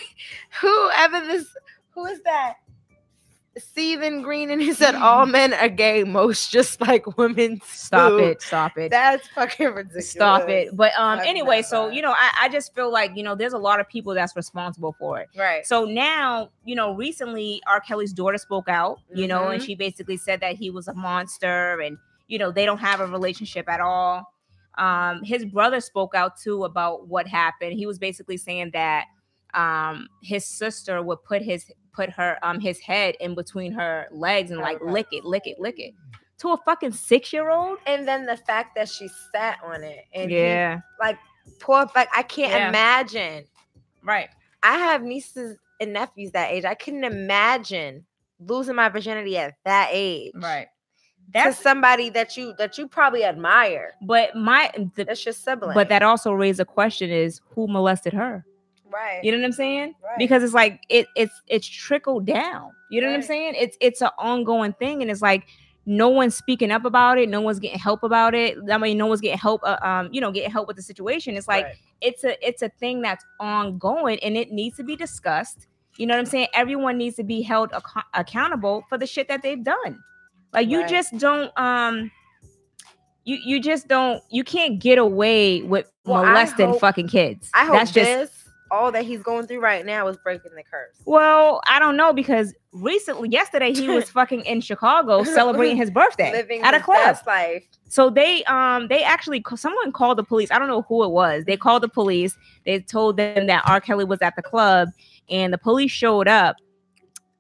whoever 0.62 1.26
this, 1.26 1.48
who 1.92 2.06
is 2.06 2.22
that? 2.24 2.56
Stephen 3.58 4.22
Green, 4.22 4.50
and 4.50 4.62
he 4.62 4.74
said 4.74 4.96
all 4.96 5.26
men 5.38 5.54
are 5.54 5.70
gay, 5.70 6.04
most 6.04 6.52
just 6.52 6.82
like 6.82 7.18
women. 7.18 7.62
Stop 7.66 8.12
too." 8.12 8.18
it, 8.20 8.42
stop 8.42 8.78
it. 8.78 8.92
That's 8.92 9.28
fucking 9.30 9.68
ridiculous. 9.68 10.12
Stop 10.12 10.50
it. 10.50 10.76
But 10.76 10.92
um 10.98 11.20
Fuck 11.20 11.28
anyway, 11.28 11.62
so 11.62 11.90
you 11.90 12.02
know, 12.02 12.12
I, 12.12 12.32
I 12.42 12.50
just 12.50 12.76
feel 12.76 12.92
like, 12.92 13.16
you 13.16 13.24
know, 13.24 13.36
there's 13.36 13.54
a 13.54 13.58
lot 13.58 13.80
of 13.80 13.88
people 13.88 14.14
that's 14.14 14.36
responsible 14.36 14.94
for 15.00 15.20
it. 15.20 15.30
Right. 15.38 15.66
So 15.66 15.86
now, 15.86 16.50
you 16.66 16.76
know, 16.76 16.94
recently 16.96 17.62
R. 17.68 17.80
Kelly's 17.80 18.14
daughter 18.14 18.38
spoke 18.38 18.68
out, 18.68 19.00
you 19.14 19.28
know, 19.28 19.50
and 19.50 19.62
Mhm. 19.62 19.66
she 19.66 19.76
basically 19.76 20.18
said 20.18 20.42
that 20.42 20.56
he 20.56 20.70
was 20.70 20.88
a 20.88 20.94
monster 20.94 21.80
and, 21.80 21.98
you 22.28 22.38
know, 22.38 22.52
they 22.52 22.66
don't 22.66 22.80
have 22.80 23.00
a 23.00 23.08
relationship 23.08 23.70
at 23.70 23.80
all. 23.80 24.32
Um, 24.78 25.24
his 25.24 25.46
brother 25.46 25.80
spoke 25.80 26.14
out 26.16 26.38
too 26.38 26.66
about 26.66 27.08
what 27.08 27.28
happened. 27.28 27.74
He 27.74 27.86
was 27.86 27.98
basically 28.00 28.36
saying 28.38 28.72
that 28.74 29.06
um 29.54 30.10
his 30.22 30.44
sister 30.46 31.02
would 31.02 31.24
put 31.24 31.42
his 31.42 31.72
put 31.96 32.10
her 32.12 32.38
um 32.44 32.60
his 32.60 32.80
head 32.80 33.16
in 33.20 33.36
between 33.36 33.72
her 33.72 34.08
legs 34.12 34.52
and 34.52 34.60
Oh, 34.60 34.64
like 34.64 34.82
lick 34.82 35.08
it, 35.12 35.24
lick 35.26 35.44
it, 35.46 35.60
lick 35.60 35.80
it. 35.80 35.94
to 36.40 36.50
a 36.52 36.58
fucking 36.58 36.92
six 36.92 37.32
year 37.32 37.50
old. 37.50 37.78
And 37.88 38.08
then 38.08 38.26
the 38.26 38.38
fact 38.38 38.76
that 38.76 38.90
she 38.90 39.08
sat 39.32 39.58
on 39.64 39.84
it 39.84 40.06
and 40.14 40.30
he- 40.30 40.38
Yeah, 40.38 40.82
like 41.00 41.18
poor 41.60 41.88
like 41.96 42.10
I 42.16 42.24
can't 42.24 42.52
Yeah. 42.52 42.70
imagine. 42.70 43.46
right. 44.04 44.30
I 44.64 44.78
have 44.80 45.04
nieces 45.04 45.58
and 45.80 45.94
nephews 45.94 46.32
that 46.32 46.52
age. 46.52 46.66
I 46.66 46.74
couldn't 46.74 47.04
imagine 47.04 48.06
losing 48.40 48.76
my 48.76 48.90
virginity 48.90 49.38
at 49.38 49.54
that 49.64 49.90
age. 49.92 50.32
Right. 50.36 50.68
To 50.68 51.32
That's 51.34 51.60
somebody 51.60 52.10
that 52.10 52.36
you 52.38 52.54
that 52.58 52.78
you 52.78 52.88
probably 52.88 53.24
admire. 53.24 53.94
but 54.02 54.36
my 54.36 54.72
the, 54.96 55.06
That's 55.06 55.26
your 55.26 55.34
sibling. 55.34 55.74
but 55.74 55.90
that 55.90 56.02
also 56.04 56.32
raised 56.34 56.60
a 56.60 56.66
question 56.66 57.10
is 57.12 57.42
who 57.52 57.68
molested 57.68 58.14
her? 58.14 58.46
Right. 58.92 59.24
You 59.24 59.32
know 59.32 59.38
what 59.40 59.46
I'm 59.46 59.52
saying? 59.52 59.96
Right. 60.04 60.18
Because 60.18 60.44
it's 60.44 60.54
like 60.54 60.82
it 60.90 61.08
it's 61.16 61.34
it's 61.48 61.68
trickled 61.68 62.26
down. 62.26 62.72
You 62.90 63.02
know 63.02 63.08
what 63.08 63.16
I'm 63.16 63.22
saying? 63.22 63.54
It's 63.58 63.78
it's 63.82 64.02
an 64.02 64.10
ongoing 64.18 64.74
thing, 64.74 65.02
and 65.02 65.10
it's 65.12 65.22
like 65.22 65.48
no 65.88 66.10
one's 66.10 66.36
speaking 66.36 66.72
up 66.72 66.84
about 66.86 67.18
it. 67.20 67.30
No 67.30 67.42
one's 67.42 67.60
getting 67.60 67.78
help 67.80 68.02
about 68.04 68.34
it. 68.34 68.58
I 68.72 68.78
mean, 68.78 68.98
no 68.98 69.06
one's 69.06 69.22
getting 69.22 69.38
help. 69.38 69.62
Uh, 69.64 69.78
um, 69.84 70.10
you 70.12 70.20
know, 70.22 70.32
getting 70.32 70.50
help 70.52 70.68
with 70.68 70.78
the 70.78 70.82
situation. 70.82 71.36
It's 71.36 71.48
like 71.48 71.66
Right. 71.66 71.76
it's 72.02 72.24
a 72.24 72.48
it's 72.48 72.62
a 72.62 72.70
thing 72.70 73.02
that's 73.02 73.24
ongoing, 73.40 74.20
and 74.24 74.36
it 74.38 74.52
needs 74.52 74.78
to 74.78 74.84
be 74.84 74.96
discussed. 74.96 75.68
You 75.98 76.08
know 76.08 76.14
what 76.16 76.20
I'm 76.20 76.26
saying? 76.26 76.48
Everyone 76.54 76.98
needs 76.98 77.16
to 77.18 77.24
be 77.24 77.42
held 77.42 77.72
ac- 77.74 78.06
accountable 78.14 78.84
for 78.90 78.98
the 78.98 79.08
shit 79.08 79.28
that 79.30 79.42
they've 79.44 79.64
done. 79.64 80.00
Like 80.54 80.68
you 80.70 80.82
Right. 80.82 80.90
just 80.90 81.18
don't 81.18 81.52
um. 81.58 82.12
You, 83.28 83.38
you 83.44 83.60
just 83.60 83.88
don't 83.88 84.22
you 84.30 84.44
can't 84.44 84.78
get 84.80 85.00
away 85.00 85.64
with 85.64 85.92
Well, 86.06 86.24
molesting 86.24 86.68
hope- 86.70 86.80
fucking 86.80 87.08
kids. 87.08 87.50
I 87.56 87.66
hope 87.66 87.74
That's 87.78 87.92
just 87.92 88.06
this 88.06 88.35
all 88.72 88.92
that 88.92 89.06
he's 89.06 89.22
going 89.22 89.48
through 89.48 89.60
right 89.60 89.86
now 89.86 90.08
is 90.08 90.18
breaking 90.18 90.52
the 90.56 90.64
curse. 90.64 90.96
Well, 91.06 91.62
I 91.68 91.80
don't 91.80 91.96
know 91.98 92.14
because 92.14 92.54
recently, 92.74 93.30
yesterday, 93.30 93.74
he 93.74 93.88
was 93.90 94.10
fucking 94.10 94.42
in 94.42 94.62
Chicago 94.62 95.24
celebrating 95.24 95.78
his 95.78 95.90
birthday 95.92 96.32
Living 96.32 96.62
at 96.62 96.74
a 96.74 96.80
club. 96.80 97.18
life. 97.28 97.64
So 97.88 98.10
they, 98.10 98.44
um, 98.46 98.88
they 98.88 99.04
actually 99.04 99.44
someone 99.56 99.92
called 99.92 100.18
the 100.18 100.24
police. 100.24 100.52
I 100.52 100.60
don't 100.60 100.68
know 100.68 100.82
who 100.84 101.04
it 101.04 101.12
was. 101.12 101.46
They 101.46 101.58
called 101.58 101.84
the 101.84 101.90
police. 101.90 102.36
They 102.66 102.80
told 102.80 103.18
them 103.18 103.48
that 103.48 103.64
R. 103.68 103.80
Kelly 103.80 104.06
was 104.06 104.22
at 104.22 104.36
the 104.36 104.42
club, 104.42 104.90
and 105.30 105.54
the 105.54 105.58
police 105.58 105.92
showed 105.92 106.28
up. 106.28 106.56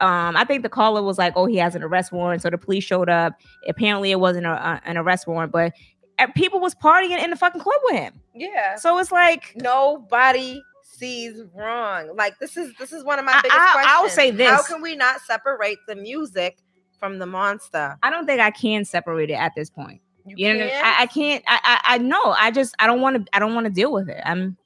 Um, 0.01 0.35
I 0.35 0.43
think 0.43 0.61
the 0.63 0.69
caller 0.69 1.01
was 1.01 1.17
like, 1.17 1.33
"Oh, 1.35 1.45
he 1.45 1.55
has 1.57 1.73
an 1.75 1.81
arrest 1.83 2.11
warrant." 2.11 2.41
So 2.41 2.49
the 2.49 2.57
police 2.57 2.83
showed 2.83 3.09
up. 3.09 3.33
Apparently, 3.67 4.11
it 4.11 4.19
wasn't 4.19 4.45
a, 4.45 4.51
a- 4.51 4.81
an 4.85 4.97
arrest 4.97 5.25
warrant, 5.25 5.51
but 5.53 5.71
uh, 6.19 6.27
people 6.35 6.59
was 6.59 6.75
partying 6.75 7.17
in 7.21 7.29
the 7.29 7.35
fucking 7.35 7.61
club 7.61 7.79
with 7.85 7.95
him. 7.95 8.13
Yeah. 8.33 8.75
So 8.75 8.97
it's 8.99 9.11
like, 9.11 9.53
Nobody 9.55 10.61
sees 10.97 11.41
wrong. 11.53 12.15
Like 12.15 12.37
this 12.39 12.57
is 12.57 12.73
this 12.79 12.91
is 12.93 13.03
one 13.03 13.19
of 13.19 13.25
my 13.25 13.39
biggest 13.41 13.59
I- 13.59 13.71
questions. 13.73 13.93
I'll 13.95 14.09
say 14.09 14.31
this: 14.31 14.49
How 14.49 14.63
can 14.63 14.81
we 14.81 14.95
not 14.95 15.21
separate 15.21 15.77
the 15.87 15.95
music 15.95 16.57
from 16.99 17.19
the 17.19 17.25
monster? 17.25 17.97
I 18.03 18.09
don't 18.09 18.25
think 18.25 18.41
I 18.41 18.51
can 18.51 18.85
separate 18.85 19.29
it 19.29 19.33
at 19.35 19.53
this 19.55 19.69
point. 19.69 20.01
You, 20.25 20.47
You 20.47 20.57
know? 20.57 20.65
I, 20.65 21.03
I 21.03 21.05
can't. 21.07 21.43
I, 21.47 21.59
I 21.63 21.95
I 21.95 21.97
know. 21.99 22.23
I 22.37 22.51
just 22.51 22.75
I 22.79 22.87
don't 22.87 23.01
want 23.01 23.25
to. 23.25 23.35
I 23.35 23.39
don't 23.39 23.53
want 23.53 23.65
to 23.65 23.71
deal 23.71 23.91
with 23.91 24.09
it. 24.09 24.21
I'm 24.25 24.57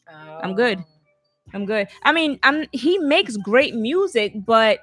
I'm 0.41 0.55
good. 0.55 0.79
Oh. 0.79 0.85
I'm 1.53 1.65
good. 1.65 1.87
I 2.03 2.11
mean, 2.11 2.39
I'm 2.43 2.65
he 2.71 2.97
makes 2.99 3.35
great 3.37 3.75
music, 3.75 4.33
but 4.45 4.79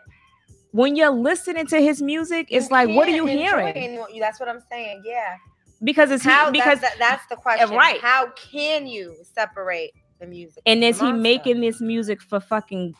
when 0.72 0.96
you're 0.96 1.10
listening 1.10 1.66
to 1.68 1.80
his 1.80 2.02
music, 2.02 2.48
it's 2.50 2.70
like, 2.70 2.88
what 2.88 3.08
are 3.08 3.12
you 3.12 3.24
hearing? 3.24 3.98
That's 4.20 4.38
what 4.40 4.48
I'm 4.48 4.60
saying. 4.70 5.02
Yeah. 5.04 5.36
Because 5.82 6.10
it's 6.10 6.24
How? 6.24 6.50
because 6.50 6.80
that, 6.80 6.96
that's 6.98 7.26
the 7.28 7.36
question. 7.36 7.70
right. 7.70 8.00
How 8.00 8.30
can 8.30 8.86
you 8.86 9.14
separate 9.34 9.92
the 10.18 10.26
music? 10.26 10.62
and 10.66 10.82
is 10.84 11.00
he 11.00 11.12
making 11.12 11.60
this 11.60 11.80
music 11.80 12.20
for 12.22 12.40
fucking 12.40 12.94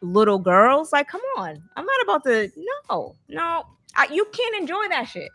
little 0.00 0.38
girls? 0.38 0.92
Like, 0.92 1.08
come 1.08 1.20
on. 1.36 1.62
I'm 1.76 1.84
not 1.86 2.02
about 2.02 2.24
to. 2.24 2.50
No, 2.90 3.14
no. 3.28 3.64
I, 3.96 4.08
you 4.12 4.26
can't 4.32 4.56
enjoy 4.56 4.88
that 4.88 5.04
shit. 5.04 5.30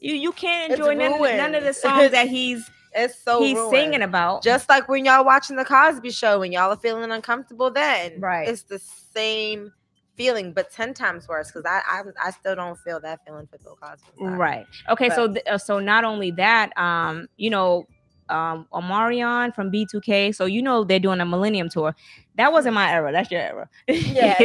You 0.00 0.14
you 0.14 0.32
can't 0.32 0.72
enjoy 0.72 0.94
none, 0.94 1.12
of 1.14 1.18
the- 1.20 1.36
none 1.36 1.54
of 1.54 1.64
the 1.64 1.72
songs 1.72 2.10
that 2.10 2.28
he's 2.36 2.68
It's 2.94 3.18
so 3.22 3.40
he's 3.42 3.56
ruined. 3.56 3.70
singing 3.70 4.02
about. 4.02 4.42
Just 4.42 4.68
like 4.68 4.88
when 4.88 5.04
y'all 5.04 5.24
watching 5.24 5.56
the 5.56 5.64
Cosby 5.64 6.10
Show 6.10 6.42
and 6.42 6.52
y'all 6.52 6.70
are 6.70 6.76
feeling 6.76 7.10
uncomfortable, 7.10 7.70
then 7.70 8.20
Right. 8.20 8.48
It's 8.48 8.62
the 8.64 8.78
same 8.78 9.72
feeling, 10.16 10.52
but 10.52 10.70
ten 10.70 10.92
times 10.92 11.26
worse. 11.28 11.48
Because 11.50 11.64
I, 11.64 11.80
I 11.88 12.02
I 12.28 12.30
still 12.32 12.54
don't 12.54 12.78
feel 12.80 13.00
that 13.00 13.20
feeling 13.24 13.46
for 13.46 13.58
Bill 13.58 13.78
Cosby. 13.80 14.06
Right. 14.36 14.66
Okay. 14.90 15.08
so 15.10 15.32
th- 15.32 15.46
uh, 15.46 15.56
so 15.58 15.78
not 15.78 16.04
only 16.04 16.30
that, 16.32 16.76
um, 16.76 17.28
you 17.36 17.48
know, 17.50 17.86
um, 18.28 18.66
Omarion 18.72 19.54
from 19.54 19.70
B2K. 19.70 20.34
So 20.34 20.46
you 20.46 20.62
know 20.62 20.84
they're 20.84 20.98
doing 20.98 21.20
a 21.20 21.26
Millennium 21.26 21.68
tour. 21.68 21.94
That 22.36 22.52
wasn't 22.52 22.74
my 22.74 22.90
era. 22.90 23.12
That's 23.12 23.30
your 23.30 23.40
era. 23.40 23.68
Yeah. 23.86 24.36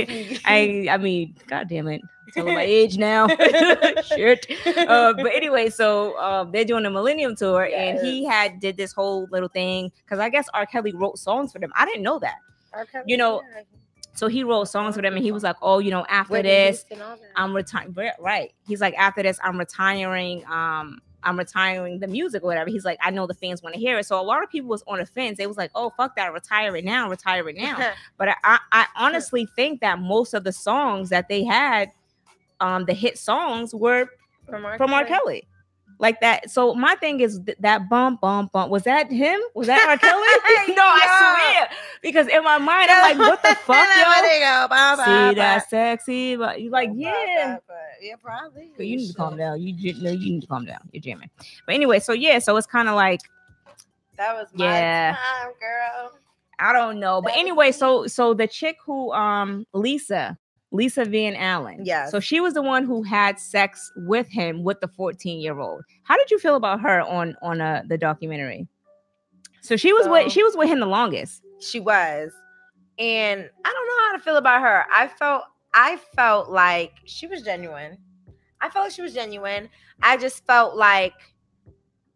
I 0.45 0.87
I 0.91 0.97
mean, 0.97 1.35
god 1.47 1.69
damn 1.69 1.87
it. 1.87 2.01
Telling 2.33 2.53
my 2.53 2.63
age 2.63 2.97
now. 2.97 3.27
Shit. 4.03 4.45
Uh, 4.65 5.13
but 5.13 5.33
anyway, 5.33 5.69
so 5.69 6.17
um, 6.19 6.51
they're 6.51 6.65
doing 6.65 6.85
a 6.85 6.89
Millennium 6.91 7.35
tour, 7.35 7.65
and 7.73 7.99
he 7.99 8.25
had 8.25 8.59
did 8.59 8.77
this 8.77 8.93
whole 8.93 9.27
little 9.31 9.49
thing 9.49 9.91
because 10.05 10.19
I 10.19 10.29
guess 10.29 10.47
R. 10.53 10.67
Kelly 10.67 10.93
wrote 10.93 11.17
songs 11.17 11.51
for 11.51 11.59
them. 11.59 11.71
I 11.75 11.85
didn't 11.85 12.03
know 12.03 12.19
that. 12.19 12.35
Okay, 12.79 13.01
you 13.07 13.17
know, 13.17 13.41
yeah. 13.55 13.63
So 14.13 14.27
he 14.27 14.43
wrote 14.43 14.65
songs 14.65 14.95
for 14.95 15.01
them, 15.01 15.15
and 15.15 15.23
he 15.23 15.31
was 15.31 15.43
like, 15.43 15.55
"Oh, 15.61 15.79
you 15.79 15.91
know, 15.91 16.05
after 16.09 16.33
Whitney 16.33 16.49
this, 16.49 16.83
Houston, 16.89 17.01
all 17.01 17.15
that. 17.15 17.31
I'm 17.35 17.55
retiring. 17.55 17.95
Right. 18.19 18.53
He's 18.67 18.81
like, 18.81 18.93
after 18.95 19.23
this, 19.23 19.39
I'm 19.41 19.57
retiring. 19.57 20.45
Um, 20.45 20.99
I'm 21.23 21.37
retiring 21.37 21.99
the 21.99 22.07
music 22.07 22.43
or 22.43 22.47
whatever. 22.47 22.69
He's 22.69 22.85
like, 22.85 22.99
I 23.01 23.11
know 23.11 23.27
the 23.27 23.33
fans 23.33 23.61
want 23.61 23.75
to 23.75 23.79
hear 23.79 23.99
it. 23.99 24.05
So 24.05 24.19
a 24.19 24.23
lot 24.23 24.43
of 24.43 24.49
people 24.49 24.69
was 24.69 24.83
on 24.87 24.99
the 24.99 25.05
fence. 25.05 25.37
They 25.37 25.47
was 25.47 25.57
like, 25.57 25.71
oh 25.75 25.91
fuck 25.97 26.15
that, 26.15 26.33
retire 26.33 26.75
it 26.75 26.85
now, 26.85 27.09
retire 27.09 27.47
it 27.49 27.57
now. 27.57 27.91
but 28.17 28.29
I, 28.43 28.59
I, 28.71 28.85
honestly 28.95 29.47
think 29.55 29.81
that 29.81 29.99
most 29.99 30.33
of 30.33 30.43
the 30.43 30.53
songs 30.53 31.09
that 31.09 31.27
they 31.27 31.43
had, 31.43 31.91
um, 32.59 32.85
the 32.85 32.93
hit 32.93 33.17
songs 33.17 33.73
were 33.73 34.07
from 34.49 34.65
R. 34.65 34.77
from 34.77 34.93
R. 34.93 35.05
Kelly. 35.05 35.47
Like 36.01 36.21
that. 36.21 36.49
So 36.49 36.73
my 36.75 36.95
thing 36.95 37.19
is 37.19 37.41
th- 37.45 37.57
that 37.59 37.89
bump, 37.89 38.21
bump, 38.21 38.53
bump. 38.53 38.71
Was 38.71 38.83
that 38.83 39.11
him? 39.11 39.39
Was 39.53 39.67
that 39.67 39.85
R. 39.87 39.97
Kelly? 39.97 40.73
no, 40.75 40.81
I 40.81 41.65
swear. 41.67 41.77
Because 42.01 42.27
in 42.27 42.41
my 42.43 42.57
mind, 42.57 42.89
I'm 42.89 43.17
like, 43.17 43.27
what 43.27 43.43
the 43.43 43.53
fuck, 43.55 43.87
yo? 43.97 44.03
go. 44.39 44.67
Bye, 44.69 44.95
bye, 44.95 45.03
See 45.03 45.29
bye. 45.29 45.33
that 45.35 45.69
sexy, 45.69 46.37
but 46.37 46.61
you're 46.61 46.71
like, 46.71 46.89
yeah. 46.95 47.57
Yeah, 48.01 48.15
probably. 48.23 48.71
Girl, 48.77 48.85
you 48.85 48.95
need 48.97 49.09
to 49.09 49.13
calm 49.13 49.35
down. 49.35 49.61
You 49.61 49.73
j- 49.73 49.99
no, 50.01 50.09
you 50.11 50.31
need 50.31 50.41
to 50.41 50.47
calm 50.47 50.63
down. 50.65 50.79
You're 50.93 51.01
jamming. 51.01 51.29
But 51.65 51.75
anyway, 51.75 51.99
so 51.99 52.13
yeah, 52.13 52.39
so 52.39 52.55
it's 52.55 52.65
kind 52.67 52.87
of 52.87 52.95
like 52.95 53.19
That 54.15 54.35
was 54.35 54.47
my 54.53 54.65
Yeah. 54.65 55.15
time, 55.17 55.51
girl. 55.59 56.11
I 56.59 56.71
don't 56.73 56.99
know. 57.01 57.21
But 57.21 57.33
That 57.33 57.39
anyway, 57.39 57.73
so 57.73 58.07
so 58.07 58.33
the 58.33 58.47
chick 58.47 58.77
who 58.85 59.11
um 59.11 59.65
Lisa, 59.73 60.37
Lisa 60.71 61.03
Van 61.05 61.35
Allen. 61.35 61.81
Yeah. 61.83 62.09
So 62.09 62.19
she 62.19 62.39
was 62.39 62.53
the 62.53 62.61
one 62.61 62.85
who 62.85 63.01
had 63.03 63.39
sex 63.39 63.91
with 63.95 64.27
him 64.27 64.63
with 64.63 64.79
the 64.81 64.87
14 64.87 65.39
year 65.39 65.59
old. 65.59 65.83
How 66.03 66.15
did 66.17 66.29
you 66.31 66.37
feel 66.39 66.55
about 66.55 66.81
her 66.81 67.01
on 67.01 67.35
on 67.41 67.59
uh, 67.61 67.83
the 67.87 67.97
documentary? 67.97 68.67
So 69.61 69.75
she 69.75 69.93
was 69.93 70.05
So- 70.05 70.11
with 70.11 70.31
she 70.31 70.43
was 70.43 70.55
with 70.55 70.69
him 70.69 70.79
the 70.79 70.85
longest. 70.85 71.41
She 71.59 71.79
was. 71.79 72.31
And 72.97 73.49
I 73.65 73.73
don't 73.73 73.87
know 73.87 74.07
how 74.07 74.17
to 74.17 74.23
feel 74.23 74.37
about 74.37 74.61
her. 74.61 74.85
I 74.93 75.07
felt 75.07 75.43
I 75.73 75.97
felt 76.15 76.49
like 76.49 76.93
she 77.05 77.27
was 77.27 77.41
genuine. 77.43 77.97
I 78.61 78.69
felt 78.69 78.85
like 78.85 78.93
she 78.93 79.01
was 79.01 79.13
genuine. 79.13 79.69
I 80.01 80.17
just 80.17 80.45
felt 80.45 80.75
like 80.75 81.13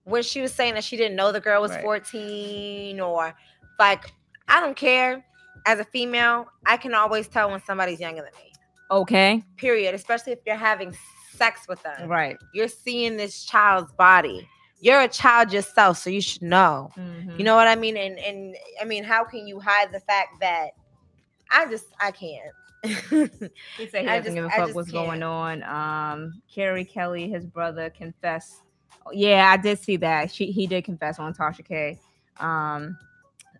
when 0.04 0.22
she 0.24 0.42
was 0.42 0.54
saying 0.54 0.74
that 0.74 0.84
she 0.84 0.98
didn't 0.98 1.16
know 1.16 1.32
the 1.32 1.40
girl 1.40 1.62
was 1.62 1.72
Right. 1.72 1.82
14 1.82 3.00
or 3.00 3.34
like 3.80 4.12
I 4.48 4.60
don't 4.60 4.76
care. 4.76 5.26
As 5.66 5.80
a 5.80 5.84
female, 5.86 6.48
I 6.66 6.78
can 6.78 6.94
always 6.94 7.28
tell 7.28 7.50
when 7.52 7.62
somebody's 7.64 8.00
younger 8.00 8.22
than 8.22 8.32
me. 8.44 8.52
Okay. 8.92 9.44
Period. 9.58 9.96
Especially 9.96 10.34
if 10.34 10.40
you're 10.46 10.56
having 10.56 10.96
sex 11.36 11.62
with 11.68 11.82
them. 11.84 12.08
Right. 12.10 12.38
You're 12.54 12.68
seeing 12.68 13.18
this 13.18 13.44
child's 13.46 13.92
body. 13.94 14.48
You're 14.82 15.02
a 15.02 15.08
child 15.08 15.54
yourself, 15.54 15.98
so 15.98 16.10
you 16.10 16.20
should 16.22 16.42
know. 16.42 16.90
Mhm. 16.98 17.38
You 17.40 17.46
know 17.46 17.56
what 17.56 17.68
I 17.70 17.76
mean? 17.76 17.96
And 17.98 18.20
and 18.20 18.56
I 18.82 18.84
mean, 18.86 19.04
how 19.06 19.24
can 19.24 19.48
you 19.48 19.60
hide 19.60 19.92
the 19.94 20.02
fact 20.02 20.40
that 20.42 20.72
I 21.50 21.66
just 21.68 21.86
I 22.00 22.12
can't. 22.12 22.52
He 23.78 23.88
said 23.88 24.02
he 24.04 24.08
I 24.10 24.20
doesn't 24.20 24.24
just- 24.26 24.36
give 24.36 24.46
a 24.46 24.50
fuck 24.50 24.76
what's 24.76 24.92
going 24.92 25.22
can't. 25.22 25.64
on. 25.64 25.64
Um, 25.64 26.42
Carey 26.54 26.84
Kelly, 26.84 27.30
his 27.30 27.46
brother, 27.46 27.90
confessed. 27.90 28.56
Yeah, 29.14 29.50
I 29.50 29.58
did 29.58 29.80
see 29.80 29.96
that. 29.98 30.32
She 30.32 30.52
he 30.52 30.68
did 30.68 30.84
confess 30.84 31.18
on 31.20 31.34
Tasha 31.34 31.64
K. 31.66 31.98
Um, 32.42 32.98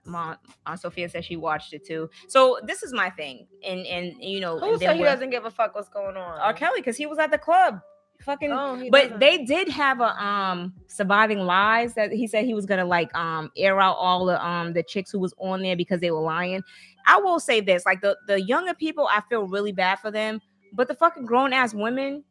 Mom, 0.06 0.38
Aunt 0.66 0.80
Sophia 0.80 1.08
said 1.10 1.24
she 1.24 1.36
watched 1.36 1.74
it 1.74 1.86
too. 1.86 2.10
So 2.28 2.60
this 2.66 2.84
is 2.84 2.94
my 2.94 3.10
thing, 3.10 3.48
and 3.66 3.86
and 3.86 4.16
you 4.20 4.40
know, 4.40 4.60
Who 4.60 4.78
said 4.78 4.96
he 4.96 5.04
doesn't 5.04 5.30
give 5.30 5.46
a 5.46 5.52
fuck 5.52 5.76
what's 5.76 5.90
going 5.90 6.18
on? 6.18 6.40
R. 6.40 6.54
Kelly 6.54 6.80
because 6.80 6.98
he 6.98 7.06
was 7.06 7.20
at 7.20 7.32
the 7.32 7.38
club, 7.38 7.80
fucking. 8.24 8.52
Oh, 8.52 8.82
but 8.92 9.04
doesn't. 9.04 9.20
they 9.20 9.46
did 9.46 9.70
have 9.70 10.02
a 10.02 10.24
um 10.24 10.74
surviving 10.88 11.40
lies 11.40 11.94
that 11.94 12.12
he 12.12 12.28
said 12.28 12.46
he 12.46 12.54
was 12.54 12.66
gonna 12.66 12.86
like 12.86 13.14
um 13.16 13.52
air 13.58 13.80
out 13.80 13.96
all 13.98 14.26
the 14.26 14.44
um 14.46 14.74
the 14.74 14.84
chicks 14.84 15.12
who 15.12 15.20
was 15.20 15.34
on 15.38 15.62
there 15.62 15.76
because 15.76 16.00
they 16.00 16.12
were 16.12 16.22
lying. 16.22 16.64
I 17.06 17.18
will 17.18 17.40
say 17.40 17.62
this, 17.62 17.86
like 17.86 18.02
the 18.02 18.18
the 18.28 18.42
younger 18.42 18.74
people, 18.74 19.08
I 19.12 19.22
feel 19.30 19.48
really 19.48 19.72
bad 19.72 20.00
for 20.00 20.12
them, 20.12 20.42
but 20.74 20.88
the 20.88 20.96
fucking 20.96 21.26
grown 21.26 21.54
ass 21.54 21.74
women, 21.74 22.24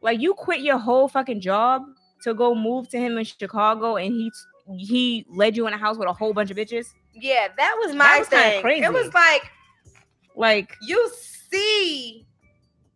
like 0.00 0.20
you 0.20 0.34
quit 0.34 0.60
your 0.60 0.78
whole 0.78 1.08
fucking 1.08 1.40
job 1.40 1.82
to 2.22 2.34
go 2.34 2.54
move 2.54 2.88
to 2.90 2.98
him 2.98 3.18
in 3.18 3.24
Chicago, 3.24 3.96
and 3.96 4.12
he 4.12 4.30
he 4.78 5.24
led 5.28 5.56
you 5.56 5.66
in 5.66 5.72
a 5.72 5.78
house 5.78 5.96
with 5.96 6.08
a 6.08 6.12
whole 6.12 6.32
bunch 6.32 6.50
of 6.50 6.56
bitches. 6.56 6.86
Yeah, 7.18 7.48
that 7.56 7.76
was 7.80 7.94
my 7.94 8.18
was 8.20 8.28
thing. 8.28 8.60
crazy. 8.62 8.84
It 8.84 8.92
was 8.92 9.12
like 9.14 9.42
Like 10.34 10.76
you 10.82 11.10
see 11.50 12.26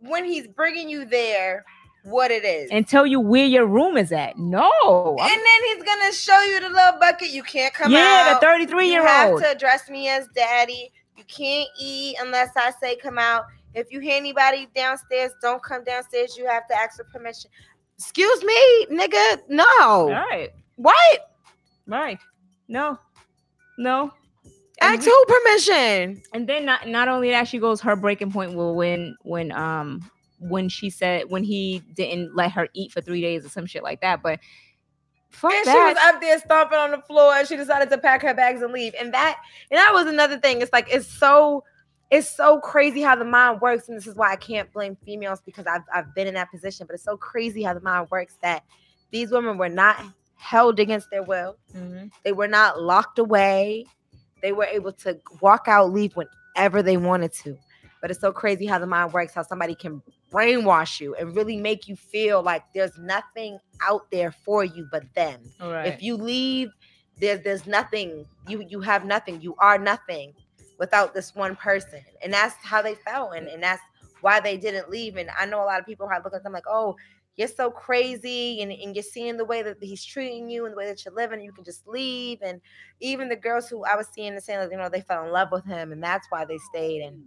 when 0.01 0.25
he's 0.25 0.47
bringing 0.47 0.89
you 0.89 1.05
there 1.05 1.65
what 2.05 2.31
it 2.31 2.45
is. 2.45 2.71
and 2.71 2.87
tell 2.89 3.07
you 3.07 3.21
where 3.21 3.45
your 3.45 3.67
room 3.67 3.97
is 3.97 4.13
at. 4.13 4.39
No. 4.39 4.71
And 5.19 5.21
I'm- 5.21 5.39
then 5.39 5.77
he's 5.77 5.85
gonna 5.85 6.13
show 6.13 6.41
you 6.43 6.61
the 6.61 6.69
little 6.71 6.99
bucket. 6.99 7.31
You 7.31 7.43
can't 7.43 7.73
come 7.75 7.93
yeah, 7.93 7.99
out. 7.99 8.27
Yeah, 8.27 8.35
the 8.35 8.41
33 8.41 8.89
year 8.89 9.01
old. 9.01 9.09
You 9.09 9.17
have 9.17 9.41
to 9.41 9.51
address 9.57 9.91
me 9.91 10.09
as 10.09 10.27
daddy. 10.35 10.93
You 11.17 11.25
can't 11.25 11.69
eat 11.79 12.17
unless 12.21 12.51
I 12.57 12.73
say 12.81 12.97
come 12.97 13.19
out. 13.19 13.45
If 13.75 13.93
you 13.93 14.01
hear 14.01 14.17
anybody 14.17 14.69
downstairs, 14.75 15.33
don't 15.43 15.63
come 15.63 15.85
downstairs. 15.85 16.37
You 16.37 16.47
have 16.47 16.67
to 16.69 16.77
ask 16.77 16.97
for 16.97 17.05
permission. 17.05 17.51
Excuse 17.99 18.43
me, 18.43 18.87
nigga. 18.91 19.43
No. 19.49 19.65
All 19.79 20.09
right. 20.11 20.51
What? 20.77 21.31
Right. 21.87 22.19
No. 22.67 22.99
No. 23.81 24.13
Ask 24.83 25.05
who 25.05 25.25
permission? 25.27 26.23
and 26.35 26.47
then 26.47 26.67
not 26.67 26.87
not 26.87 27.09
only 27.09 27.31
that, 27.31 27.49
she 27.49 27.59
goes 27.59 27.81
her 27.81 27.97
breaking 27.97 28.31
point 28.31 28.55
will 28.55 28.75
when 28.75 29.17
when 29.23 29.53
um 29.53 30.11
when 30.39 30.69
she 30.69 30.91
said 30.91 31.31
when 31.31 31.45
he 31.45 31.83
didn't 31.95 32.37
let 32.37 32.53
her 32.53 32.69
eat 32.75 32.93
for 32.93 33.01
three 33.01 33.23
days 33.23 33.45
or 33.45 33.49
some 33.49 33.65
shit 33.65 33.83
like 33.83 34.03
that. 34.03 34.23
But 34.23 34.39
fuck 35.31 35.53
And 35.53 35.65
she 35.65 35.71
was 35.71 35.97
up 36.03 36.21
there 36.21 36.39
stomping 36.41 36.79
on 36.79 36.91
the 36.91 36.99
floor 36.99 37.35
and 37.35 37.49
she 37.49 37.57
decided 37.57 37.89
to 37.91 37.99
pack 37.99 38.21
her 38.23 38.35
bags 38.35 38.61
and 38.61 38.73
leave. 38.73 38.95
And 39.01 39.15
that 39.15 39.39
and 39.71 39.79
that 39.79 39.93
was 39.95 40.07
another 40.07 40.39
thing. 40.39 40.61
It's 40.61 40.73
like 40.73 40.87
it's 40.91 41.07
so 41.07 41.65
it's 42.11 42.29
so 42.29 42.61
crazy 42.61 43.01
how 43.01 43.17
the 43.17 43.25
mind 43.25 43.63
works. 43.63 43.89
And 43.89 43.97
this 43.97 44.07
is 44.07 44.15
why 44.15 44.33
I 44.33 44.37
can't 44.37 44.71
blame 44.75 44.97
females 45.07 45.41
because 45.45 45.67
I've 45.67 45.85
I've 45.95 46.15
been 46.15 46.27
in 46.27 46.35
that 46.35 46.51
position. 46.51 46.87
But 46.87 46.95
it's 46.95 47.05
so 47.05 47.17
crazy 47.17 47.63
how 47.63 47.73
the 47.73 47.81
mind 47.81 48.09
works 48.11 48.37
that 48.43 48.63
these 49.11 49.31
women 49.31 49.57
were 49.57 49.71
not 49.71 50.05
held 50.41 50.81
against 50.81 51.11
their 51.11 51.23
will. 51.23 51.57
Mhm. 51.75 52.11
They 52.25 52.33
were 52.33 52.49
not 52.49 52.81
locked 52.81 53.19
away. 53.19 53.87
They 54.43 54.53
were 54.53 54.65
able 54.65 54.93
to 55.05 55.21
walk 55.41 55.69
out, 55.69 55.93
leave 55.93 56.17
whenever 56.17 56.83
they 56.83 56.97
wanted 56.97 57.33
to. 57.45 57.59
But 58.01 58.11
it's 58.11 58.21
so 58.21 58.33
crazy 58.33 58.65
how 58.67 58.79
the 58.79 58.87
mind 58.87 59.13
works, 59.13 59.35
how 59.35 59.43
somebody 59.43 59.75
can 59.75 60.03
brainwash 60.33 61.01
you 61.01 61.15
and 61.17 61.37
really 61.37 61.59
make 61.59 61.87
you 61.89 61.97
feel 61.97 62.43
like 62.43 62.63
there's 62.75 62.97
nothing 62.99 63.59
out 63.83 64.11
there 64.11 64.33
for 64.33 64.65
you 64.65 64.89
but 64.91 65.03
them. 65.15 65.41
Right. 65.61 65.87
If 65.89 66.03
you 66.03 66.17
leave, 66.17 66.73
there's 67.19 67.43
there's 67.43 67.67
nothing. 67.67 68.25
You 68.49 68.65
you 68.67 68.81
have 68.81 69.05
nothing. 69.05 69.43
You 69.43 69.55
are 69.59 69.79
nothing 69.79 70.33
without 70.79 71.13
this 71.13 71.35
one 71.35 71.55
person. 71.57 72.01
And 72.23 72.33
that's 72.33 72.57
how 72.63 72.81
they 72.81 72.95
felt. 72.95 73.35
And, 73.35 73.47
and 73.47 73.63
that's 73.63 73.83
why 74.23 74.41
they 74.41 74.57
didn't 74.57 74.89
leave. 74.89 75.17
And 75.17 75.29
I 75.39 75.45
know 75.45 75.63
a 75.63 75.67
lot 75.67 75.79
of 75.79 75.85
people 75.85 76.09
have 76.09 76.25
looked 76.25 76.37
at 76.37 76.43
them 76.43 76.55
like, 76.55 76.67
oh, 76.67 76.97
you're 77.41 77.49
so 77.49 77.71
crazy 77.71 78.61
and, 78.61 78.71
and 78.71 78.95
you're 78.95 79.03
seeing 79.03 79.39
the 79.39 79.45
way 79.47 79.63
that 79.63 79.79
he's 79.81 80.05
treating 80.05 80.51
you 80.51 80.67
and 80.67 80.75
the 80.75 80.77
way 80.77 80.85
that 80.85 81.03
you're 81.07 81.15
living, 81.15 81.41
you 81.41 81.53
can 81.53 81.65
just 81.65 81.89
leave. 81.89 82.39
And 82.43 82.61
even 83.01 83.31
the 83.31 83.37
girls 83.37 83.67
who 83.67 83.83
I 83.83 83.97
was 83.97 84.09
seeing 84.13 84.35
and 84.35 84.43
saying, 84.43 84.61
like, 84.61 84.71
you 84.71 84.77
know, 84.77 84.91
they 84.91 85.01
fell 85.01 85.25
in 85.25 85.33
love 85.33 85.49
with 85.51 85.65
him 85.65 85.91
and 85.91 86.03
that's 86.03 86.27
why 86.29 86.45
they 86.45 86.59
stayed. 86.59 87.01
And 87.01 87.23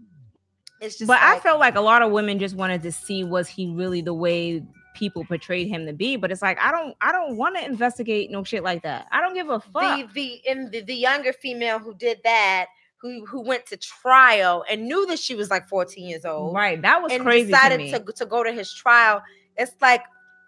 it's 0.79 0.99
just 0.99 1.07
but 1.07 1.19
I 1.19 1.39
felt 1.39 1.59
like 1.59 1.75
a 1.75 1.81
lot 1.81 2.03
of 2.03 2.11
women 2.11 2.37
just 2.37 2.55
wanted 2.55 2.83
to 2.83 2.91
see 2.91 3.23
was 3.23 3.47
he 3.47 3.73
really 3.73 4.01
the 4.01 4.13
way 4.13 4.63
people 4.93 5.25
portrayed 5.25 5.67
him 5.67 5.87
to 5.87 5.93
be. 5.93 6.15
But 6.15 6.31
it's 6.31 6.43
like 6.43 6.59
I 6.59 6.71
don't 6.71 6.95
I 7.01 7.11
don't 7.11 7.35
want 7.35 7.57
to 7.57 7.65
investigate 7.65 8.29
no 8.29 8.43
shit 8.43 8.63
like 8.63 8.83
that. 8.83 9.07
I 9.11 9.19
don't 9.19 9.33
give 9.33 9.49
a 9.49 9.61
fuck. 9.61 9.73
the 9.73 10.07
the 10.13 10.41
in 10.45 10.69
the, 10.69 10.81
the 10.81 10.95
younger 10.95 11.33
female 11.33 11.79
who 11.79 11.95
did 11.95 12.19
that, 12.23 12.67
who 12.97 13.25
who 13.25 13.41
went 13.41 13.65
to 13.67 13.77
trial 13.77 14.63
and 14.69 14.87
knew 14.87 15.07
that 15.07 15.17
she 15.17 15.33
was 15.33 15.49
like 15.49 15.67
14 15.67 16.07
years 16.07 16.23
old, 16.23 16.53
right. 16.53 16.79
That 16.83 17.01
was 17.01 17.11
and 17.11 17.23
crazy. 17.23 17.51
decided 17.51 17.89
to, 17.89 17.99
to, 17.99 18.13
to 18.13 18.25
go 18.27 18.43
to 18.43 18.51
his 18.51 18.71
trial. 18.71 19.23
It's 19.57 19.75
like 19.81 20.03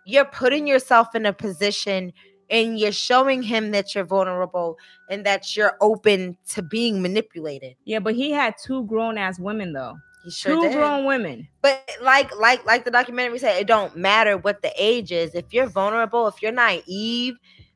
you're 0.05 0.25
putting 0.25 0.67
yourself 0.67 1.15
in 1.15 1.25
a 1.25 1.33
position 1.33 2.13
and 2.49 2.79
you're 2.79 2.91
showing 2.91 3.41
him 3.41 3.71
that 3.71 3.95
you're 3.95 4.05
vulnerable 4.05 4.77
and 5.09 5.25
that 5.25 5.55
you're 5.55 5.77
open 5.81 6.37
to 6.49 6.61
being 6.61 7.01
manipulated. 7.01 7.75
yeah, 7.85 7.99
but 7.99 8.15
he 8.15 8.31
had 8.31 8.55
two 8.63 8.85
grown 8.85 9.17
ass 9.17 9.39
women 9.39 9.73
though. 9.73 9.95
He 10.23 10.31
sure 10.31 10.55
two 10.55 10.61
did. 10.69 10.73
grown 10.73 11.05
women. 11.05 11.47
But 11.61 11.87
like 12.01 12.35
like 12.35 12.65
like 12.65 12.85
the 12.85 12.91
documentary 12.91 13.39
said, 13.39 13.59
it 13.59 13.67
don't 13.67 13.95
matter 13.95 14.37
what 14.37 14.61
the 14.61 14.71
age 14.75 15.11
is. 15.11 15.35
If 15.35 15.53
you're 15.53 15.67
vulnerable, 15.67 16.27
if 16.27 16.41
you're 16.41 16.51
naive, 16.51 17.35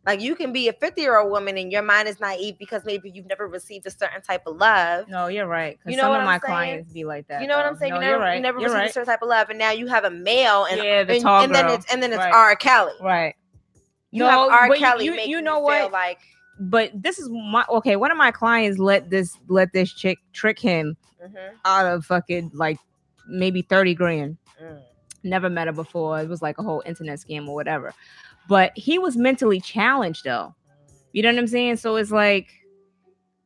like 0.10 0.22
you 0.22 0.34
can 0.36 0.51
be 0.51 0.68
a 0.70 0.74
50 0.74 0.99
year 1.01 1.20
old 1.20 1.30
woman 1.30 1.55
and 1.57 1.72
your 1.72 1.84
mind 1.84 2.07
is 2.07 2.20
naive 2.20 2.57
because 2.57 2.84
maybe 2.84 3.12
you've 3.12 3.28
never 3.28 3.47
received 3.47 3.86
a 3.86 3.91
certain 3.91 4.22
type 4.24 4.41
of 4.47 4.55
love. 4.57 5.07
No, 5.07 5.28
you're 5.28 5.45
right. 5.45 5.78
You 5.86 5.97
know 5.97 6.03
some 6.03 6.10
what 6.10 6.16
of 6.18 6.22
I'm 6.22 6.26
my 6.26 6.39
saying? 6.39 6.41
clients 6.41 6.93
be 6.93 7.03
like 7.05 7.28
that. 7.28 7.41
You 7.43 7.47
know 7.47 7.57
what. 7.57 7.66
I'm 7.68 7.78
saying? 7.78 7.93
No, 7.93 7.99
you 7.99 8.05
never, 8.07 8.20
right. 8.20 8.36
you 8.36 8.41
never 8.41 8.57
received 8.57 8.74
right. 8.74 8.89
a 8.89 8.93
certain 8.93 9.05
type 9.07 9.22
of 9.22 9.30
love, 9.30 9.49
and 9.51 9.60
now 9.60 9.70
you 9.72 9.86
have 9.86 10.05
a 10.05 10.10
male, 10.10 10.66
and 10.66 10.82
Yeah, 10.82 11.03
the 11.03 11.14
and, 11.14 11.22
tall 11.22 11.43
and 11.43 11.53
then 11.53 11.70
it's 11.70 11.86
and 11.93 12.01
then 12.01 12.12
it's 12.12 12.18
Right. 12.18 12.34
R. 12.34 12.55
Kelly. 12.55 12.93
Right. 13.01 13.36
You 14.12 14.24
have 14.24 14.34
No, 14.34 14.49
R. 14.51 14.68
but 14.70 14.80
Kelly. 14.80 15.05
you- 15.05 15.12
making 15.12 15.30
you 15.30 15.41
know 15.41 15.57
feel 15.57 15.64
what? 15.64 15.91
Like 15.91 16.20
But 16.60 16.91
this 16.95 17.20
is 17.20 17.30
my 17.30 17.64
okay. 17.70 17.95
One 17.95 18.10
of 18.12 18.18
my 18.18 18.32
clients 18.32 18.80
let 18.80 19.10
this 19.12 19.38
let 19.47 19.72
this 19.74 19.93
chick 19.93 20.18
trick 20.34 20.57
him 20.57 20.97
mhm, 21.24 21.51
out 21.66 21.86
of 21.86 22.03
fucking 22.05 22.49
like 22.55 22.80
maybe 23.28 23.62
30 23.62 23.93
grand. 23.93 24.38
mm. 24.62 24.82
Never 25.22 25.49
met 25.49 25.68
her 25.68 25.74
before. 25.74 26.20
It 26.22 26.30
was 26.30 26.41
like 26.41 26.57
a 26.57 26.64
whole 26.64 26.82
internet 26.86 27.20
scam 27.20 27.47
or 27.47 27.53
whatever. 27.53 27.93
But 28.50 28.72
he 28.76 29.00
was 29.00 29.16
mentally 29.16 29.62
challenged 29.62 30.26
though. 30.26 30.56
You 31.14 31.24
know 31.24 31.30
what 31.32 31.39
I'm 31.39 31.47
saying? 31.47 31.78
So 31.78 31.95
it's 31.95 32.12
like, 32.12 32.47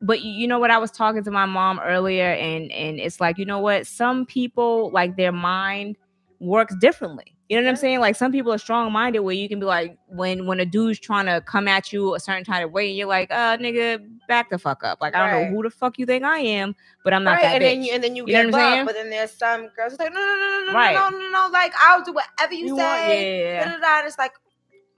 but 0.00 0.22
you- 0.22 0.48
know 0.48 0.58
what? 0.58 0.70
I 0.70 0.78
was 0.78 0.90
talking 0.90 1.22
to 1.24 1.30
my 1.30 1.46
mom 1.46 1.78
earlier, 1.80 2.26
and 2.32 2.70
and 2.72 2.98
it's 2.98 3.20
like, 3.20 3.38
you 3.38 3.44
know 3.44 3.58
what? 3.60 3.86
Some 3.86 4.26
people 4.26 4.90
like 4.90 5.16
their 5.16 5.32
mind 5.32 5.96
works 6.40 6.74
differently. 6.80 7.36
You 7.50 7.58
know 7.58 7.64
what 7.64 7.70
I'm 7.70 7.76
saying? 7.76 8.00
Like 8.00 8.16
some 8.16 8.32
people 8.32 8.52
are 8.52 8.58
strong 8.58 8.90
minded 8.92 9.20
where 9.20 9.34
you 9.34 9.48
can 9.50 9.60
be 9.60 9.66
like, 9.66 9.96
when 10.08 10.46
when 10.46 10.60
a 10.60 10.66
dude's 10.66 10.98
trying 10.98 11.26
to 11.26 11.40
come 11.42 11.68
at 11.68 11.92
you 11.92 12.14
a 12.14 12.20
certain 12.20 12.44
kind 12.44 12.64
of 12.64 12.72
way, 12.72 12.88
and 12.88 12.96
you're 12.96 13.06
like, 13.08 13.30
uh, 13.30 13.56
nigga, 13.58 14.02
back 14.28 14.48
the 14.50 14.58
fuck 14.58 14.82
up. 14.84 14.98
Like 15.02 15.14
I 15.14 15.30
don't 15.30 15.42
know 15.50 15.56
who 15.56 15.62
the 15.62 15.70
fuck 15.70 15.98
you 15.98 16.06
think 16.06 16.24
I 16.24 16.38
am, 16.38 16.74
but 17.02 17.12
I'm 17.14 17.22
not 17.24 17.32
right, 17.32 17.42
that 17.42 17.54
and 17.56 17.62
bitch. 17.62 17.66
then 17.68 17.82
you 17.84 17.92
and 17.92 18.04
then 18.04 18.16
you, 18.16 18.22
You 18.22 18.28
get 18.28 18.46
what 18.46 18.54
I'm 18.54 18.60
saying? 18.72 18.84
bucked, 18.86 18.96
but 18.96 19.02
then 19.02 19.10
there's 19.10 19.30
some 19.32 19.68
girls 19.76 19.98
like, 19.98 20.12
no, 20.12 20.20
no, 20.20 20.26
no, 20.36 20.60
no, 20.66 20.72
no, 20.72 20.78
Right. 20.78 20.94
no, 20.94 21.10
no, 21.10 21.18
no, 21.18 21.30
no, 21.30 21.48
like 21.52 21.72
I'll 21.82 22.02
do 22.02 22.12
whatever 22.14 22.54
you, 22.54 22.66
You 22.68 22.76
want- 22.76 23.00
say. 23.06 23.40
yeah. 23.42 23.64
da-da-da, 23.64 23.98
and 23.98 24.06
it's 24.08 24.18
like, 24.18 24.32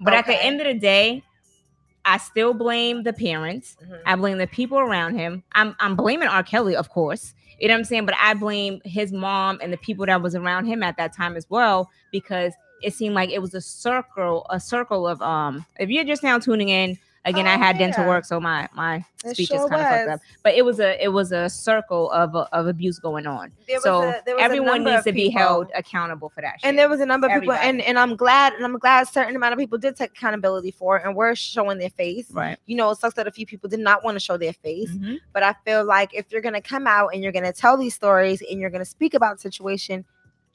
But 0.01 0.15
at 0.15 0.27
the 0.27 0.45
end 0.45 0.61
of 0.61 0.67
the 0.67 0.75
day, 0.75 1.23
I 2.05 2.19
still 2.19 2.55
blame 2.55 3.03
the 3.03 3.13
parents. 3.13 3.77
mhm. 3.83 3.99
I 4.07 4.15
blame 4.17 4.39
the 4.39 4.47
people 4.47 4.79
around 4.79 5.17
him. 5.19 5.43
I'm 5.53 5.75
I'm 5.81 5.97
blaming 5.97 6.29
R. 6.29 6.43
Kelly, 6.43 6.77
of 6.77 6.89
course. 6.91 7.35
You 7.59 7.69
know 7.69 7.75
what 7.75 7.79
I'm 7.79 7.85
saying? 7.85 8.07
But 8.07 8.15
I 8.21 8.35
blame 8.35 8.81
his 8.85 9.13
mom 9.13 9.59
and 9.63 9.73
the 9.73 9.79
people 9.79 10.05
that 10.07 10.21
was 10.23 10.35
around 10.35 10.67
him 10.67 10.83
at 10.83 10.97
that 10.99 11.15
time 11.17 11.37
as 11.37 11.49
well, 11.49 11.91
because 12.13 12.53
it 12.83 12.93
seemed 12.93 13.15
like 13.15 13.31
it 13.31 13.41
was 13.41 13.55
a 13.55 13.61
circle, 13.61 14.47
a 14.51 14.61
circle 14.61 15.09
of 15.09 15.21
um. 15.23 15.65
If 15.81 15.89
you're 15.89 16.05
just 16.05 16.23
now 16.23 16.39
tuning 16.39 16.69
in, 16.69 16.99
again, 17.27 17.47
I 17.47 17.55
Oh, 17.57 17.59
had 17.59 17.77
dental 17.79 18.07
work, 18.07 18.25
so 18.25 18.41
my 18.41 18.69
my 18.75 19.05
It 19.25 19.35
speech 19.35 19.49
sure 19.49 19.65
is 19.65 19.71
kind 19.71 19.83
of 19.83 19.89
fucked 19.89 20.09
up. 20.11 20.21
But 20.43 20.55
it 20.55 20.65
was 20.65 20.81
a 20.81 21.03
it 21.03 21.09
was 21.09 21.33
a 21.33 21.49
circle 21.51 22.11
of 22.13 22.35
of 22.35 22.67
abuse 22.67 22.99
going 22.99 23.27
on. 23.27 23.53
There 23.67 23.77
was 23.77 23.83
so 23.85 24.03
a- 24.03 24.07
was 24.07 24.37
everyone 24.39 24.85
needs 24.85 25.05
to 25.05 25.13
be 25.13 25.29
held 25.29 25.69
accountable 25.75 26.29
for 26.31 26.41
that. 26.41 26.61
Shit. 26.61 26.69
And 26.69 26.79
there 26.79 26.89
was 26.89 27.01
a 27.01 27.07
number 27.07 27.27
of 27.27 27.33
people, 27.41 27.53
and, 27.55 27.81
Everybody. 27.81 27.89
and 27.89 27.99
I'm 27.99 28.17
glad, 28.17 28.55
and 28.55 28.65
I'm 28.65 28.79
glad 28.79 29.03
a 29.03 29.07
certain 29.07 29.37
amount 29.37 29.53
of 29.53 29.59
people 29.59 29.79
did 29.79 29.97
take 29.97 30.11
accountability 30.11 30.71
for 30.71 30.97
it, 30.99 31.05
and 31.05 31.15
were 31.15 31.35
showing 31.35 31.79
their 31.79 31.91
face. 31.91 32.31
right. 32.31 32.59
You 32.67 32.77
know, 32.77 32.91
it 32.91 32.99
sucks 32.99 33.15
that 33.17 33.27
a 33.27 33.31
few 33.33 33.47
people 33.47 33.69
did 33.69 33.81
not 33.81 34.05
want 34.05 34.15
to 34.17 34.21
show 34.21 34.37
their 34.37 34.53
face, 34.53 34.91
Mhm. 34.93 35.19
but 35.33 35.43
I 35.43 35.55
feel 35.65 35.85
like 35.85 36.15
if 36.15 36.31
you're 36.31 36.41
gonna 36.41 36.61
come 36.63 36.87
out 36.87 37.09
and 37.13 37.23
you're 37.23 37.33
gonna 37.33 37.53
tell 37.53 37.77
these 37.77 37.95
stories 37.95 38.43
and 38.43 38.61
you're 38.61 38.71
gonna 38.71 38.85
speak 38.85 39.15
about 39.15 39.37
the 39.37 39.41
situation, 39.43 40.05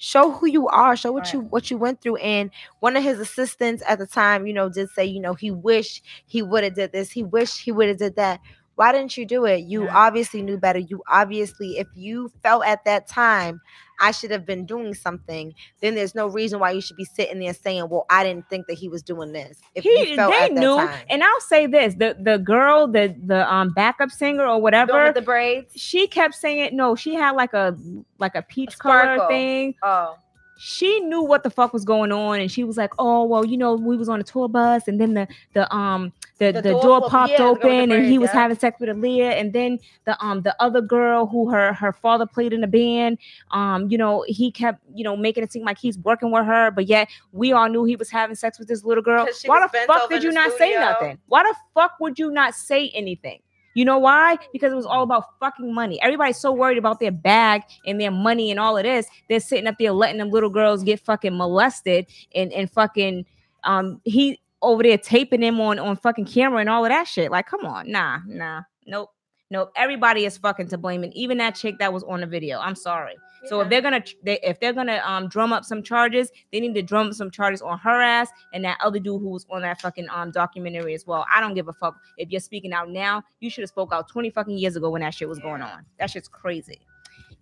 show 0.01 0.31
who 0.31 0.47
you 0.47 0.67
are, 0.67 0.95
show 0.95 1.11
what 1.11 1.25
Right. 1.25 1.33
you 1.33 1.39
what 1.41 1.69
you 1.71 1.77
went 1.77 2.01
through. 2.01 2.17
And 2.17 2.51
one 2.79 2.95
of 2.97 3.03
his 3.03 3.19
assistants 3.19 3.83
at 3.87 3.99
the 3.99 4.07
time, 4.07 4.47
you 4.47 4.53
know, 4.53 4.69
did 4.69 4.89
say, 4.89 5.05
you 5.05 5.19
know, 5.19 5.33
he 5.35 5.51
wished 5.51 6.03
he 6.25 6.41
would 6.41 6.63
have 6.63 6.75
did 6.75 6.91
this, 6.91 7.11
he 7.11 7.23
wished 7.23 7.61
he 7.61 7.71
would 7.71 7.87
have 7.89 7.97
did 7.97 8.15
that. 8.15 8.39
Why 8.75 8.91
didn't 8.93 9.17
you 9.17 9.25
do 9.25 9.45
it? 9.45 9.59
You 9.65 9.83
Yeah. 9.85 9.93
obviously 9.93 10.41
knew 10.41 10.57
better. 10.57 10.79
You 10.79 11.03
obviously, 11.07 11.77
if 11.77 11.87
you 11.93 12.31
felt 12.41 12.65
at 12.65 12.83
that 12.85 13.07
time 13.07 13.61
I 14.01 14.11
should 14.11 14.31
have 14.31 14.45
been 14.45 14.65
doing 14.65 14.93
something, 14.93 15.53
then 15.81 15.95
there's 15.95 16.15
no 16.15 16.27
reason 16.27 16.59
why 16.59 16.71
you 16.71 16.81
should 16.81 16.97
be 16.97 17.05
sitting 17.05 17.39
there 17.39 17.53
saying, 17.53 17.87
"Well, 17.89 18.05
I 18.09 18.23
didn't 18.23 18.49
think 18.49 18.67
that 18.67 18.73
he 18.73 18.89
was 18.89 19.01
doing 19.03 19.31
this." 19.31 19.59
If 19.75 19.83
he 19.83 20.15
they 20.15 20.49
knew 20.49 20.75
time. 20.77 21.05
and 21.09 21.23
i'll 21.23 21.41
say 21.41 21.67
this 21.67 21.95
the 21.95 22.15
the 22.19 22.37
girl 22.37 22.87
the 22.87 23.15
the 23.25 23.51
um 23.53 23.69
backup 23.73 24.09
singer 24.11 24.45
or 24.45 24.61
whatever 24.61 25.11
the 25.13 25.21
braids. 25.21 25.73
she 25.75 26.07
kept 26.07 26.35
saying 26.35 26.75
no 26.75 26.95
she 26.95 27.13
had 27.15 27.31
like 27.31 27.53
a 27.53 27.77
like 28.19 28.35
a 28.35 28.41
peach 28.41 28.77
color 28.77 29.03
sparkle. 29.03 29.27
thing 29.27 29.75
Oh, 29.83 30.17
she 30.57 30.99
knew 31.01 31.21
what 31.23 31.43
the 31.43 31.49
fuck 31.49 31.73
was 31.73 31.85
going 31.85 32.11
on 32.11 32.39
and 32.39 32.51
she 32.51 32.63
was 32.63 32.77
like 32.77 32.91
oh 32.99 33.23
well 33.23 33.45
you 33.45 33.57
know 33.57 33.75
we 33.75 33.97
was 33.97 34.09
on 34.09 34.19
a 34.19 34.23
tour 34.23 34.47
bus 34.47 34.87
and 34.87 34.99
then 34.99 35.13
the 35.13 35.27
the 35.53 35.73
um 35.75 36.11
the, 36.41 36.51
The 36.51 36.61
the, 36.61 36.71
door 36.71 36.99
door, 36.99 37.09
popped 37.09 37.31
yeah, 37.31 37.37
the 37.37 37.43
girl 37.43 37.53
with 37.53 37.61
the 37.61 37.67
open 37.67 37.91
and 37.91 38.05
he 38.05 38.17
was 38.17 38.31
having 38.31 38.57
sex 38.57 38.79
with 38.79 38.89
Aaliyah 38.89 39.39
and 39.39 39.53
then 39.53 39.77
the 40.05 40.21
um 40.23 40.41
the 40.41 40.55
other 40.59 40.81
girl 40.81 41.27
who 41.27 41.49
her 41.51 41.71
her 41.73 41.93
father 41.93 42.25
played 42.25 42.51
in 42.51 42.61
the 42.61 42.67
band 42.67 43.19
um 43.51 43.89
you 43.91 43.97
know 43.97 44.25
he 44.27 44.51
kept 44.51 44.81
you 44.95 45.03
know 45.03 45.15
making 45.15 45.43
it 45.43 45.51
seem 45.51 45.63
like 45.63 45.77
he's 45.77 45.99
working 45.99 46.31
with 46.31 46.45
her 46.45 46.71
but 46.71 46.87
yet 46.87 47.07
we 47.31 47.51
all 47.51 47.69
knew 47.69 47.83
he 47.83 47.95
was 47.95 48.09
having 48.09 48.35
sex 48.35 48.57
with 48.57 48.67
this 48.67 48.83
little 48.83 49.03
girl. 49.03 49.27
why 49.45 49.59
the 49.61 49.77
fuck 49.85 50.09
did 50.09 50.23
you 50.23 50.31
not 50.31 50.51
say 50.57 50.73
nothing 50.73 51.19
why 51.27 51.43
the 51.43 51.55
fuck 51.75 51.93
would 51.99 52.17
you 52.17 52.31
not 52.31 52.55
say 52.55 52.89
anything 52.95 53.39
you 53.73 53.85
know 53.85 53.99
why? 53.99 54.37
Because 54.51 54.73
it 54.73 54.75
was 54.75 54.85
all 54.85 55.03
about 55.03 55.39
fucking 55.39 55.73
money. 55.73 55.97
Everybody's 56.01 56.35
so 56.35 56.51
worried 56.51 56.77
about 56.77 56.99
their 56.99 57.09
bag 57.09 57.61
and 57.85 58.01
their 58.01 58.11
money 58.11 58.51
and 58.51 58.59
all 58.59 58.75
of 58.75 58.83
this. 58.83 59.07
They're 59.29 59.39
sitting 59.39 59.65
up 59.65 59.75
there 59.79 59.93
letting 59.93 60.17
them 60.17 60.29
little 60.29 60.49
girls 60.49 60.83
get 60.83 60.99
fucking 60.99 61.37
molested 61.37 62.07
and 62.35 62.51
and 62.51 62.69
fucking 62.69 63.25
um 63.63 64.01
he 64.03 64.40
over 64.61 64.83
there 64.83 64.97
taping 64.97 65.41
them 65.41 65.59
on 65.59 65.79
on 65.79 65.95
fucking 65.95 66.25
camera 66.25 66.59
and 66.59 66.69
all 66.69 66.85
of 66.85 66.89
that 66.89 67.07
shit. 67.07 67.31
Like, 67.31 67.47
come 67.47 67.65
on, 67.65 67.89
nah, 67.91 68.19
nah, 68.25 68.61
nope. 68.85 69.09
Nope, 69.53 69.69
everybody 69.75 70.23
is 70.23 70.37
fucking 70.37 70.69
to 70.69 70.77
blame, 70.77 71.03
and 71.03 71.13
even 71.13 71.37
that 71.39 71.55
chick 71.55 71.77
that 71.79 71.91
was 71.91 72.03
on 72.03 72.21
the 72.21 72.25
video. 72.25 72.57
I'm 72.59 72.73
sorry. 72.73 73.15
So 73.47 73.59
if 73.59 73.67
they're 73.69 73.81
gonna 73.81 74.01
they, 74.23 74.39
if 74.43 74.61
they're 74.61 74.71
gonna 74.71 75.01
um 75.03 75.27
drum 75.27 75.51
up 75.51 75.65
some 75.65 75.83
charges, 75.83 76.31
they 76.53 76.61
need 76.61 76.73
to 76.75 76.81
drum 76.81 77.07
up 77.07 77.13
some 77.15 77.29
charges 77.29 77.61
on 77.61 77.77
her 77.79 78.01
ass 78.01 78.29
and 78.53 78.63
that 78.63 78.77
other 78.81 78.97
dude 78.97 79.19
who 79.19 79.27
was 79.29 79.45
on 79.49 79.63
that 79.63 79.81
fucking 79.81 80.07
um 80.09 80.31
documentary 80.31 80.93
as 80.93 81.05
well. 81.05 81.25
I 81.29 81.41
don't 81.41 81.53
give 81.53 81.67
a 81.67 81.73
fuck 81.73 81.97
if 82.15 82.29
you're 82.29 82.39
speaking 82.39 82.71
out 82.71 82.89
now. 82.91 83.23
You 83.41 83.49
should 83.49 83.63
have 83.63 83.69
spoke 83.69 83.91
out 83.91 84.07
20 84.07 84.29
fucking 84.29 84.57
years 84.57 84.77
ago 84.77 84.89
when 84.89 85.01
that 85.01 85.13
shit 85.13 85.27
was 85.27 85.39
going 85.39 85.61
on. 85.61 85.85
That 85.99 86.09
shit's 86.11 86.29
crazy. 86.29 86.79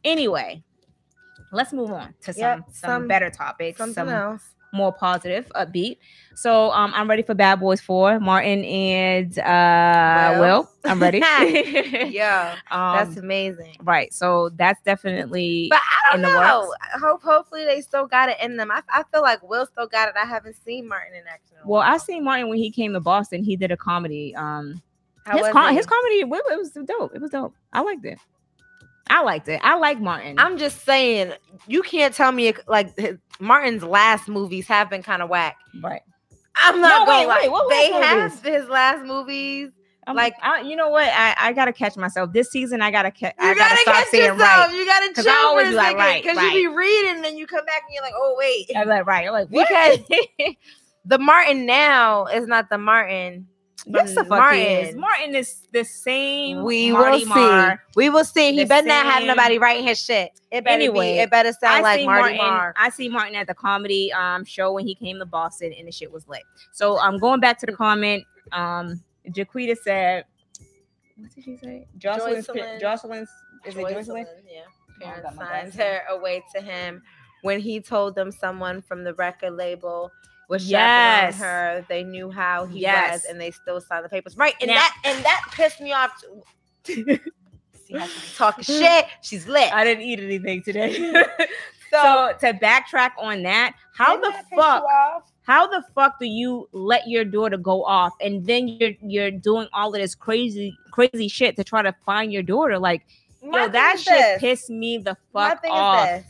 Anyway, 0.04 0.64
let's 1.52 1.74
move 1.74 1.92
on 1.92 2.16
to 2.22 2.34
some 2.34 2.42
Yep, 2.42 2.60
some, 2.72 2.90
some- 2.90 3.08
better 3.08 3.30
topics, 3.30 3.78
something 3.78 3.94
some 3.94 4.10
else. 4.10 4.56
More 4.72 4.92
positive, 4.94 5.52
upbeat. 5.56 5.98
So 6.36 6.72
um, 6.72 6.94
I'm 6.96 7.10
ready 7.10 7.22
for 7.22 7.34
Bad 7.34 7.60
Boys 7.60 7.82
Four, 7.82 8.20
Martin 8.20 8.64
and 8.64 9.38
uh, 9.40 10.38
Will. 10.40 10.42
Will. 10.42 10.70
I'm 10.86 11.00
ready. 11.02 11.20
Yeah, 11.20 12.56
um, 12.72 12.96
that's 12.96 13.18
amazing. 13.18 13.76
right. 13.82 14.14
So 14.14 14.50
that's 14.56 14.82
definitely. 14.84 15.68
But 15.70 15.82
I 15.82 16.16
in 16.16 16.22
don't 16.22 16.34
the 16.34 16.40
know. 16.40 16.74
Hope 17.02 17.22
hopefully 17.22 17.66
they 17.66 17.82
still 17.82 18.08
got 18.08 18.30
it 18.30 18.38
in 18.42 18.56
them. 18.56 18.72
I, 18.72 18.82
I 18.94 19.04
feel 19.12 19.22
like 19.22 19.44
Will 19.48 19.66
still 19.66 19.88
got 19.88 20.08
it. 20.08 20.16
I 20.22 20.26
haven't 20.26 20.56
seen 20.64 20.88
Martin 20.88 21.14
in 21.14 21.28
action. 21.28 21.58
in 21.62 21.70
well, 21.70 21.82
I 21.82 21.98
seen 21.98 22.24
Martin 22.24 22.48
when 22.48 22.58
he 22.58 22.72
came 22.72 22.94
to 22.94 23.00
Boston. 23.00 23.44
He 23.44 23.56
did 23.56 23.72
a 23.72 23.78
comedy. 23.78 24.34
Um, 24.36 24.82
How 25.26 25.38
his, 25.38 25.48
com- 25.50 25.76
his 25.76 25.86
comedy, 25.86 26.22
it 26.22 26.30
was 26.30 26.72
dope. 26.72 27.14
It 27.14 27.22
was 27.22 27.32
dope. 27.32 27.54
I 27.74 27.82
liked 27.82 28.06
it. 28.06 28.18
I 29.10 29.24
liked 29.24 29.48
it. 29.48 29.60
I 29.64 29.76
like 29.78 30.00
Martin. 30.00 30.38
I'm 30.40 30.58
just 30.58 30.86
saying, 30.86 31.34
you 31.68 31.82
can't 31.82 32.14
tell 32.14 32.32
me 32.32 32.54
like 32.68 32.96
his, 32.98 33.18
Martin's 33.40 33.84
last 33.84 34.28
movies 34.28 34.68
have 34.68 34.90
been 34.90 35.04
kind 35.04 35.22
of 35.22 35.30
whack. 35.30 35.58
right. 35.82 36.02
I'm 36.62 36.82
not 36.82 37.02
No, 37.02 37.06
gonna 37.06 37.20
wait, 37.20 37.28
lie. 37.28 37.40
wait, 37.44 37.52
what 37.52 37.70
they 37.70 37.92
have 37.92 38.42
his 38.44 38.68
last 38.68 39.06
movies. 39.06 39.70
I'm 40.08 40.16
Like- 40.16 40.34
I, 40.42 40.62
you 40.62 40.76
know 40.76 40.90
what? 40.90 41.08
I, 41.08 41.36
I 41.40 41.54
gotta 41.54 41.72
catch 41.72 41.96
myself 41.96 42.34
this 42.34 42.50
season. 42.52 42.82
I 42.82 42.92
gotta 42.92 43.12
catch. 43.12 43.36
You 43.40 43.48
I 43.48 43.54
gotta, 43.54 43.78
gotta, 43.86 44.04
catch 44.04 44.14
yourself. 44.14 44.40
right. 44.40 44.74
You 44.74 44.86
gotta 44.86 45.14
'Cause 45.14 45.28
I 45.28 45.32
chill 45.32 45.46
always 45.48 45.66
for 45.66 45.70
a 45.70 45.72
be 45.74 45.76
like, 45.78 45.98
right, 45.98 46.24
because 46.24 46.38
right. 46.38 46.54
you 46.54 46.70
be 46.70 46.76
reading 46.76 47.16
and 47.16 47.24
then 47.24 47.38
you 47.38 47.46
come 47.48 47.64
back 47.66 47.84
and 47.86 47.94
you're 47.94 48.04
like, 48.04 48.14
oh 48.16 48.36
wait. 48.38 48.70
I'm 48.76 48.88
like 48.88 49.06
right. 49.06 49.28
I'm 49.28 49.34
like 49.34 49.48
what? 49.50 49.68
Because 49.70 50.56
the 51.06 51.20
Martin 51.20 51.66
now 51.66 52.26
is 52.26 52.48
not 52.48 52.70
the 52.70 52.78
Martin. 52.78 53.48
Yes, 53.86 54.16
the 54.16 54.26
fuck 54.26 54.54
he 54.54 54.62
is. 54.62 54.96
Martin. 54.96 55.00
Martin 55.00 55.36
is 55.36 55.68
the 55.72 55.84
same. 55.84 56.64
We 56.64 56.92
Marty 56.92 57.12
will 57.12 57.20
see. 57.20 57.26
Marr. 57.26 57.84
We 57.96 58.10
will 58.10 58.26
see. 58.26 58.52
He 58.54 58.64
The 58.64 58.66
better 58.68 58.88
not 58.88 59.06
have 59.06 59.24
nobody 59.24 59.58
writing 59.58 59.86
his 59.86 60.00
shit. 60.00 60.32
It 60.52 60.64
better 60.64 60.76
Anyway, 60.76 61.14
be. 61.14 61.20
It 61.20 61.30
better 61.30 61.52
sound 61.54 61.78
I 61.78 61.82
like 61.82 62.00
see 62.00 62.06
Marty 62.06 62.38
Martin. 62.38 62.38
Marr. 62.38 62.74
I 62.78 62.90
see 62.90 63.10
Martin 63.10 63.36
at 63.36 63.48
the 63.48 63.54
comedy 63.54 64.12
um 64.14 64.46
show 64.46 64.74
when 64.74 64.86
he 64.86 64.96
came 64.96 65.20
to 65.20 65.26
Boston, 65.26 65.74
and 65.78 65.88
the 65.88 65.92
shit 65.92 66.12
was 66.12 66.28
lit. 66.28 66.44
So 66.72 67.00
I'm 67.00 67.18
going 67.18 67.40
back 67.40 67.60
to 67.60 67.66
the 67.66 67.74
comment. 67.74 68.24
Um, 68.52 69.04
Jaquita 69.30 69.78
said, 69.78 70.26
"What 71.18 71.34
did 71.36 71.44
she 71.44 71.58
say?" 71.58 71.88
Jocelyn's 71.98 72.48
Joycelyn. 72.48 72.80
Jocelyn's 72.80 73.30
is 73.66 73.76
it 73.76 73.90
Jocelyn? 73.90 74.26
Yeah. 74.50 74.62
Oh, 75.02 75.06
I 75.06 75.06
Parents 75.06 75.24
got 75.24 75.36
my 75.36 75.46
signed 75.46 75.74
her 75.76 76.02
away 76.10 76.44
to 76.56 76.62
him 76.62 77.02
when 77.42 77.60
he 77.60 77.80
told 77.80 78.16
them 78.16 78.32
someone 78.32 78.82
from 78.82 79.04
the 79.04 79.14
record 79.16 79.52
label 79.54 80.12
was 80.50 80.70
Yes. 80.70 81.36
chaperoning 81.36 81.40
her. 81.40 81.86
They 81.88 82.04
knew 82.04 82.30
how 82.32 82.66
he 82.66 82.80
Yes. 82.82 83.12
was, 83.14 83.26
and 83.26 83.40
they 83.40 83.52
still 83.52 83.80
signed 83.80 84.04
the 84.04 84.10
papers. 84.10 84.36
Right, 84.36 84.56
and 84.60 84.68
Now- 84.70 84.76
that 84.76 84.98
and 85.06 85.24
that 85.24 85.46
pissed 85.54 85.80
me 85.80 85.94
off. 85.94 86.12
Too. 86.84 87.06
See 87.88 87.98
how 87.98 88.06
she's 88.06 88.36
talking 88.38 88.64
shit? 88.64 89.06
She's 89.22 89.48
lit. 89.48 89.74
I 89.74 89.84
didn't 89.84 90.04
eat 90.04 90.20
anything 90.20 90.62
today. 90.64 91.14
So, 91.92 92.34
so 92.40 92.52
to 92.52 92.54
backtrack 92.60 93.14
on 93.18 93.42
that, 93.42 93.74
how 93.96 94.16
the 94.16 94.30
that 94.30 94.46
fuck? 94.56 94.84
How 95.42 95.66
the 95.66 95.84
fuck 95.96 96.20
do 96.20 96.28
you 96.28 96.70
let 96.72 97.08
your 97.08 97.26
daughter 97.26 97.58
go 97.58 97.84
off 97.84 98.14
and 98.22 98.46
then 98.46 98.68
you're 98.68 98.92
you're 99.02 99.32
doing 99.32 99.68
all 99.74 99.88
of 99.96 100.00
this 100.00 100.14
crazy 100.14 100.78
crazy 100.92 101.28
shit 101.28 101.56
to 101.56 101.64
try 101.64 101.82
to 101.82 101.92
find 102.06 102.32
your 102.32 102.44
daughter? 102.44 102.78
Like, 102.78 103.08
My 103.42 103.64
yo, 103.64 103.70
that 103.70 103.98
shit 104.00 104.14
this. 104.14 104.40
pissed 104.40 104.70
me 104.70 105.00
the 105.00 105.18
fuck 105.34 105.64
off. 105.68 106.22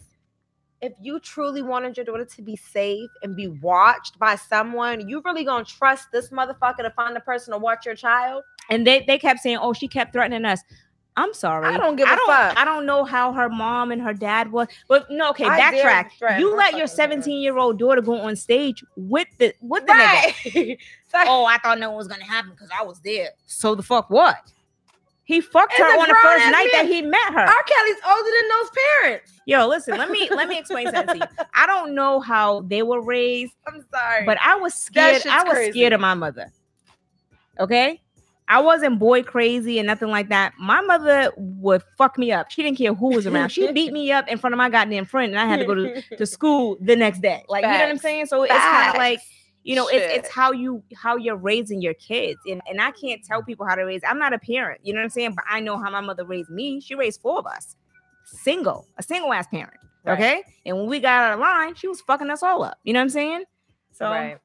If 0.81 0.93
you 1.01 1.19
truly 1.19 1.61
wanted 1.61 1.97
your 1.97 2.05
daughter 2.05 2.23
to 2.25 2.41
be 2.41 2.55
safe 2.55 3.09
and 3.21 3.35
be 3.35 3.47
watched 3.47 4.17
by 4.17 4.35
someone, 4.35 5.07
you 5.09 5.21
really 5.25 5.43
gonna 5.43 5.65
trust 5.65 6.11
this 6.11 6.29
motherfucker 6.29 6.77
to 6.77 6.91
find 6.91 7.17
a 7.17 7.19
person 7.21 7.51
to 7.51 7.57
watch 7.57 7.85
your 7.85 7.95
child? 7.95 8.43
And 8.69 8.87
they, 8.87 9.03
they 9.05 9.17
kept 9.17 9.41
saying, 9.41 9.57
"Oh, 9.61 9.73
she 9.73 9.87
kept 9.87 10.13
threatening 10.13 10.45
us." 10.45 10.61
I'm 11.17 11.33
sorry. 11.33 11.65
I 11.67 11.75
don't 11.75 11.97
give 11.97 12.07
I 12.07 12.13
a 12.13 12.15
don't, 12.15 12.27
fuck. 12.27 12.57
I 12.57 12.63
don't 12.63 12.85
know 12.85 13.03
how 13.03 13.33
her 13.33 13.49
mom 13.49 13.91
and 13.91 14.01
her 14.01 14.13
dad 14.13 14.53
was, 14.53 14.67
but 14.87 15.11
no. 15.11 15.31
Okay, 15.31 15.43
I 15.45 15.59
backtrack. 15.59 16.39
You 16.39 16.55
let 16.55 16.77
your 16.77 16.87
17 16.87 17.41
year 17.41 17.57
old 17.57 17.77
daughter 17.77 18.01
go 18.01 18.13
on 18.21 18.37
stage 18.37 18.85
with 18.95 19.27
the 19.37 19.53
with 19.61 19.85
the. 19.85 19.91
Right. 19.93 20.77
So- 21.11 21.17
Oh, 21.25 21.43
I 21.43 21.57
thought 21.57 21.79
no 21.79 21.89
one 21.89 21.97
was 21.97 22.07
gonna 22.07 22.23
happen 22.23 22.51
because 22.51 22.69
I 22.77 22.83
was 22.83 22.99
there. 22.99 23.29
So 23.47 23.73
the 23.75 23.81
fuck 23.83 24.09
what? 24.11 24.37
He 25.29 25.41
fucked 25.41 25.73
her 25.73 25.83
on 25.83 26.07
the 26.07 26.15
first 26.23 26.51
night 26.51 26.69
that 26.71 26.87
he 26.87 27.03
met 27.03 27.31
her. 27.31 27.39
R. 27.39 27.63
Kelly's 27.63 27.97
older 28.03 28.29
than 28.41 28.49
those 28.49 28.69
parents. 29.03 29.31
Yo, 29.45 29.67
listen, 29.67 29.95
let 29.95 30.09
me 30.09 30.27
let 30.31 30.49
me 30.49 30.57
explain 30.57 30.91
something 30.91 31.19
to 31.19 31.27
you. 31.27 31.45
I 31.53 31.67
don't 31.67 31.93
know 31.93 32.19
how 32.19 32.61
they 32.61 32.81
were 32.81 32.99
raised, 32.99 33.53
I'm 33.67 33.85
sorry. 33.93 34.25
but 34.25 34.39
I 34.43 34.55
was 34.55 34.73
scared. 34.73 35.27
I 35.27 35.43
was 35.43 35.53
crazy. 35.53 35.71
scared 35.73 35.93
of 35.93 36.01
my 36.01 36.15
mother. 36.15 36.51
Okay. 37.59 38.01
I 38.47 38.59
wasn't 38.59 38.97
boy 38.97 39.21
crazy 39.21 39.77
and 39.77 39.85
nothing 39.85 40.09
like 40.09 40.29
that. 40.29 40.53
My 40.57 40.81
mother 40.81 41.31
would 41.37 41.83
fuck 41.95 42.17
me 42.17 42.31
up. 42.31 42.49
She 42.49 42.63
didn't 42.63 42.79
care 42.79 42.95
who 42.95 43.09
was 43.13 43.27
around. 43.27 43.49
She 43.49 43.71
beat 43.71 43.93
me 43.93 44.11
up 44.11 44.27
in 44.29 44.39
front 44.39 44.55
of 44.55 44.57
my 44.57 44.71
goddamn 44.71 45.05
friend, 45.05 45.31
and 45.31 45.39
I 45.39 45.45
had 45.45 45.59
to 45.59 45.65
go 45.65 45.75
to, 45.75 46.01
to 46.17 46.25
school 46.25 46.75
the 46.81 46.95
next 46.95 47.21
day. 47.21 47.43
Like, 47.47 47.61
you 47.65 47.69
know 47.69 47.77
what 47.77 47.87
I'm 47.89 47.99
saying? 47.99 48.25
So 48.25 48.41
it's 48.41 48.51
kind 48.51 48.89
of 48.89 48.95
like, 48.95 49.19
you 49.69 49.75
know, 49.75 49.87
it's 49.87 50.15
it's 50.15 50.29
how 50.29 50.51
you 50.51 50.81
how 50.95 51.15
you're 51.15 51.35
raising 51.35 51.79
your 51.79 51.93
kids. 51.93 52.39
And 52.49 52.59
and 52.67 52.81
I 52.81 52.89
can't 52.89 53.23
tell 53.23 53.43
people 53.43 53.67
how 53.67 53.75
to 53.75 53.83
raise. 53.83 54.01
I'm 54.03 54.17
not 54.17 54.33
a 54.33 54.39
parent, 54.39 54.81
you 54.83 54.93
know 54.93 54.99
what 54.99 55.03
I'm 55.03 55.09
saying? 55.11 55.33
But 55.35 55.43
I 55.47 55.59
know 55.59 55.77
how 55.77 55.91
my 55.91 56.01
mother 56.01 56.25
raised 56.25 56.49
me. 56.49 56.81
She 56.81 56.95
raised 56.95 57.21
four 57.21 57.37
of 57.37 57.45
us. 57.45 57.75
Single, 58.25 58.87
a 58.97 59.03
single 59.03 59.31
ass 59.31 59.45
parent. 59.45 59.77
Right. 60.03 60.13
Okay. 60.13 60.43
And 60.65 60.75
when 60.75 60.87
we 60.87 60.99
got 60.99 61.23
out 61.23 61.33
of 61.33 61.39
line, 61.39 61.75
she 61.75 61.87
was 61.87 62.01
fucking 62.01 62.31
us 62.31 62.41
all 62.41 62.63
up. 62.63 62.79
You 62.83 62.93
know 62.93 62.99
what 62.99 63.03
I'm 63.03 63.09
saying? 63.09 63.43
So 63.91 64.09
right. 64.09 64.39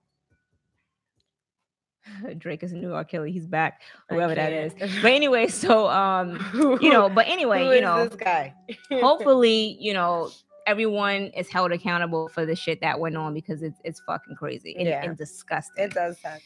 Drake 2.39 2.63
is 2.63 2.73
a 2.73 2.77
new 2.77 2.93
R. 2.93 3.05
Kelly. 3.05 3.33
He's 3.33 3.47
back, 3.47 3.81
whoever 4.11 4.35
that 4.35 4.53
is. 4.53 4.75
But 4.75 5.11
anyway, 5.11 5.47
so 5.47 5.89
um, 5.89 6.39
you 6.83 6.91
know, 6.91 7.09
but 7.09 7.27
anyway, 7.29 7.75
you 7.75 7.81
know, 7.81 8.09
this 8.09 8.17
guy? 8.17 8.53
hopefully, 8.91 9.79
you 9.81 9.95
know, 9.95 10.31
everyone 10.67 11.27
is 11.37 11.49
held 11.49 11.73
accountable 11.73 12.29
for 12.29 12.47
the 12.47 12.55
shit 12.57 12.81
that 12.81 12.99
went 12.99 13.17
on 13.17 13.35
because 13.35 13.63
it's 13.63 13.79
it's 13.85 14.01
fucking 14.07 14.37
crazy 14.37 14.75
and, 14.79 14.89
Yeah. 14.89 15.03
and 15.05 15.17
disgusting. 15.17 15.85
it 15.85 15.93
does 15.95 16.19
suck. 16.21 16.41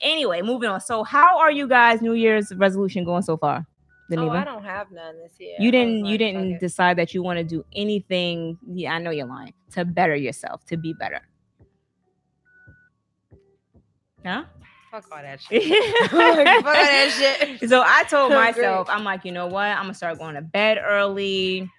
Anyway, 0.00 0.40
moving 0.42 0.68
on. 0.70 0.80
So, 0.80 1.04
how 1.04 1.38
are 1.38 1.50
you 1.50 1.68
guys' 1.68 2.00
New 2.00 2.14
Year's 2.14 2.54
resolution 2.54 3.04
going 3.04 3.22
so 3.22 3.36
far? 3.36 3.66
Oh? 4.12 4.28
I 4.30 4.42
don't 4.44 4.64
have 4.64 4.90
none 4.90 5.16
this 5.22 5.34
year. 5.38 5.54
you 5.60 5.70
didn't 5.70 6.02
was 6.02 6.10
you 6.10 6.18
didn't 6.18 6.58
decide 6.58 6.98
that 6.98 7.14
you 7.14 7.22
want 7.22 7.36
to 7.38 7.44
do 7.44 7.64
anything. 7.74 8.58
Yeah, 8.66 8.94
I 8.94 8.98
know 8.98 9.10
you're 9.10 9.26
lying. 9.26 9.54
To 9.74 9.84
better 9.84 10.16
yourself, 10.16 10.64
to 10.66 10.76
be 10.76 10.92
better. 10.94 11.20
Huh? 14.24 14.44
Fuck 14.90 15.04
all 15.12 15.22
that 15.22 15.40
shit. 15.48 15.62
Fuck 16.10 16.12
all 16.14 16.44
that 16.72 17.46
shit. 17.60 17.70
So 17.70 17.82
I 17.86 18.02
told 18.04 18.32
myself, 18.44 18.88
I'm 18.90 19.04
like, 19.04 19.24
you 19.24 19.30
know 19.32 19.46
what? 19.46 19.66
I'm 19.66 19.84
gonna 19.84 19.94
start 19.94 20.18
going 20.18 20.34
to 20.34 20.42
bed 20.42 20.78
early. 20.84 21.70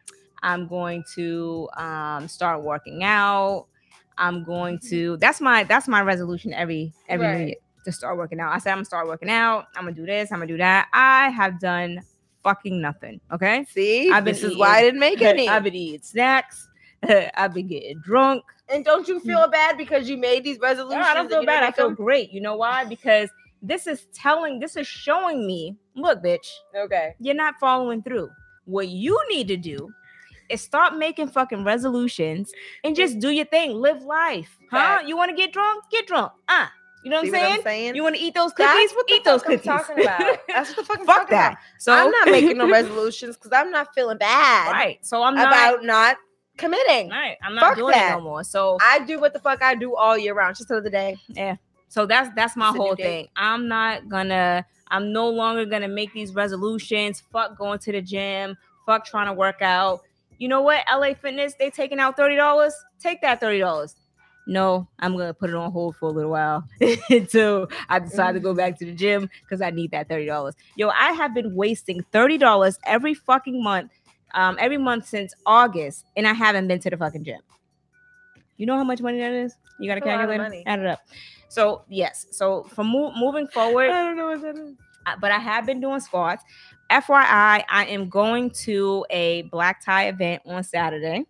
I'm 0.44 0.68
going 0.68 1.04
to 1.16 1.70
um, 1.78 2.28
start 2.28 2.64
working 2.64 3.04
out. 3.04 3.68
I'm 4.18 4.44
going 4.44 4.80
to. 4.90 5.18
That's 5.18 5.42
my 5.42 5.64
that's 5.64 5.88
my 5.88 6.02
resolution 6.02 6.54
every 6.54 6.94
every 7.08 7.26
Right. 7.28 7.46
week 7.46 7.58
to 7.86 7.92
start 7.92 8.18
working 8.18 8.40
out. 8.40 8.52
I 8.54 8.60
said 8.60 8.72
I'm 8.72 8.78
gonna 8.78 8.86
start 8.86 9.08
working 9.08 9.30
out. 9.30 9.68
I'm 9.76 9.84
gonna 9.84 9.96
do 9.96 10.06
this. 10.06 10.32
I'm 10.32 10.40
gonna 10.40 10.48
do 10.48 10.58
that. 10.58 10.88
I 10.94 11.30
have 11.30 11.60
done 11.60 12.02
fucking 12.44 12.80
nothing. 12.82 13.20
Okay. 13.32 13.66
See, 13.70 14.12
I've 14.12 14.24
been 14.24 14.34
this 14.34 14.44
is 14.44 14.58
why 14.58 14.78
I 14.78 14.82
didn't 14.82 15.00
make 15.00 15.22
any. 15.22 15.48
I've 15.50 15.64
been 15.64 15.76
eating 15.76 16.02
snacks. 16.02 16.68
I've 17.36 17.54
been 17.54 17.68
getting 17.68 18.00
drunk. 18.00 18.44
and 18.70 18.86
don't 18.86 19.08
you 19.08 19.20
feel 19.20 19.48
bad 19.50 19.78
because 19.78 20.08
you 20.08 20.18
made 20.18 20.44
these 20.44 20.60
resolutions? 20.60 21.02
No, 21.02 21.10
I 21.10 21.14
don't 21.16 21.30
feel 21.30 21.46
bad. 21.46 21.64
I 21.64 21.72
feel 21.72 21.88
them? 21.88 21.96
great. 21.96 22.32
You 22.32 22.42
know 22.42 22.56
why? 22.56 22.86
Because 22.86 23.30
this 23.62 23.88
is 23.88 24.06
telling, 24.14 24.60
this 24.60 24.76
is 24.76 24.88
showing 24.88 25.46
me, 25.46 25.76
look, 25.96 26.24
bitch, 26.24 26.48
okay. 26.76 27.16
you're 27.20 27.36
not 27.36 27.56
following 27.60 28.02
through. 28.04 28.30
What 28.66 28.90
you 28.90 29.20
need 29.30 29.48
to 29.48 29.58
do 29.58 29.92
start 30.58 30.96
making 30.98 31.28
fucking 31.30 31.64
resolutions 31.64 32.52
and 32.84 32.96
just 32.96 33.20
do 33.20 33.30
your 33.30 33.46
thing. 33.46 33.74
Live 33.76 34.04
life. 34.04 34.58
Huh? 34.70 35.00
You 35.06 35.16
want 35.18 35.30
to 35.32 35.36
get 35.36 35.52
drunk? 35.54 35.84
Get 35.92 36.08
drunk. 36.08 36.32
Uh. 36.48 36.68
You 37.04 37.10
know 37.10 37.18
what 37.18 37.26
I'm 37.26 37.32
what 37.32 37.40
saying? 37.40 37.54
I'm 37.56 37.62
saying? 37.64 37.96
You 37.96 38.04
want 38.04 38.16
to 38.16 38.22
eat 38.22 38.36
those 38.36 38.52
cookies? 38.54 38.74
That's 38.74 38.94
what 38.94 39.08
the 39.08 39.14
eat 39.16 39.24
those 39.24 39.42
fuck 39.42 39.50
I'm 39.52 39.58
cookies. 39.58 39.66
talking 39.88 40.04
about. 40.04 40.38
That's 40.48 40.70
what 40.78 40.78
the 40.78 40.84
fuck 40.84 41.00
I'm 41.00 41.06
Fuck 41.08 41.16
talking 41.22 41.36
that. 41.38 41.52
about. 41.54 41.58
So 41.80 41.94
I'm 41.94 42.12
not 42.12 42.28
making 42.28 42.58
no 42.58 42.70
resolutions 42.72 43.36
because 43.38 43.52
I'm 43.52 43.72
not 43.72 43.88
feeling 43.96 44.20
bad 44.20 44.72
right. 44.72 45.04
So 45.04 45.24
I'm 45.24 45.34
not 45.34 45.48
about 45.48 45.84
not 45.84 46.18
committing. 46.58 47.10
right. 47.10 47.38
I'm 47.44 47.56
not 47.56 47.70
Fuck 47.70 47.78
doing 47.78 47.92
that. 47.94 48.12
it 48.14 48.18
no 48.18 48.22
more. 48.22 48.44
So 48.44 48.78
I 48.82 49.00
do 49.00 49.20
what 49.20 49.34
the 49.34 49.40
fuck 49.40 49.64
I 49.64 49.74
do 49.74 49.96
all 49.96 50.16
year 50.16 50.36
round. 50.36 50.58
Just 50.58 50.70
the 50.70 50.78
other 50.78 50.92
day. 50.92 51.18
So 51.88 52.06
that's 52.06 52.30
that's 52.36 52.56
my 52.56 52.70
It's 52.70 52.78
whole 52.78 52.96
thing. 52.96 53.28
I'm 53.36 53.68
not 53.68 54.08
gonna. 54.08 54.64
I'm 54.90 55.12
no 55.12 55.28
longer 55.28 55.66
gonna 55.66 55.88
make 55.88 56.14
these 56.14 56.36
resolutions. 56.36 57.24
Fuck 57.32 57.58
going 57.58 57.80
to 57.80 57.92
the 57.94 58.02
gym. 58.04 58.56
Fuck 58.86 59.06
trying 59.06 59.26
to 59.28 59.34
work 59.34 59.62
out. 59.64 60.02
You 60.42 60.48
know 60.48 60.64
what? 60.64 60.84
LA 60.92 61.14
Fitness 61.14 61.54
they 61.54 61.70
taking 61.70 62.00
out 62.00 62.18
thirty 62.18 62.36
dollars. 62.36 62.74
Take 63.00 63.22
that 63.22 63.40
thirty 63.40 63.60
dollars. 63.60 63.96
no, 64.48 64.88
I'm 64.98 65.16
gonna 65.16 65.36
put 65.36 65.52
it 65.52 65.56
on 65.56 65.72
hold 65.72 65.96
for 65.98 66.10
a 66.10 66.12
little 66.12 66.32
while 66.32 66.68
until 67.12 67.68
I 67.88 68.00
decide 68.00 68.32
to 68.32 68.40
go 68.40 68.56
back 68.56 68.80
to 68.80 68.86
the 68.86 68.92
gym 68.92 69.30
because 69.44 69.62
I 69.62 69.70
need 69.70 69.92
that 69.92 70.10
thirty 70.10 70.26
dollars. 70.26 70.56
Yo, 70.76 70.90
I 70.90 71.12
have 71.12 71.36
been 71.36 71.54
wasting 71.54 72.02
thirty 72.12 72.40
dollars 72.40 72.80
every 72.88 73.14
fucking 73.14 73.62
month, 73.64 73.92
um, 74.34 74.58
every 74.60 74.78
month 74.78 75.08
since 75.08 75.36
August, 75.46 76.06
and 76.18 76.28
I 76.28 76.34
haven't 76.34 76.68
been 76.68 76.80
to 76.80 76.90
the 76.90 76.98
fucking 76.98 77.24
gym. 77.24 77.42
You 78.58 78.66
know 78.66 78.78
how 78.78 78.84
much 78.84 79.00
money 79.00 79.20
that 79.20 79.34
is? 79.34 79.56
You 79.80 79.88
got 79.92 80.00
a 80.00 80.02
That's 80.02 80.08
a 80.08 80.18
lot 80.18 80.24
of 80.24 80.30
calculator? 80.38 80.64
Add 80.66 80.80
it 80.80 80.88
up. 80.88 81.02
So 81.50 81.84
yes, 81.88 82.26
so 82.32 82.64
from 82.64 82.88
mo- 82.88 83.14
moving 83.16 83.46
forward, 83.46 83.92
I 83.92 84.06
don't 84.06 84.18
know 84.18 84.26
what 84.30 84.42
that 84.42 84.58
is. 84.58 84.74
but 85.20 85.32
I 85.32 85.38
have 85.38 85.68
been 85.68 85.80
doing 85.80 86.00
squats. 86.00 86.44
FYI, 86.92 87.64
I 87.70 87.86
am 87.90 88.10
going 88.10 88.50
to 88.66 89.06
a 89.10 89.44
black 89.44 89.84
tie 89.84 90.08
event 90.08 90.42
on 90.46 90.64
Saturday. 90.64 91.26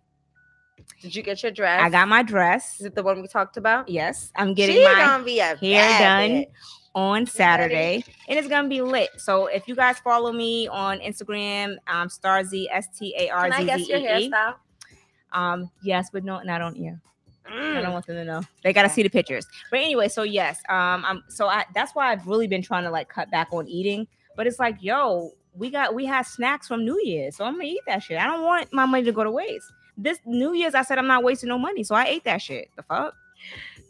Did 1.00 1.14
you 1.14 1.22
get 1.22 1.42
your 1.42 1.52
dress? 1.52 1.80
I 1.82 1.88
got 1.88 2.08
my 2.08 2.22
dress. 2.22 2.80
Is 2.80 2.86
it 2.86 2.94
the 2.94 3.02
one 3.02 3.22
we 3.22 3.28
talked 3.28 3.56
about? 3.56 3.88
Yes, 3.88 4.30
I'm 4.36 4.54
getting 4.54 4.76
she 4.76 4.84
my 4.84 4.94
gonna 4.98 5.24
be 5.24 5.38
a 5.40 5.56
hair 5.56 5.98
done 5.98 6.30
bitch. 6.30 6.46
on 6.94 7.26
Saturday, 7.26 8.04
and 8.28 8.38
it's 8.38 8.48
gonna 8.48 8.68
be 8.68 8.82
lit. 8.82 9.10
So 9.18 9.46
if 9.46 9.66
you 9.68 9.74
guys 9.76 9.98
follow 10.00 10.32
me 10.32 10.68
on 10.68 10.98
Instagram, 11.00 11.76
um, 11.86 12.08
Starzy 12.08 12.66
S 12.70 12.88
T 12.98 13.14
A 13.18 13.30
R 13.30 13.42
Can 13.44 13.52
I 13.52 13.60
Z 13.60 13.66
guess 13.66 13.88
your 13.88 14.00
Z 14.00 14.30
hairstyle? 14.32 14.54
Um, 15.32 15.70
yes, 15.80 16.08
but 16.12 16.24
no, 16.24 16.40
not 16.42 16.60
on 16.60 16.76
ear. 16.76 17.00
I 17.46 17.50
don't 17.80 17.84
Mm. 17.84 17.92
want 17.92 18.06
them 18.06 18.16
to 18.16 18.24
know. 18.24 18.42
They 18.64 18.72
gotta 18.72 18.86
Okay. 18.86 18.94
see 18.94 19.02
the 19.02 19.10
pictures. 19.10 19.46
But 19.70 19.80
anyway, 19.80 20.08
so 20.08 20.22
yes, 20.24 20.60
um, 20.68 21.04
I'm 21.04 21.22
so 21.28 21.46
I 21.48 21.64
that's 21.74 21.94
why 21.94 22.10
I've 22.12 22.26
really 22.26 22.46
been 22.48 22.62
trying 22.62 22.84
to 22.84 22.90
like 22.90 23.08
cut 23.08 23.30
back 23.30 23.48
on 23.52 23.68
eating. 23.68 24.06
But 24.36 24.46
it's 24.46 24.58
like, 24.58 24.76
yo, 24.80 25.32
we 25.54 25.70
got 25.70 25.94
we 25.94 26.04
had 26.06 26.22
snacks 26.22 26.66
from 26.68 26.84
New 26.84 27.00
Year's, 27.02 27.36
so 27.36 27.44
I'm 27.44 27.54
gonna 27.54 27.64
eat 27.64 27.80
that 27.86 28.02
shit. 28.02 28.18
I 28.18 28.26
don't 28.26 28.42
want 28.44 28.72
my 28.72 28.86
money 28.86 29.04
to 29.04 29.12
go 29.12 29.24
to 29.24 29.30
waste. 29.30 29.70
This 29.96 30.18
New 30.24 30.54
Year's, 30.54 30.74
I 30.74 30.82
said 30.82 30.98
I'm 30.98 31.06
not 31.06 31.22
wasting 31.22 31.48
no 31.50 31.58
money, 31.58 31.84
so 31.84 31.94
I 31.94 32.04
ate 32.06 32.24
that 32.24 32.40
shit. 32.40 32.68
The 32.76 32.82
fuck. 32.82 33.14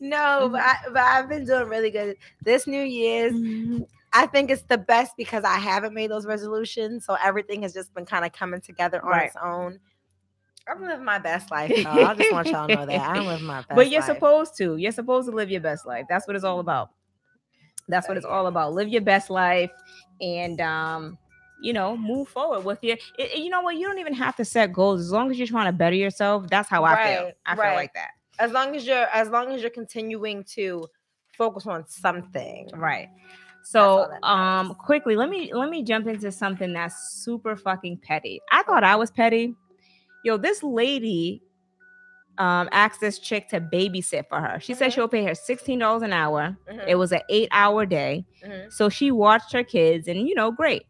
No, 0.00 0.48
but, 0.50 0.60
I, 0.60 0.74
but 0.88 1.02
I've 1.02 1.28
been 1.28 1.44
doing 1.44 1.68
really 1.68 1.90
good. 1.90 2.16
This 2.42 2.66
New 2.66 2.82
Year's, 2.82 3.32
I 4.12 4.26
think 4.26 4.50
it's 4.50 4.62
the 4.62 4.78
best 4.78 5.12
because 5.16 5.44
I 5.44 5.58
haven't 5.58 5.94
made 5.94 6.10
those 6.10 6.26
resolutions. 6.26 7.04
So 7.06 7.16
everything 7.22 7.62
has 7.62 7.72
just 7.72 7.94
been 7.94 8.04
kind 8.06 8.24
of 8.24 8.32
coming 8.32 8.60
together 8.60 9.00
on 9.04 9.10
Right. 9.10 9.26
its 9.26 9.36
own. 9.40 9.78
I'm 10.66 10.80
living 10.82 11.04
my 11.04 11.18
best 11.20 11.50
life. 11.52 11.70
Though. 11.84 11.90
I 11.90 12.14
just 12.14 12.32
want 12.32 12.48
y'all 12.48 12.66
to 12.66 12.74
know 12.74 12.86
that 12.86 13.00
I'm 13.00 13.26
living 13.26 13.46
my 13.46 13.56
best 13.68 13.76
but 13.76 13.90
you're 13.90 14.00
life. 14.00 14.08
supposed 14.12 14.56
to. 14.56 14.76
You're 14.76 14.90
supposed 14.92 15.28
to 15.28 15.34
live 15.36 15.50
your 15.50 15.60
best 15.60 15.86
life. 15.86 16.06
That's 16.08 16.26
what 16.26 16.34
it's 16.34 16.44
all 16.44 16.58
about. 16.60 16.90
That's 17.88 18.08
what 18.08 18.16
it's 18.16 18.26
all 18.26 18.46
about. 18.48 18.72
Live 18.72 18.88
your 18.88 19.02
best 19.02 19.28
life, 19.30 19.70
and 20.20 20.60
um, 20.60 21.18
you 21.62 21.72
know, 21.72 21.96
move 21.96 22.28
forward 22.28 22.64
with 22.64 22.78
your. 22.82 22.96
It, 23.18 23.38
you 23.38 23.48
know 23.50 23.62
what? 23.62 23.76
You 23.76 23.86
don't 23.86 23.98
even 23.98 24.14
have 24.14 24.36
to 24.36 24.44
set 24.44 24.72
goals 24.72 25.00
as 25.00 25.10
long 25.12 25.30
as 25.30 25.38
you're 25.38 25.46
trying 25.46 25.66
to 25.66 25.72
better 25.72 25.96
yourself. 25.96 26.48
That's 26.50 26.68
how 26.68 26.84
I 26.84 26.90
feel. 27.04 27.24
Right, 27.24 27.34
I 27.46 27.54
feel 27.54 27.74
like 27.74 27.94
that. 27.94 28.10
as 28.38 28.50
long 28.52 28.74
as 28.76 28.86
you're 28.86 29.06
as 29.12 29.28
long 29.30 29.52
as 29.52 29.60
you're 29.62 29.70
continuing 29.70 30.44
to 30.56 30.86
focus 31.38 31.66
on 31.66 31.86
something. 31.86 32.68
Right. 32.74 33.08
So 33.64 34.10
um 34.24 34.74
quickly 34.74 35.14
let 35.16 35.28
me 35.30 35.52
let 35.54 35.70
me 35.70 35.82
jump 35.84 36.08
into 36.08 36.32
something 36.32 36.72
that's 36.72 36.96
super 37.24 37.54
fucking 37.56 37.98
petty. 37.98 38.40
I 38.50 38.62
thought 38.64 38.82
I 38.84 38.96
was 38.96 39.10
petty. 39.10 39.54
Yo, 40.24 40.36
this 40.36 40.62
lady 40.64 41.40
um 42.38 42.68
asked 42.72 43.00
this 43.00 43.18
chick 43.18 43.48
to 43.50 43.60
babysit 43.60 44.24
for 44.28 44.40
her. 44.40 44.58
She 44.58 44.74
said 44.74 44.90
Mhm. 44.90 44.94
she'll 44.94 45.08
pay 45.08 45.22
her 45.24 45.34
$16 45.34 46.02
an 46.02 46.12
hour. 46.12 46.56
Mhm, 46.68 46.88
It 46.88 46.94
was 46.96 47.12
an 47.12 47.20
8-hour 47.30 47.86
day. 47.86 48.24
mhm. 48.44 48.72
So 48.72 48.88
she 48.88 49.10
watched 49.12 49.52
her 49.52 49.62
kids 49.62 50.08
and 50.08 50.26
you 50.28 50.34
know, 50.34 50.50
great. 50.50 50.82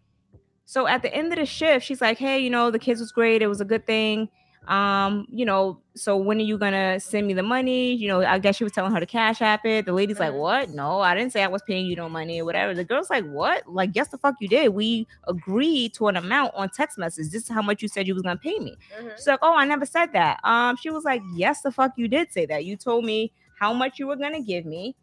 So 0.72 0.86
at 0.86 1.02
the 1.02 1.14
end 1.14 1.30
of 1.34 1.38
the 1.38 1.44
shift, 1.44 1.84
she's 1.84 2.00
like, 2.00 2.16
"Hey, 2.16 2.38
you 2.38 2.48
know, 2.48 2.70
the 2.70 2.78
kids 2.78 2.98
was 2.98 3.12
great. 3.12 3.42
It 3.42 3.46
was 3.46 3.60
a 3.60 3.64
good 3.66 3.84
thing. 3.84 4.30
Um, 4.68 5.26
you 5.28 5.44
know, 5.44 5.82
so 5.94 6.16
when 6.16 6.38
are 6.38 6.48
you 6.50 6.56
gonna 6.56 6.98
send 6.98 7.26
me 7.26 7.34
the 7.34 7.42
money? 7.42 7.92
You 7.92 8.08
know, 8.08 8.22
I 8.24 8.38
guess 8.38 8.56
she 8.56 8.64
was 8.64 8.72
telling 8.72 8.90
her 8.92 8.98
to 8.98 9.04
cash 9.04 9.42
app 9.42 9.66
it. 9.66 9.84
The 9.84 9.92
lady's 9.92 10.18
like. 10.18 10.32
What? 10.32 10.70
No, 10.70 11.02
I 11.02 11.14
didn't 11.14 11.34
say 11.34 11.42
I 11.42 11.48
was 11.48 11.60
paying 11.60 11.84
you 11.84 11.94
no 11.94 12.08
money 12.08 12.40
or 12.40 12.46
whatever. 12.46 12.72
The 12.74 12.84
girl's 12.84 13.10
like, 13.10 13.26
What? 13.26 13.66
Like, 13.70 13.90
yes, 13.92 14.08
the 14.08 14.16
fuck 14.16 14.36
you 14.40 14.48
did. 14.48 14.70
We 14.70 15.06
agreed 15.28 15.92
to 15.94 16.08
an 16.08 16.16
amount 16.16 16.52
on 16.54 16.70
text 16.70 16.96
message. 16.96 17.28
This 17.30 17.42
is 17.42 17.48
how 17.50 17.60
much 17.60 17.82
you 17.82 17.88
said 17.88 18.08
you 18.08 18.14
was 18.14 18.22
gonna 18.22 18.38
pay 18.38 18.58
me. 18.58 18.74
Mhm. 18.98 19.10
She's 19.18 19.26
like, 19.26 19.40
Oh, 19.42 19.54
I 19.54 19.66
never 19.66 19.84
said 19.84 20.14
that. 20.14 20.40
Um, 20.42 20.76
she 20.76 20.88
was 20.88 21.04
like, 21.04 21.20
Yes, 21.34 21.60
the 21.60 21.70
fuck 21.70 21.92
you 21.98 22.08
did 22.08 22.32
say 22.32 22.46
that. 22.46 22.64
You 22.64 22.78
told 22.78 23.04
me 23.04 23.30
how 23.58 23.74
much 23.74 23.98
you 23.98 24.06
were 24.06 24.16
gonna 24.16 24.40
give 24.40 24.64
me. 24.64 24.96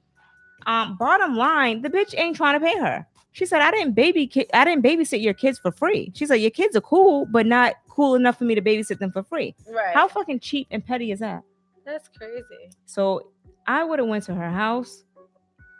Um, 0.65 0.97
bottom 0.97 1.35
line, 1.37 1.83
the 1.83 1.89
bitch 1.91 2.15
ain't 2.17 2.35
trying 2.35 2.59
to 2.59 2.65
pay 2.65 2.77
her. 2.79 3.05
She 3.31 3.45
said, 3.45 3.61
I 3.61 3.71
didn't 3.71 3.93
baby 3.93 4.27
ki- 4.27 4.49
I 4.53 4.65
didn't 4.65 4.83
babysit 4.83 5.21
your 5.21 5.33
kids 5.33 5.59
for 5.59 5.71
free. 5.71 6.11
She 6.15 6.25
said, 6.25 6.35
Your 6.35 6.51
kids 6.51 6.75
are 6.75 6.81
cool, 6.81 7.25
but 7.27 7.45
not 7.45 7.75
cool 7.87 8.15
enough 8.15 8.37
for 8.37 8.43
me 8.45 8.55
to 8.55 8.61
babysit 8.61 8.99
them 8.99 9.11
for 9.11 9.23
free. 9.23 9.55
Right. 9.67 9.93
How 9.93 10.07
fucking 10.07 10.39
cheap 10.39 10.67
and 10.71 10.85
petty 10.85 11.11
is 11.11 11.19
that? 11.19 11.43
That's 11.85 12.07
crazy. 12.07 12.43
So 12.85 13.31
I 13.67 13.83
would 13.83 13.99
have 13.99 14.07
went 14.07 14.23
to 14.25 14.35
her 14.35 14.49
house 14.49 15.03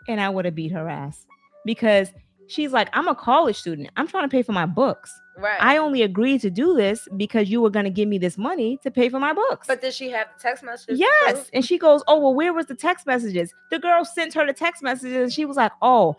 and 0.08 0.20
I 0.20 0.28
would 0.28 0.44
have 0.44 0.54
beat 0.54 0.72
her 0.72 0.88
ass 0.88 1.26
because 1.64 2.10
she's 2.46 2.72
like, 2.72 2.88
I'm 2.92 3.08
a 3.08 3.14
college 3.14 3.56
student. 3.56 3.90
I'm 3.96 4.06
trying 4.06 4.24
to 4.24 4.28
pay 4.28 4.42
for 4.42 4.52
my 4.52 4.66
books. 4.66 5.12
Right. 5.36 5.56
I 5.60 5.78
only 5.78 6.02
agreed 6.02 6.40
to 6.42 6.50
do 6.50 6.74
this 6.76 7.08
because 7.16 7.48
you 7.48 7.60
were 7.62 7.70
going 7.70 7.84
to 7.84 7.90
give 7.90 8.08
me 8.08 8.18
this 8.18 8.36
money 8.36 8.78
to 8.82 8.90
pay 8.90 9.08
for 9.08 9.18
my 9.18 9.32
books. 9.32 9.66
but 9.66 9.80
did 9.80 9.94
she 9.94 10.10
have 10.10 10.28
the 10.36 10.42
text 10.42 10.62
messages? 10.62 10.98
yes. 11.00 11.32
prove? 11.32 11.50
And 11.54 11.64
she 11.64 11.78
goes, 11.78 12.02
Oh, 12.06 12.18
well, 12.20 12.34
where 12.34 12.52
was 12.52 12.66
the 12.66 12.74
text 12.74 13.06
messages? 13.06 13.52
The 13.70 13.78
girl 13.78 14.04
sent 14.04 14.34
her 14.34 14.44
the 14.46 14.52
text 14.52 14.82
messages 14.82 15.16
and 15.16 15.32
she 15.32 15.44
was 15.44 15.56
like, 15.56 15.72
Oh, 15.80 16.16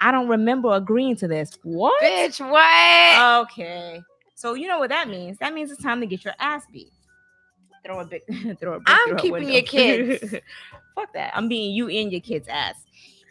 I 0.00 0.12
don't 0.12 0.28
remember 0.28 0.72
agreeing 0.72 1.16
to 1.16 1.28
this. 1.28 1.58
What? 1.62 2.00
Bitch, 2.02 2.40
what? 2.48 3.42
Okay. 3.50 4.02
So 4.34 4.54
you 4.54 4.68
know 4.68 4.78
what 4.78 4.90
that 4.90 5.08
means? 5.08 5.38
That 5.38 5.52
means 5.52 5.70
it's 5.70 5.82
time 5.82 6.00
to 6.00 6.06
get 6.06 6.24
your 6.24 6.34
ass 6.38 6.64
beat. 6.72 6.92
Throw 7.84 8.00
a 8.00 8.04
big 8.04 8.22
throw 8.60 8.74
a 8.74 8.80
brick 8.80 8.86
I'm 8.86 9.16
keeping 9.16 9.48
your 9.50 9.62
kids. 9.62 10.34
Fuck 10.94 11.12
that. 11.14 11.32
I'm 11.34 11.48
beating 11.48 11.74
you 11.74 11.88
and 11.88 12.12
your 12.12 12.20
kids' 12.20 12.48
ass. 12.48 12.76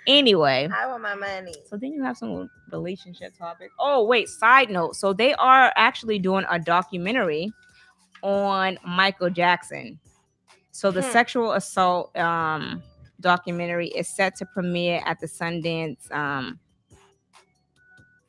Anyway. 0.07 0.69
I 0.73 0.87
want 0.87 1.03
my 1.03 1.15
money. 1.15 1.53
So 1.65 1.75
then 1.77 1.91
you 1.91 2.01
have 2.03 2.17
some 2.17 2.49
relationship 2.71 3.37
topic. 3.37 3.71
Oh, 3.77 4.05
wait, 4.05 4.29
side 4.29 4.69
note. 4.69 4.95
So 4.95 5.11
they 5.13 5.33
are 5.35 5.73
actually 5.75 6.17
doing 6.17 6.45
a 6.49 6.57
documentary 6.59 7.51
on 8.23 8.77
Michael 8.85 9.29
Jackson. 9.29 9.99
So 10.71 10.91
the 10.91 11.01
Hmm. 11.01 11.11
sexual 11.11 11.51
assault 11.53 12.15
um 12.17 12.81
documentary 13.21 13.87
is 13.89 14.07
set 14.07 14.35
to 14.37 14.45
premiere 14.45 15.01
at 15.05 15.19
the 15.19 15.27
Sundance 15.27 16.11
um 16.11 16.59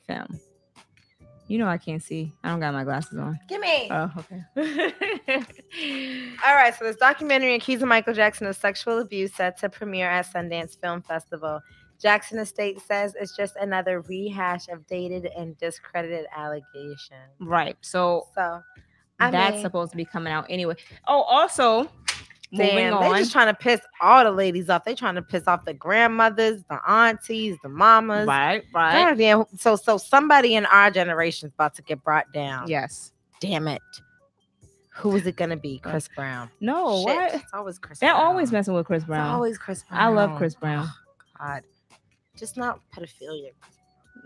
film. 0.07 0.41
You 1.47 1.59
know 1.59 1.67
I 1.67 1.79
can't 1.79 2.03
see. 2.03 2.33
I 2.45 2.51
don't 2.51 2.61
got 2.61 2.75
my 2.75 2.85
glasses 2.85 3.19
on. 3.19 3.39
Give 3.49 3.61
me. 3.61 3.89
Oh, 3.91 4.11
okay. 4.19 4.45
All 6.47 6.55
right, 6.55 6.75
so 6.79 6.85
this 6.85 6.97
documentary 6.97 7.55
accusing 7.55 7.89
Michael 7.89 8.13
Jackson 8.13 8.47
of 8.47 8.57
sexual 8.57 8.99
abuse 8.99 9.33
set 9.35 9.57
to 9.61 9.71
premiere 9.71 10.11
at 10.11 10.27
Sundance 10.27 10.79
Film 10.79 11.01
Festival. 11.01 11.61
Jackson 11.99 12.39
Estate 12.39 12.81
says 12.81 13.15
it's 13.19 13.35
just 13.35 13.57
another 13.57 14.03
rehash 14.03 14.69
of 14.69 14.87
dated 14.87 15.27
and 15.37 15.57
discredited 15.59 16.27
allegations. 16.37 17.33
right. 17.41 17.77
So 17.81 18.27
So, 18.35 18.61
I 19.19 19.31
that's 19.31 19.55
mean, 19.55 19.63
supposed 19.63 19.91
to 19.93 19.97
be 19.97 20.05
coming 20.05 20.33
out 20.33 20.47
anyway. 20.51 20.77
Oh, 21.09 21.23
also 21.23 21.91
moving 22.51 22.67
damn, 22.77 23.01
they 23.13 23.19
just 23.19 23.33
trying 23.33 23.47
to 23.47 23.55
piss 23.55 23.81
all 24.01 24.25
the 24.25 24.31
ladies 24.31 24.69
off. 24.71 24.85
They 24.85 24.95
trying 24.95 25.17
to 25.17 25.23
piss 25.23 25.47
off 25.47 25.65
the 25.65 25.75
grandmothers, 25.75 26.63
the 26.71 26.81
aunties, 26.91 27.57
the 27.63 27.69
mamas. 27.69 28.27
right, 28.27 28.63
right. 28.75 29.17
Damn. 29.17 29.45
So, 29.57 29.77
so 29.77 29.99
somebody 29.99 30.55
in 30.55 30.65
our 30.67 30.91
generation 30.91 31.49
is 31.49 31.55
about 31.55 31.75
to 31.75 31.83
get 31.83 32.03
brought 32.03 32.33
down. 32.33 32.69
Yes. 32.69 33.13
Damn 33.41 33.69
it. 33.69 33.83
Who 34.97 35.15
is 35.15 35.27
it 35.27 35.37
gonna 35.37 35.57
be? 35.57 35.81
Uh, 35.85 35.91
Chris 35.91 36.09
Brown. 36.17 36.51
No, 36.61 37.05
Shit, 37.07 37.17
what? 37.17 37.35
It's 37.35 37.53
always 37.55 37.79
Chris. 37.79 38.01
They're 38.01 38.13
Brown. 38.13 38.27
always 38.27 38.51
messing 38.51 38.75
with 38.75 38.87
Chris 38.87 39.03
It's 39.03 39.07
Brown. 39.09 39.29
always 39.33 39.57
Chris 39.57 39.85
Brown. 39.89 40.01
I 40.03 40.09
love 40.09 40.37
Chris 40.37 40.55
Brown. 40.57 40.87
Oh, 40.89 40.93
God, 41.39 41.63
just 42.37 42.57
not 42.57 42.81
pedophilia. 42.97 43.51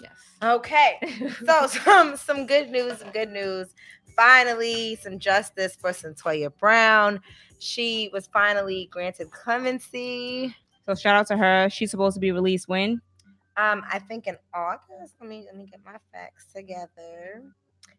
Yes. 0.00 0.12
Okay, 0.42 0.96
so 1.44 1.66
some 1.66 2.16
some 2.16 2.46
good 2.46 2.70
news. 2.70 2.98
Some 3.00 3.10
good 3.10 3.30
news. 3.30 3.74
Finally, 4.16 4.96
some 5.02 5.18
justice 5.18 5.76
for 5.76 5.90
Cyntoia 5.90 6.50
Brown. 6.58 7.20
She 7.62 8.10
was 8.12 8.26
finally 8.26 8.88
granted 8.90 9.30
clemency. 9.30 10.56
So 10.84 10.96
shout 10.96 11.14
out 11.14 11.28
to 11.28 11.36
her. 11.36 11.70
She's 11.70 11.92
supposed 11.92 12.14
to 12.14 12.20
be 12.20 12.32
released 12.32 12.66
when? 12.68 13.00
Um, 13.56 13.84
I 13.88 14.00
think 14.00 14.26
in 14.26 14.36
August. 14.52 15.14
Let 15.20 15.30
me 15.30 15.44
let 15.46 15.56
me 15.56 15.66
get 15.70 15.78
my 15.84 15.96
facts 16.12 16.46
together. 16.52 17.44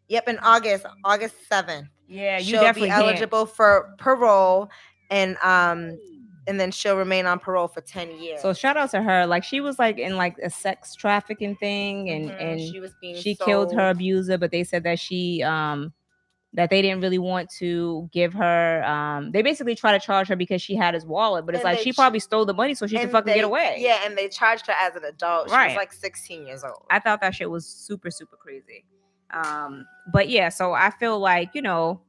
Yep, 0.08 0.28
in 0.28 0.38
August, 0.40 0.84
August 1.02 1.36
seventh. 1.48 1.88
Yeah, 2.06 2.36
you 2.36 2.44
she'll 2.44 2.60
definitely 2.60 2.88
be 2.88 2.94
eligible 2.94 3.46
for 3.46 3.88
parole, 3.98 4.68
and 5.10 5.38
um, 5.42 5.98
and 6.46 6.60
then 6.60 6.70
she'll 6.70 6.98
remain 6.98 7.24
on 7.24 7.38
parole 7.38 7.68
for 7.68 7.80
ten 7.80 8.10
years. 8.18 8.42
So 8.42 8.52
shout 8.52 8.76
out 8.76 8.90
to 8.90 9.00
her. 9.00 9.26
Like 9.26 9.44
she 9.44 9.62
was 9.62 9.78
like 9.78 9.98
in 9.98 10.18
like 10.18 10.36
a 10.42 10.50
sex 10.50 10.94
trafficking 10.94 11.56
thing, 11.56 12.10
and 12.10 12.30
Mhm, 12.30 12.36
and 12.38 12.60
she 12.60 12.80
was 12.80 12.92
being 13.00 13.16
she 13.16 13.34
killed 13.34 13.72
her 13.72 13.88
abuser, 13.88 14.36
but 14.36 14.50
they 14.50 14.62
said 14.62 14.82
that 14.82 14.98
she 14.98 15.42
um 15.42 15.94
that 16.54 16.70
they 16.70 16.80
didn't 16.82 17.00
really 17.02 17.18
want 17.18 17.50
to 17.58 18.08
give 18.12 18.32
her 18.32 18.82
um 18.84 19.32
they 19.32 19.42
basically 19.42 19.74
try 19.74 19.90
to 19.92 19.98
charge 19.98 20.28
her 20.28 20.36
because 20.36 20.62
she 20.62 20.74
had 20.76 20.94
his 20.94 21.04
wallet, 21.04 21.44
but 21.46 21.54
it's 21.54 21.64
And 21.64 21.74
like 21.74 21.82
she 21.82 21.92
ch- 21.92 21.96
probably 21.96 22.20
stole 22.20 22.44
the 22.46 22.54
money 22.54 22.74
so 22.74 22.86
she 22.86 22.96
could 22.98 23.10
fucking 23.10 23.26
they- 23.26 23.34
get 23.34 23.44
away. 23.44 23.76
Yeah, 23.78 23.98
and 24.04 24.16
they 24.16 24.28
charged 24.28 24.66
her 24.68 24.72
as 24.80 24.94
an 24.94 25.04
adult. 25.04 25.48
She 25.50 25.54
Right. 25.54 25.68
was 25.70 25.76
like 25.76 25.92
16 25.92 26.46
years 26.46 26.62
old. 26.64 26.84
I 26.90 27.00
thought 27.00 27.20
that 27.22 27.34
shit 27.34 27.50
was 27.50 27.66
super, 27.66 28.10
super 28.10 28.36
crazy. 28.36 28.84
Um, 29.32 29.84
but 30.12 30.28
yeah, 30.28 30.48
so 30.48 30.72
I 30.74 30.90
feel 30.90 31.18
like, 31.18 31.50
you 31.54 31.62
know, 31.62 32.00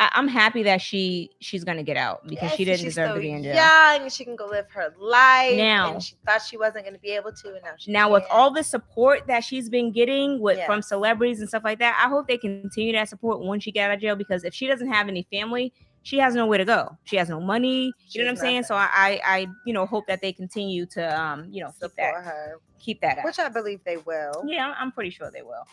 I, 0.00 0.08
I'm 0.14 0.28
happy 0.28 0.62
that 0.62 0.80
she 0.80 1.30
she's 1.40 1.62
gonna 1.62 1.82
get 1.82 1.98
out 1.98 2.26
because 2.26 2.42
Yes, 2.48 2.56
she 2.56 2.64
didn't 2.64 2.84
deserve 2.86 3.10
so 3.10 3.14
to 3.16 3.20
be 3.20 3.30
in 3.32 3.42
jail. 3.42 3.54
Young, 3.54 4.02
and 4.02 4.10
she 4.10 4.24
can 4.24 4.34
go 4.34 4.46
live 4.46 4.64
her 4.70 4.94
life. 4.98 5.56
Now- 5.58 5.92
and 5.92 6.02
she 6.02 6.16
thought 6.24 6.40
she 6.40 6.56
wasn't 6.56 6.84
going 6.84 6.94
to 6.94 7.00
be 7.00 7.10
able 7.10 7.32
to, 7.32 7.48
and 7.48 7.62
now 7.62 7.72
she 7.76 7.92
Now 7.92 8.10
with 8.10 8.24
all 8.30 8.50
the 8.50 8.64
support 8.64 9.26
that 9.26 9.44
she's 9.44 9.68
been 9.68 9.92
getting 9.92 10.40
with 10.40 10.64
from 10.64 10.80
celebrities 10.80 11.40
and 11.40 11.48
stuff 11.48 11.64
like 11.64 11.78
that, 11.80 12.00
I 12.02 12.08
hope 12.08 12.28
they 12.28 12.38
continue 12.38 12.94
that 12.94 13.10
support 13.10 13.44
when 13.44 13.60
she 13.60 13.70
get 13.70 13.90
out 13.90 13.94
of 13.96 14.00
jail 14.00 14.16
because 14.16 14.42
if 14.42 14.54
she 14.54 14.66
doesn't 14.66 14.90
have 14.90 15.06
any 15.06 15.26
family, 15.30 15.70
she 16.02 16.16
has 16.18 16.34
nowhere 16.34 16.56
to 16.56 16.64
go. 16.64 16.96
She 17.04 17.16
has 17.16 17.28
no 17.28 17.38
money. 17.38 17.92
She 18.08 18.20
you 18.20 18.24
know 18.24 18.30
what 18.30 18.30
I'm 18.30 18.36
has 18.36 18.40
saying? 18.40 18.62
So 18.64 18.76
I, 18.76 19.20
I 19.22 19.46
you 19.66 19.74
know 19.74 19.84
hope 19.84 20.06
that 20.06 20.22
they 20.22 20.32
continue 20.32 20.86
to 20.86 21.20
um 21.20 21.46
you 21.50 21.62
know 21.62 21.68
keep 21.68 21.90
support 21.90 22.14
that 22.14 22.24
her, 22.24 22.60
keep 22.78 23.00
that 23.02 23.18
up. 23.18 23.24
which 23.26 23.38
I 23.38 23.50
believe 23.50 23.80
they 23.84 23.98
will. 23.98 24.44
Yeah, 24.46 24.72
I'm 24.78 24.92
pretty 24.92 25.10
sure 25.10 25.30
they 25.30 25.42
will. 25.42 25.66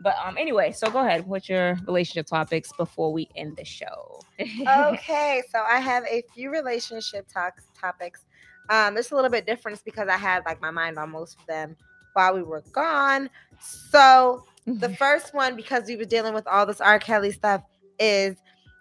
But 0.00 0.16
um 0.24 0.36
anyway, 0.38 0.72
so 0.72 0.90
go 0.90 1.00
ahead. 1.00 1.26
What's 1.26 1.48
your 1.48 1.78
relationship 1.86 2.26
topics 2.26 2.72
before 2.76 3.12
we 3.12 3.28
end 3.36 3.56
the 3.56 3.64
show? 3.64 4.20
okay, 4.40 5.42
so 5.50 5.62
I 5.62 5.80
have 5.80 6.04
a 6.04 6.22
few 6.34 6.50
relationship 6.50 7.26
talks 7.32 7.64
topics. 7.78 8.24
Um, 8.68 8.96
it's 8.96 9.12
a 9.12 9.14
little 9.14 9.30
bit 9.30 9.46
different 9.46 9.82
because 9.84 10.08
I 10.08 10.16
had 10.16 10.44
like 10.44 10.60
my 10.60 10.70
mind 10.70 10.98
on 10.98 11.10
most 11.10 11.38
of 11.40 11.46
them 11.46 11.76
while 12.14 12.34
we 12.34 12.42
were 12.42 12.64
gone. 12.72 13.30
So 13.60 14.44
the 14.66 14.88
first 14.98 15.34
one, 15.34 15.54
because 15.54 15.86
we 15.86 15.96
were 15.96 16.04
dealing 16.04 16.34
with 16.34 16.46
all 16.46 16.66
this 16.66 16.80
R. 16.80 16.98
Kelly 16.98 17.30
stuff, 17.30 17.62
is 17.98 18.36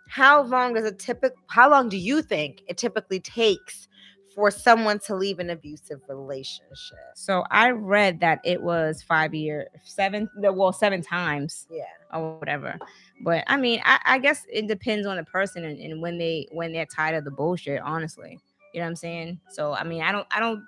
how 0.08 0.42
long 0.44 0.74
does 0.74 0.86
a 0.86 0.92
typical 0.92 1.38
how 1.48 1.70
long 1.70 1.90
do 1.90 1.98
you 1.98 2.22
think 2.22 2.62
it 2.68 2.78
typically 2.78 3.20
takes 3.20 3.88
for 4.36 4.52
someone 4.52 5.00
to 5.00 5.16
leave 5.16 5.40
an 5.40 5.50
abusive 5.50 6.02
relationship? 6.10 6.98
So 7.16 7.44
I 7.52 7.72
read 7.72 8.20
that 8.20 8.42
it 8.44 8.62
was 8.62 9.02
five 9.02 9.34
years, 9.34 9.68
seven, 9.84 10.30
well, 10.38 10.74
seven 10.74 11.02
times 11.02 11.66
Yeah. 11.70 11.84
or 12.14 12.38
whatever. 12.38 12.78
But 13.24 13.44
I 13.48 13.56
mean, 13.58 13.82
I, 13.86 14.00
I 14.06 14.20
guess 14.20 14.46
it 14.52 14.68
depends 14.68 15.08
on 15.08 15.16
the 15.18 15.24
person 15.24 15.64
and, 15.64 15.80
and 15.80 16.02
when 16.02 16.18
they 16.18 16.48
when 16.52 16.74
they're 16.74 16.86
tired 16.86 17.16
of 17.16 17.24
the 17.24 17.32
bullshit. 17.32 17.82
Honestly, 17.82 18.38
you 18.74 18.80
know 18.82 18.86
what 18.86 18.90
I'm 18.90 18.96
saying. 18.98 19.40
So 19.50 19.74
I 19.74 19.84
mean, 19.86 20.02
I 20.04 20.12
don't, 20.12 20.28
I 20.32 20.40
don't. 20.42 20.64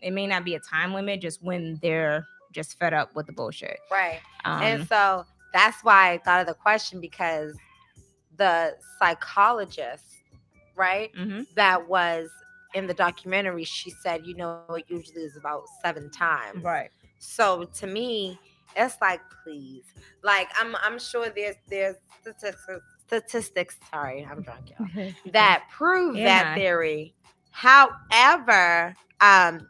It 0.00 0.10
may 0.12 0.26
not 0.26 0.44
be 0.44 0.54
a 0.56 0.60
time 0.60 0.94
limit, 0.94 1.20
just 1.20 1.42
when 1.42 1.78
they're 1.82 2.26
just 2.52 2.78
fed 2.78 2.92
up 2.94 3.14
with 3.14 3.26
the 3.26 3.32
bullshit. 3.32 3.78
Right. 3.90 4.20
Um, 4.44 4.62
and 4.62 4.88
so 4.88 5.24
that's 5.52 5.82
why 5.84 6.12
I 6.12 6.18
thought 6.18 6.40
of 6.40 6.46
the 6.46 6.54
question 6.54 7.00
because 7.00 7.56
the 8.36 8.74
psychologist, 9.00 10.04
right, 10.76 11.12
mhm. 11.14 11.46
that 11.56 11.88
was 11.88 12.28
in 12.74 12.86
the 12.86 12.94
documentary, 12.94 13.64
she 13.64 13.90
said, 13.90 14.26
you 14.26 14.34
know, 14.34 14.62
it 14.70 14.84
usually 14.88 15.22
is 15.22 15.36
about 15.36 15.62
seven 15.82 16.10
times. 16.10 16.62
right. 16.62 16.90
So 17.18 17.64
to 17.64 17.86
me, 17.86 18.38
it's 18.76 18.96
like, 19.00 19.20
please, 19.42 19.84
like 20.22 20.48
I'm, 20.58 20.76
I'm 20.82 20.98
sure 20.98 21.30
there's, 21.34 21.56
there's 21.68 21.96
statistics, 22.20 22.68
statistics. 23.06 23.76
Sorry, 23.90 24.26
I'm 24.30 24.42
drunk, 24.42 24.70
y'all. 24.78 25.12
That 25.32 25.64
prove 25.70 26.16
Yeah, 26.16 26.44
that 26.44 26.54
theory. 26.54 27.14
However, 27.50 28.94
um, 29.20 29.66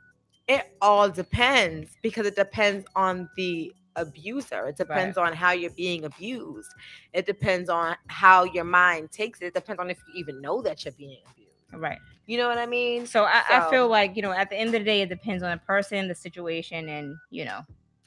it 0.46 0.76
all 0.80 1.08
depends 1.08 1.96
because 2.02 2.26
it 2.26 2.36
depends 2.36 2.86
on 2.96 3.28
the 3.36 3.72
abuser. 3.96 4.66
It 4.66 4.76
depends 4.76 5.16
on 5.18 5.32
how 5.32 5.52
you're 5.52 5.70
being 5.70 6.04
abused. 6.04 6.72
It 7.12 7.26
depends 7.26 7.68
on 7.68 7.96
how 8.08 8.44
your 8.44 8.64
mind 8.64 9.10
takes 9.10 9.40
it. 9.40 9.46
It 9.46 9.54
depends 9.54 9.80
on 9.80 9.90
if 9.90 9.98
you 10.08 10.20
even 10.20 10.40
know 10.40 10.62
that 10.62 10.84
you're 10.84 10.92
being 10.92 11.18
abused. 11.30 11.82
right. 11.82 11.98
You 12.28 12.36
know 12.36 12.46
what 12.46 12.58
I 12.58 12.66
mean? 12.66 13.06
So 13.06 13.24
I, 13.24 13.42
I 13.48 13.70
feel 13.70 13.88
like 13.88 14.14
you 14.14 14.20
know, 14.20 14.32
at 14.32 14.50
the 14.50 14.56
end 14.56 14.68
of 14.68 14.72
the 14.72 14.84
day, 14.84 15.00
it 15.00 15.08
depends 15.08 15.42
on 15.42 15.50
the 15.50 15.56
person, 15.56 16.08
the 16.08 16.14
situation, 16.14 16.86
and 16.90 17.16
you 17.30 17.46
know. 17.46 17.62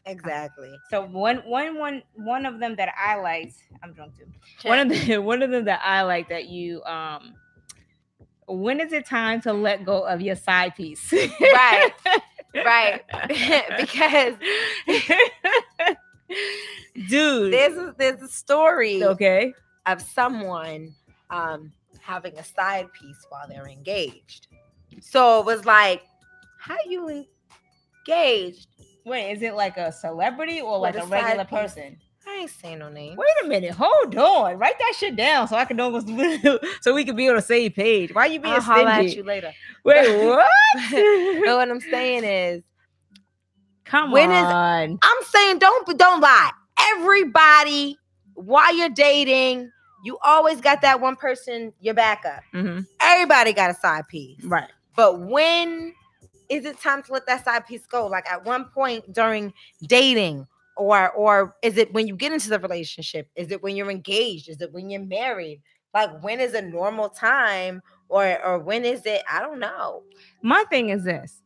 Exactly. 0.05 0.79
So 0.91 1.01
one 1.03 1.37
one 1.37 1.75
one 1.79 2.03
one 2.13 2.45
of 2.45 2.59
them 2.59 2.75
that 2.75 2.93
I 2.95 3.15
liked, 3.15 3.55
I'm 3.81 3.93
drunk 3.93 4.13
too. 4.15 4.27
One 4.69 4.77
of 4.77 4.89
the 4.89 5.17
one 5.21 5.41
of 5.41 5.49
them 5.49 5.65
that 5.65 5.81
I 5.83 6.03
like 6.03 6.29
that 6.29 6.47
you 6.49 6.83
um 6.83 7.33
when 8.47 8.79
is 8.79 8.93
it 8.93 9.07
time 9.07 9.41
to 9.41 9.53
let 9.53 9.85
go 9.85 10.05
of 10.05 10.21
your 10.21 10.35
side 10.35 10.75
piece? 10.75 11.11
Right. 11.11 11.91
right. 12.53 13.01
because 13.77 14.35
dude. 17.09 17.53
there's 17.53 17.75
a, 17.75 17.95
there's 17.97 18.21
a 18.21 18.27
story 18.27 19.03
okay. 19.03 19.55
of 19.87 19.99
someone 19.99 20.93
um 21.31 21.71
having 22.01 22.37
a 22.37 22.43
side 22.43 22.91
piece 22.93 23.25
while 23.29 23.47
they're 23.47 23.67
engaged. 23.67 24.47
So 25.01 25.39
it 25.39 25.45
was 25.45 25.65
like, 25.65 26.03
how 26.59 26.77
you 26.87 27.25
engaged? 28.07 28.67
Wait, 29.05 29.31
is 29.31 29.41
it 29.41 29.55
like 29.55 29.77
a 29.77 29.91
celebrity 29.91 30.61
or 30.61 30.77
like 30.77 30.95
a 30.95 30.99
a 31.01 31.05
regular 31.07 31.45
piece. 31.45 31.59
person? 31.59 31.97
I 32.27 32.41
ain't 32.41 32.51
saying 32.51 32.79
no 32.79 32.89
name. 32.89 33.17
Wait 33.17 33.27
a 33.43 33.47
minute, 33.47 33.71
hold 33.71 34.15
on. 34.15 34.57
Write 34.59 34.77
that 34.77 34.93
shit 34.95 35.15
down 35.15 35.47
so 35.47 35.55
I 35.55 35.65
can 35.65 35.75
know 35.75 35.89
what's 35.89 36.05
so 36.81 36.93
we 36.93 37.03
can 37.03 37.15
be 37.15 37.27
on 37.29 37.35
the 37.35 37.41
same 37.41 37.71
page. 37.71 38.13
Why 38.13 38.27
you 38.27 38.39
being 38.39 38.53
I'll 38.53 38.61
holler 38.61 38.89
at 38.89 39.15
you 39.15 39.23
later. 39.23 39.51
Wait, 39.83 40.25
what? 40.25 40.47
But 40.91 41.57
what 41.57 41.69
I'm 41.71 41.81
saying 41.81 42.23
is, 42.23 42.63
Come 43.85 44.11
When 44.11 44.31
is- 44.31 44.37
on. 44.37 44.99
I'm 45.01 45.23
saying 45.23 45.59
don't 45.59 45.97
don't 45.97 46.21
lie. 46.21 46.51
Everybody, 46.79 47.97
while 48.35 48.73
you're 48.75 48.89
dating, 48.89 49.71
you 50.03 50.17
always 50.23 50.61
got 50.61 50.81
that 50.81 50.99
one 50.99 51.15
person, 51.15 51.73
your 51.79 51.93
backup. 51.93 52.41
Mhm, 52.53 52.85
Everybody 53.01 53.53
got 53.53 53.69
a 53.71 53.73
side 53.73 54.07
piece. 54.07 54.43
Right. 54.43 54.69
But 54.95 55.19
when 55.21 55.93
is 56.49 56.65
it 56.65 56.79
time 56.79 57.01
to 57.03 57.13
let 57.13 57.25
that 57.27 57.45
side 57.45 57.65
piece 57.65 57.85
go? 57.85 58.07
Like 58.07 58.29
at 58.29 58.43
one 58.45 58.65
point 58.65 59.13
during 59.13 59.53
dating, 59.83 60.47
or 60.77 61.11
or 61.11 61.55
is 61.61 61.77
it 61.77 61.93
when 61.93 62.07
you 62.07 62.15
get 62.15 62.31
into 62.33 62.49
the 62.49 62.59
relationship? 62.59 63.27
Is 63.35 63.51
it 63.51 63.61
when 63.63 63.75
you're 63.75 63.91
engaged? 63.91 64.49
Is 64.49 64.61
it 64.61 64.71
when 64.73 64.89
you're 64.89 65.05
married? 65.05 65.61
Like 65.93 66.21
when 66.23 66.39
is 66.39 66.53
a 66.53 66.61
normal 66.61 67.09
time? 67.09 67.81
Or 68.09 68.43
or 68.45 68.59
when 68.59 68.83
is 68.85 69.05
it? 69.05 69.21
I 69.31 69.39
don't 69.39 69.59
know. 69.59 70.03
My 70.41 70.63
thing 70.69 70.89
is 70.89 71.03
this. 71.03 71.41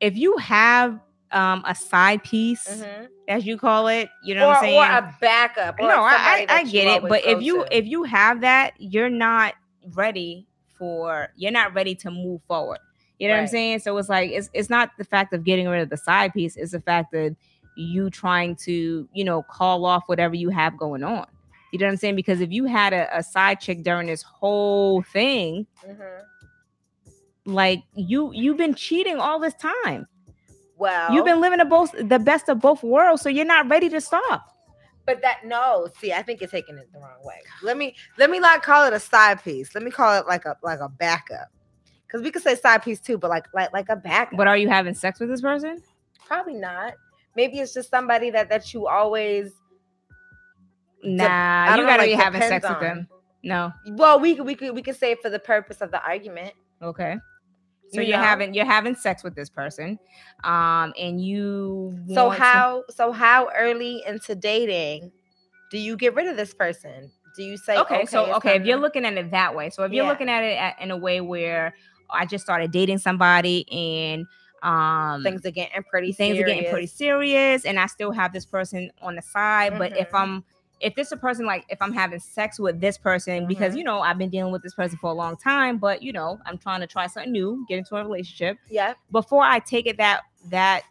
If 0.00 0.16
you 0.16 0.36
have 0.38 0.98
um 1.32 1.62
a 1.66 1.74
side 1.74 2.22
piece, 2.24 2.66
Mhm. 2.66 3.08
as 3.28 3.46
you 3.46 3.58
call 3.58 3.88
it, 3.88 4.08
you 4.24 4.34
know 4.34 4.44
Or, 4.44 4.48
what 4.48 4.56
I'm 4.58 4.62
saying? 4.62 4.78
or 4.78 4.84
a 4.98 5.16
backup. 5.20 5.76
Or 5.80 5.88
no, 5.88 6.02
I, 6.02 6.46
I, 6.48 6.56
I 6.58 6.64
get 6.64 6.86
it. 6.88 7.02
But 7.08 7.24
if 7.24 7.42
you 7.42 7.64
to. 7.64 7.76
if 7.76 7.86
you 7.86 8.04
have 8.04 8.40
that, 8.40 8.72
you're 8.78 9.10
not 9.10 9.54
ready 9.94 10.46
for 10.78 11.28
you're 11.36 11.52
not 11.52 11.74
ready 11.74 11.94
to 11.96 12.10
move 12.10 12.40
forward. 12.46 12.78
You 13.18 13.26
know 13.28 13.34
what 13.34 13.40
I'm 13.40 13.46
saying? 13.48 13.80
So 13.80 13.96
it's 13.98 14.08
like 14.08 14.30
it's 14.30 14.48
it's 14.52 14.70
not 14.70 14.90
the 14.96 15.04
fact 15.04 15.32
of 15.34 15.44
getting 15.44 15.66
rid 15.68 15.82
of 15.82 15.90
the 15.90 15.96
side 15.96 16.32
piece, 16.32 16.56
it's 16.56 16.72
the 16.72 16.80
fact 16.80 17.10
that 17.12 17.34
you 17.76 18.10
trying 18.10 18.56
to, 18.56 19.08
you 19.12 19.24
know, 19.24 19.42
call 19.42 19.84
off 19.84 20.02
whatever 20.06 20.34
you 20.34 20.48
have 20.50 20.76
going 20.76 21.02
on. 21.04 21.26
You 21.72 21.78
know 21.78 21.86
what 21.86 21.92
I'm 21.92 21.96
saying? 21.98 22.16
Because 22.16 22.40
if 22.40 22.50
you 22.50 22.64
had 22.64 22.92
a, 22.92 23.18
a 23.18 23.22
side 23.22 23.60
chick 23.60 23.82
during 23.82 24.06
this 24.06 24.22
whole 24.22 25.02
thing, 25.02 25.66
Mhm. 25.86 26.22
like 27.44 27.82
you 27.94 28.30
you've 28.32 28.56
been 28.56 28.74
cheating 28.74 29.18
all 29.18 29.38
this 29.38 29.54
time. 29.54 30.06
Well, 30.78 31.12
You've 31.12 31.24
been 31.24 31.40
living 31.40 31.58
the 31.58 31.64
both 31.64 31.92
the 31.98 32.18
best 32.18 32.48
of 32.48 32.60
both 32.60 32.82
worlds, 32.82 33.22
so 33.22 33.28
you're 33.28 33.44
not 33.44 33.68
ready 33.68 33.88
to 33.88 34.00
stop. 34.00 34.54
But 35.06 35.22
that 35.22 35.38
no, 35.44 35.88
see, 35.98 36.12
I 36.12 36.22
think 36.22 36.40
you're 36.40 36.50
taking 36.50 36.76
it 36.76 36.92
the 36.92 36.98
wrong 36.98 37.18
way. 37.22 37.40
Let 37.62 37.76
me 37.76 37.94
let 38.18 38.30
me 38.30 38.38
not 38.38 38.62
call 38.62 38.86
it 38.86 38.92
a 38.92 39.00
side 39.00 39.42
piece. 39.42 39.74
Let 39.74 39.82
me 39.82 39.90
call 39.90 40.18
it 40.18 40.26
like 40.26 40.44
a 40.44 40.56
like 40.62 40.80
a 40.80 40.88
backup. 40.88 41.48
Because 42.06 42.22
we 42.22 42.30
could 42.30 42.42
say 42.42 42.54
side 42.54 42.82
piece 42.82 43.00
too, 43.00 43.18
but 43.18 43.30
like 43.30 43.46
like 43.54 43.72
like 43.72 43.88
a 43.88 43.96
backup. 43.96 44.36
But 44.36 44.48
are 44.48 44.56
you 44.56 44.68
having 44.68 44.94
sex 44.94 45.20
with 45.20 45.28
this 45.28 45.40
person? 45.40 45.82
probably 46.28 46.54
not. 46.54 46.94
Maybe 47.34 47.58
it's 47.58 47.74
just 47.74 47.90
somebody 47.90 48.30
that 48.30 48.48
that 48.50 48.72
you 48.72 48.86
always. 48.86 49.52
Nah, 51.02 51.70
you 51.70 51.76
don't 51.76 51.86
know, 51.86 51.90
gotta 51.90 52.02
like, 52.02 52.10
be 52.10 52.14
having 52.14 52.42
sex 52.42 52.68
with 52.68 52.80
them. 52.80 53.08
No. 53.42 53.72
Well, 53.92 54.20
we 54.20 54.36
could 54.36 54.46
we 54.46 54.54
could 54.54 54.74
we 54.74 54.82
could 54.82 54.96
say 54.96 55.12
it 55.12 55.22
for 55.22 55.30
the 55.30 55.38
purpose 55.38 55.80
of 55.80 55.90
the 55.90 56.02
argument. 56.04 56.52
Okay. 56.82 57.16
So 57.90 58.00
You 58.00 58.14
are 58.14 58.18
having 58.22 58.54
you're 58.54 58.64
having 58.66 58.94
sex 58.94 59.22
with 59.24 59.34
this 59.34 59.48
person, 59.48 59.98
um, 60.44 60.92
and 60.98 61.20
you. 61.24 61.98
So 62.08 62.26
want 62.26 62.36
to- 62.36 62.42
how 62.42 62.84
so 62.90 63.12
how 63.12 63.48
early 63.56 64.02
into 64.06 64.34
dating 64.34 65.10
do 65.70 65.78
you 65.78 65.96
get 65.96 66.14
rid 66.14 66.26
of 66.26 66.36
this 66.36 66.54
person? 66.54 67.10
Do 67.36 67.42
you 67.42 67.56
say 67.56 67.76
Okay, 67.78 68.04
so 68.06 68.34
okay, 68.34 68.56
if 68.56 68.64
you're 68.64 68.78
looking 68.78 69.04
at 69.04 69.14
it 69.16 69.30
that 69.30 69.54
way, 69.54 69.70
so 69.70 69.84
if 69.84 69.92
you're 69.92 70.04
Yeah. 70.04 70.10
looking 70.10 70.28
at 70.28 70.42
it 70.42 70.56
at, 70.58 70.80
in 70.80 70.90
a 70.90 70.96
way 70.96 71.20
where 71.20 71.74
I 72.10 72.26
just 72.26 72.44
started 72.44 72.70
dating 72.72 72.98
somebody 72.98 73.70
and 73.70 74.26
um 74.62 75.22
things 75.22 75.46
are 75.46 75.50
getting 75.52 75.82
pretty 75.84 76.12
things 76.12 76.38
are 76.40 76.42
getting 76.42 76.64
pretty 76.68 76.86
serious. 76.86 77.62
serious 77.62 77.64
and 77.64 77.78
I 77.78 77.86
still 77.86 78.10
have 78.12 78.32
this 78.32 78.44
person 78.46 78.90
on 79.02 79.14
the 79.16 79.22
side. 79.22 79.78
But 79.78 79.92
if 79.96 80.08
Mhm. 80.10 80.14
I'm 80.20 80.44
if 80.80 80.94
this 80.94 81.10
a 81.12 81.16
person 81.16 81.44
like 81.46 81.64
if 81.68 81.80
I'm 81.80 81.92
having 81.92 82.20
sex 82.20 82.58
with 82.58 82.80
this 82.80 82.96
person 82.98 83.46
because 83.46 83.74
Mhm. 83.74 83.78
you 83.78 83.84
know 83.84 84.00
I've 84.00 84.18
been 84.18 84.30
dealing 84.30 84.52
with 84.52 84.62
this 84.62 84.74
person 84.74 84.98
for 84.98 85.10
a 85.10 85.14
long 85.14 85.36
time, 85.36 85.78
but 85.78 86.02
you 86.02 86.12
know 86.12 86.38
I'm 86.46 86.58
trying 86.58 86.80
to 86.80 86.86
try 86.86 87.06
something 87.06 87.32
new, 87.32 87.64
get 87.68 87.78
into 87.78 87.96
a 87.96 88.02
relationship. 88.04 88.58
Yeah. 88.70 88.94
Before 89.10 89.42
I 89.42 89.58
take 89.58 89.86
it 89.86 89.96
that 89.98 90.22
that 90.50 90.82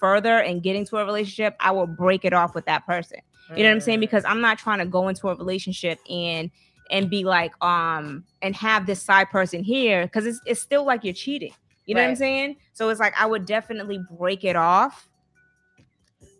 further 0.00 0.38
and 0.38 0.62
get 0.62 0.74
into 0.76 0.96
a 0.96 1.04
relationship, 1.04 1.54
I 1.60 1.70
will 1.70 1.86
break 1.86 2.24
it 2.24 2.32
off 2.32 2.54
with 2.54 2.66
that 2.66 2.84
person. 2.86 3.20
You 3.56 3.62
know 3.62 3.68
what 3.68 3.74
I'm 3.74 3.80
saying? 3.80 3.98
Mm. 3.98 4.00
Because 4.00 4.24
I'm 4.24 4.40
not 4.40 4.58
trying 4.58 4.78
to 4.80 4.86
go 4.86 5.06
into 5.08 5.28
a 5.28 5.34
relationship 5.36 6.00
and 6.10 6.50
and 6.90 7.08
be 7.10 7.24
like 7.24 7.52
um 7.64 8.24
and 8.42 8.54
have 8.56 8.86
this 8.86 9.02
side 9.02 9.30
person 9.30 9.62
here 9.62 10.02
because 10.02 10.26
it's 10.26 10.40
it's 10.46 10.60
still 10.60 10.84
like 10.84 11.04
you're 11.04 11.14
cheating. 11.14 11.52
You 11.84 11.94
know 11.94 12.02
what 12.02 12.10
I'm 12.10 12.16
saying? 12.16 12.56
So 12.72 12.88
it's 12.88 12.98
like 12.98 13.14
I 13.16 13.26
would 13.26 13.46
definitely 13.46 14.00
break 14.18 14.42
it 14.42 14.56
off 14.56 15.08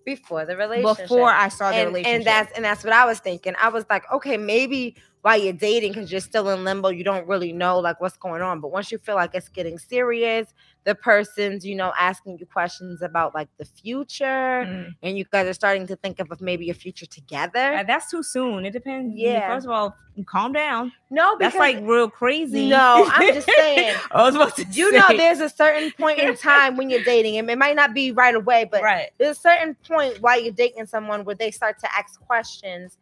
before 0.07 0.47
the 0.47 0.57
relationship. 0.57 1.05
before 1.05 1.29
I 1.29 1.49
saw 1.49 1.71
the 1.71 1.77
and, 1.77 1.89
relationship. 1.89 2.17
and 2.17 2.25
that's 2.25 2.53
and 2.53 2.65
that's 2.65 2.83
what 2.83 2.95
I 2.95 3.05
was 3.05 3.19
thinking. 3.19 3.55
I 3.61 3.69
was 3.69 3.85
like, 3.91 4.11
okay, 4.11 4.39
maybe 4.39 4.97
while 5.27 5.37
you're 5.37 5.53
dating 5.53 5.91
because 5.93 6.13
you're 6.13 6.21
still 6.21 6.49
in 6.51 6.63
limbo. 6.63 6.89
You 6.91 7.03
don't 7.03 7.27
really 7.27 7.53
know 7.53 7.81
like 7.81 8.01
what's 8.01 8.17
going 8.17 8.43
on. 8.43 8.61
But 8.61 8.71
once 8.71 8.93
you 8.93 8.99
feel 8.99 9.17
like 9.17 9.35
it's 9.35 9.49
getting 9.49 9.77
serious, 9.77 10.55
the 10.85 10.95
person's, 10.95 11.67
you 11.67 11.75
know, 11.75 11.93
asking 11.99 12.39
you 12.39 12.47
questions 12.47 13.03
about 13.03 13.35
like 13.35 13.49
the 13.59 13.65
future, 13.65 14.25
Mm. 14.25 14.95
and 15.03 15.19
you 15.19 15.25
guys 15.25 15.49
are 15.49 15.53
starting 15.53 15.85
to 15.89 15.97
think 15.97 16.21
of, 16.21 16.31
of 16.31 16.41
maybe 16.41 16.71
a 16.71 16.75
future 16.75 17.07
together. 17.07 17.75
Uh, 17.75 17.83
that's 17.83 18.09
too 18.09 18.23
soon. 18.23 18.65
It 18.67 18.71
depends. 18.71 19.17
Yeah. 19.17 19.49
First 19.49 19.67
of 19.67 19.73
all, 19.73 19.97
calm 20.27 20.53
down. 20.53 20.93
no, 21.11 21.37
That's 21.41 21.57
like 21.57 21.81
real 21.83 22.09
crazy. 22.09 22.69
No, 22.69 23.11
I'm 23.13 23.35
just 23.35 23.51
saying. 23.51 23.97
I 24.13 24.23
was 24.23 24.37
about 24.37 24.55
to 24.59 24.65
you 24.71 24.93
know, 24.93 25.09
there's 25.09 25.41
a 25.41 25.49
certain 25.49 25.91
point 25.99 26.21
in 26.21 26.37
time 26.37 26.77
when 26.77 26.89
you're 26.89 27.03
dating, 27.03 27.37
and 27.39 27.51
it 27.51 27.59
might 27.59 27.75
not 27.75 27.95
be 27.95 28.13
right 28.13 28.37
away, 28.37 28.69
but 28.71 28.81
right. 28.81 29.09
there's 29.19 29.39
a 29.39 29.41
certain 29.41 29.75
point 29.89 30.23
while 30.23 30.41
you're 30.41 30.53
dating 30.53 30.87
someone 30.87 31.25
where 31.25 31.35
they 31.35 31.51
start 31.51 31.81
to 31.81 31.93
ask 31.93 32.21
questions 32.21 32.97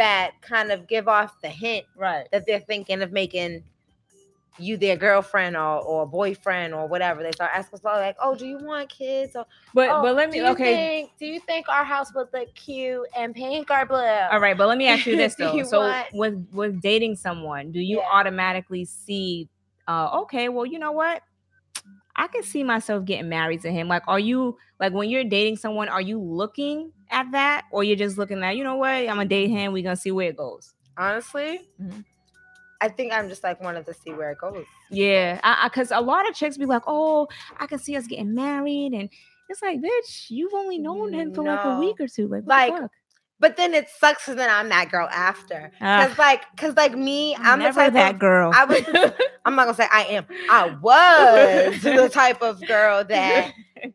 that 0.00 0.32
kind 0.42 0.72
of 0.72 0.86
give 0.88 1.08
off 1.08 1.40
the 1.42 1.48
hint 1.48 1.86
Right. 1.96 2.26
that 2.32 2.46
they're 2.46 2.60
thinking 2.60 3.02
of 3.02 3.12
making 3.12 3.62
you 4.58 4.76
their 4.76 4.96
girlfriend 4.96 5.56
or, 5.56 5.80
or 5.80 6.06
boyfriend 6.06 6.74
or 6.74 6.86
whatever. 6.86 7.22
They 7.22 7.32
start 7.32 7.50
asking 7.54 7.78
stuff 7.78 7.94
like, 7.94 8.16
"Oh, 8.22 8.34
do 8.34 8.46
you 8.46 8.58
want 8.58 8.88
kids?" 8.90 9.34
Or, 9.36 9.46
But 9.74 9.88
"Oh, 9.90 10.02
but 10.02 10.16
let 10.16 10.30
me 10.30 10.38
you 10.38 10.46
okay. 10.48 10.74
Think, 10.76 11.10
do 11.18 11.26
you 11.26 11.40
think 11.40 11.68
our 11.68 11.84
house 11.84 12.12
would 12.14 12.28
look 12.32 12.54
cute 12.54 13.06
and 13.16 13.34
pink 13.34 13.70
or 13.70 13.86
blue? 13.86 13.96
All 13.96 14.40
right, 14.40 14.56
but 14.56 14.68
let 14.68 14.76
me 14.76 14.86
ask 14.86 15.06
you 15.06 15.16
this 15.16 15.34
though. 15.38 15.56
you 15.56 15.64
so 15.64 15.80
want- 15.80 16.14
with 16.14 16.46
with 16.52 16.80
dating 16.82 17.16
someone, 17.16 17.72
do 17.72 17.80
you 17.80 17.98
Yeah. 18.00 18.08
automatically 18.12 18.84
see 18.84 19.48
uh 19.88 20.20
okay, 20.22 20.48
well, 20.48 20.66
you 20.66 20.78
know 20.78 20.92
what? 20.92 21.22
I 22.20 22.26
can 22.26 22.42
see 22.42 22.62
myself 22.62 23.06
getting 23.06 23.30
married 23.30 23.62
to 23.62 23.70
him. 23.72 23.88
Like, 23.88 24.02
are 24.06 24.18
you 24.18 24.58
like 24.78 24.92
when 24.92 25.08
you're 25.08 25.24
dating 25.24 25.56
someone, 25.56 25.88
are 25.88 26.02
you 26.02 26.20
looking 26.20 26.92
at 27.10 27.32
that? 27.32 27.64
Or 27.70 27.82
you're 27.82 27.96
just 27.96 28.18
looking 28.18 28.42
at, 28.42 28.56
you 28.56 28.62
know 28.62 28.76
what, 28.76 28.90
I'm 28.90 29.06
gonna 29.06 29.24
date 29.24 29.48
him, 29.48 29.72
we're 29.72 29.82
gonna 29.82 29.96
see 29.96 30.10
where 30.10 30.28
it 30.28 30.36
goes. 30.36 30.74
Honestly, 30.98 31.66
Mhm. 31.82 32.04
I 32.82 32.88
think 32.88 33.12
I'm 33.14 33.28
just 33.30 33.42
like 33.42 33.62
wanted 33.62 33.86
to 33.86 33.94
see 33.94 34.12
where 34.12 34.32
it 34.32 34.38
goes. 34.38 34.66
Yeah, 34.90 35.40
I, 35.42 35.60
I 35.64 35.68
cause 35.70 35.90
a 35.92 36.00
lot 36.00 36.28
of 36.28 36.34
chicks 36.34 36.58
be 36.58 36.66
like, 36.66 36.82
Oh, 36.86 37.26
I 37.58 37.66
can 37.66 37.78
see 37.78 37.96
us 37.96 38.06
getting 38.06 38.34
married, 38.34 38.92
and 38.92 39.08
it's 39.48 39.62
like, 39.62 39.80
bitch, 39.80 40.30
you've 40.30 40.52
only 40.52 40.76
known 40.76 41.14
him 41.14 41.32
for 41.34 41.42
like 41.42 41.64
a 41.64 41.78
week 41.78 42.00
or 42.00 42.06
two. 42.06 42.28
Like, 42.28 42.44
Like, 42.46 42.72
fuck? 42.76 42.90
But 43.40 43.56
then 43.56 43.72
it 43.74 43.88
sucks 43.88 44.24
because 44.26 44.36
then 44.36 44.50
I'm 44.50 44.68
that 44.68 44.90
girl 44.90 45.08
after. 45.10 45.72
Ah. 45.80 46.06
Cause 46.06 46.18
like, 46.18 46.44
cause 46.58 46.76
like 46.76 46.94
me, 46.96 47.34
I'm 47.36 47.58
the 47.58 47.64
never 47.64 47.80
type 47.80 47.92
that 47.94 48.14
of 48.14 48.20
girl. 48.20 48.52
I 48.54 48.64
was 48.66 48.82
I'm 49.44 49.56
not 49.56 49.64
gonna 49.64 49.74
say 49.74 49.88
I 49.90 50.04
am. 50.04 50.26
I 50.50 50.66
was 50.82 51.80
the 51.82 52.08
type 52.12 52.42
of 52.42 52.64
girl 52.66 53.02
that 53.08 53.52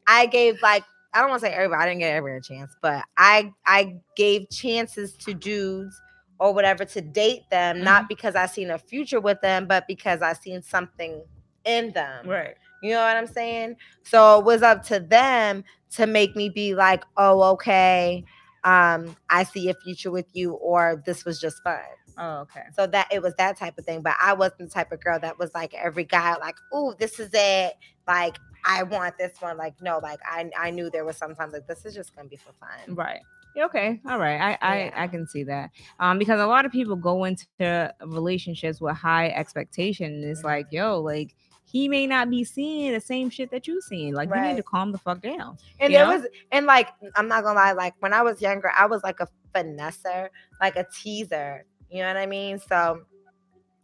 I 0.07 0.25
gave 0.25 0.61
like 0.61 0.83
I 1.13 1.21
don't 1.21 1.29
want 1.29 1.41
to 1.43 1.47
say 1.47 1.53
everybody. 1.53 1.81
I 1.81 1.85
didn't 1.85 1.99
get 1.99 2.13
everybody 2.15 2.39
a 2.39 2.41
chance, 2.41 2.75
but 2.81 3.03
I 3.17 3.53
I 3.65 3.97
gave 4.17 4.49
chances 4.49 5.13
to 5.17 5.33
dudes 5.33 6.01
or 6.39 6.53
whatever 6.53 6.83
to 6.83 6.99
date 7.01 7.43
them, 7.51 7.77
Mm-hmm. 7.77 7.85
not 7.85 8.09
because 8.09 8.35
I 8.35 8.47
seen 8.47 8.71
a 8.71 8.77
future 8.77 9.21
with 9.21 9.39
them, 9.41 9.67
but 9.67 9.87
because 9.87 10.21
I 10.21 10.33
seen 10.33 10.61
something 10.61 11.23
in 11.63 11.91
them. 11.93 12.27
right. 12.27 12.55
You 12.83 12.91
know 12.91 12.99
what 13.05 13.15
I'm 13.15 13.25
saying? 13.27 13.77
So 14.03 14.39
it 14.39 14.45
was 14.45 14.61
up 14.61 14.83
to 14.87 14.99
them 14.99 15.63
to 15.91 16.05
make 16.05 16.35
me 16.35 16.49
be 16.49 16.75
like, 16.75 17.03
oh, 17.17 17.41
okay, 17.53 18.23
um, 18.65 19.15
I 19.29 19.43
see 19.43 19.69
a 19.69 19.73
future 19.75 20.11
with 20.11 20.25
you, 20.33 20.53
or 20.53 21.01
this 21.05 21.23
was 21.23 21.39
just 21.39 21.63
fun. 21.63 21.79
Oh, 22.17 22.39
okay. 22.41 22.63
So 22.75 22.87
that 22.87 23.07
it 23.11 23.21
was 23.21 23.33
that 23.37 23.57
type 23.57 23.77
of 23.77 23.85
thing. 23.85 24.01
But 24.01 24.15
I 24.21 24.33
wasn't 24.33 24.59
the 24.59 24.67
type 24.67 24.91
of 24.91 25.01
girl 25.01 25.19
that 25.19 25.37
was 25.37 25.53
like 25.53 25.73
every 25.73 26.03
guy, 26.03 26.35
like, 26.37 26.55
oh, 26.73 26.95
this 26.97 27.19
is 27.19 27.29
it. 27.33 27.75
Like, 28.07 28.37
I 28.65 28.83
want 28.83 29.17
this 29.17 29.33
one. 29.39 29.57
Like, 29.57 29.81
no, 29.81 29.99
like 30.01 30.19
I 30.25 30.49
I 30.57 30.71
knew 30.71 30.89
there 30.89 31.05
was 31.05 31.17
sometimes 31.17 31.53
like 31.53 31.67
this 31.67 31.85
is 31.85 31.93
just 31.93 32.15
gonna 32.15 32.27
be 32.27 32.37
for 32.37 32.53
fun. 32.53 32.95
Right. 32.95 33.21
Okay. 33.57 34.01
All 34.09 34.19
right. 34.19 34.41
I, 34.41 34.57
I 34.61 34.77
Yeah. 34.85 34.91
I 34.95 35.07
can 35.07 35.27
see 35.27 35.43
that. 35.43 35.71
Um, 35.99 36.17
because 36.17 36.41
a 36.41 36.47
lot 36.47 36.65
of 36.65 36.71
people 36.71 36.95
go 36.95 37.23
into 37.23 37.93
relationships 38.05 38.81
with 38.81 38.97
high 38.97 39.29
expectation. 39.29 40.11
And 40.11 40.23
it's 40.25 40.43
like, 40.43 40.67
yo, 40.71 40.99
like 40.99 41.35
he 41.75 41.89
may 41.89 42.07
not 42.07 42.29
be 42.29 42.45
seeing 42.45 42.93
the 42.93 43.01
same 43.01 43.29
shit 43.29 43.51
that 43.51 43.67
you 43.67 43.81
seeing. 43.81 44.13
Like 44.13 44.29
you 44.33 44.39
need 44.41 44.55
to 44.55 44.63
calm 44.63 44.93
the 44.93 44.97
fuck 44.97 45.19
down. 45.21 45.57
And 45.81 45.93
there 45.93 46.05
know? 46.07 46.15
was 46.15 46.25
and 46.53 46.65
like 46.65 46.87
I'm 47.17 47.27
not 47.27 47.43
gonna 47.43 47.59
lie, 47.59 47.73
like 47.73 47.95
when 47.99 48.13
I 48.13 48.21
was 48.21 48.41
younger, 48.41 48.71
I 48.77 48.85
was 48.85 49.03
like 49.03 49.19
a 49.19 49.27
finesser, 49.53 50.29
like 50.61 50.77
a 50.77 50.85
teaser. 50.95 51.65
You 51.89 51.99
know 52.03 52.07
what 52.07 52.15
I 52.15 52.27
mean? 52.27 52.59
So 52.59 53.01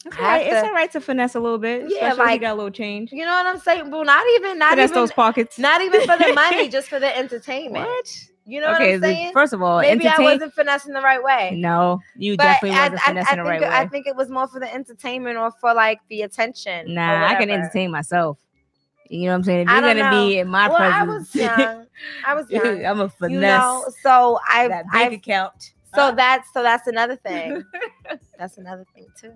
It's 0.05 0.15
all 0.17 0.23
right. 0.23 0.45
have 0.45 0.53
It's 0.53 0.61
to- 0.61 0.67
all 0.67 0.73
right 0.73 0.91
to 0.93 1.01
finesse 1.01 1.35
a 1.35 1.41
little 1.41 1.57
bit. 1.57 1.81
Yeah, 1.81 1.87
especially 1.87 2.07
if 2.07 2.17
you 2.17 2.23
like- 2.23 2.41
got 2.41 2.53
a 2.53 2.55
little 2.55 2.71
change. 2.71 3.11
you 3.11 3.25
know 3.25 3.33
what 3.33 3.45
I'm 3.45 3.59
saying? 3.59 3.91
Well, 3.91 4.05
not 4.05 4.25
even 4.35 4.57
not 4.57 4.69
Finesse 4.69 4.91
even 4.91 4.95
those 5.01 5.11
pockets. 5.11 5.59
not 5.59 5.81
even 5.81 5.99
for 6.07 6.17
the 6.17 6.31
money, 6.33 6.69
just 6.77 6.87
for 6.87 6.99
the 7.01 7.11
entertainment. 7.17 7.85
what? 7.85 8.07
You 8.45 8.59
know 8.59 8.73
okay. 8.73 8.93
what 8.93 8.95
I'm 8.95 9.01
saying? 9.01 9.33
first 9.33 9.53
of 9.53 9.61
all, 9.61 9.81
Maybe 9.81 10.07
I 10.07 10.17
wasn't 10.17 10.53
finessing 10.53 10.93
the 10.93 11.01
right 11.01 11.21
way. 11.21 11.51
no, 11.55 11.99
you 12.15 12.35
But 12.37 12.43
definitely 12.43 12.77
I, 12.77 12.89
wasn't 12.89 12.99
I, 12.99 13.03
I 13.03 13.07
finessing 13.07 13.35
think 13.35 13.45
the 13.45 13.49
right 13.49 13.61
it, 13.61 13.67
I 13.69 13.87
think 13.87 14.07
it 14.07 14.15
was 14.15 14.29
more 14.29 14.47
for 14.47 14.59
the 14.59 14.73
entertainment 14.73 15.37
or 15.37 15.51
for 15.61 15.73
like 15.73 15.99
the 16.09 16.23
attention. 16.23 16.93
Nah, 16.93 17.27
I 17.27 17.35
can 17.35 17.49
entertain 17.49 17.91
myself. 17.91 18.37
You 19.09 19.25
know 19.25 19.31
what 19.31 19.35
I'm 19.35 19.43
saying? 19.43 19.67
If 19.67 19.69
you're 19.69 19.81
gonna 19.81 20.09
be 20.09 20.39
in 20.39 20.47
my 20.47 20.69
well, 20.69 20.77
I 20.81 21.03
was 21.03 21.35
young. 21.35 21.85
I 22.25 22.33
was 22.33 22.49
young. 22.49 22.85
I'm 22.85 23.01
a 23.01 23.09
finesse 23.09 23.33
you 23.33 23.39
know, 23.41 23.85
so 24.01 24.39
I, 24.49 24.67
that 24.69 24.85
bank 24.91 25.11
I 25.11 25.15
account. 25.15 25.73
so 25.93 26.03
uh. 26.03 26.11
that's 26.11 26.51
so 26.53 26.63
that's 26.63 26.87
another 26.87 27.17
thing. 27.17 27.63
that's 28.39 28.57
another 28.57 28.85
thing 28.95 29.07
too. 29.19 29.33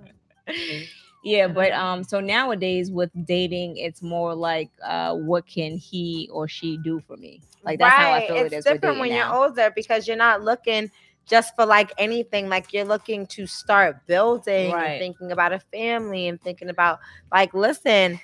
Mm. 0.47 0.87
Yeah, 1.25 1.47
but 1.47 1.71
um, 1.73 2.03
so 2.03 2.19
nowadays 2.21 2.91
with 2.91 3.09
dating, 3.25 3.77
it's 3.77 4.01
more 4.03 4.35
like, 4.35 4.69
uh, 4.83 5.15
what 5.15 5.47
can 5.47 5.77
he 5.77 6.29
or 6.31 6.47
she 6.47 6.77
do 6.77 7.01
for 7.01 7.17
me? 7.17 7.41
Like 7.63 7.79
that's 7.79 7.97
how 7.97 8.11
I 8.13 8.21
feel 8.21 8.37
it's 8.37 8.53
it 8.53 8.53
is. 8.53 8.63
different 8.63 8.99
when 8.99 9.09
dating 9.09 9.17
you're 9.17 9.33
older 9.33 9.71
because 9.75 10.07
you're 10.07 10.17
not 10.17 10.43
looking 10.43 10.91
just 11.27 11.55
for 11.55 11.65
like 11.65 11.91
anything. 11.97 12.47
Like 12.47 12.73
you're 12.73 12.85
looking 12.85 13.25
to 13.27 13.47
start 13.47 14.05
building 14.05 14.71
Right. 14.71 14.89
and 14.91 14.99
thinking 14.99 15.31
about 15.31 15.51
a 15.51 15.59
family 15.59 16.27
and 16.27 16.39
thinking 16.43 16.69
about 16.69 16.99
like, 17.31 17.53
listen, 17.55 18.19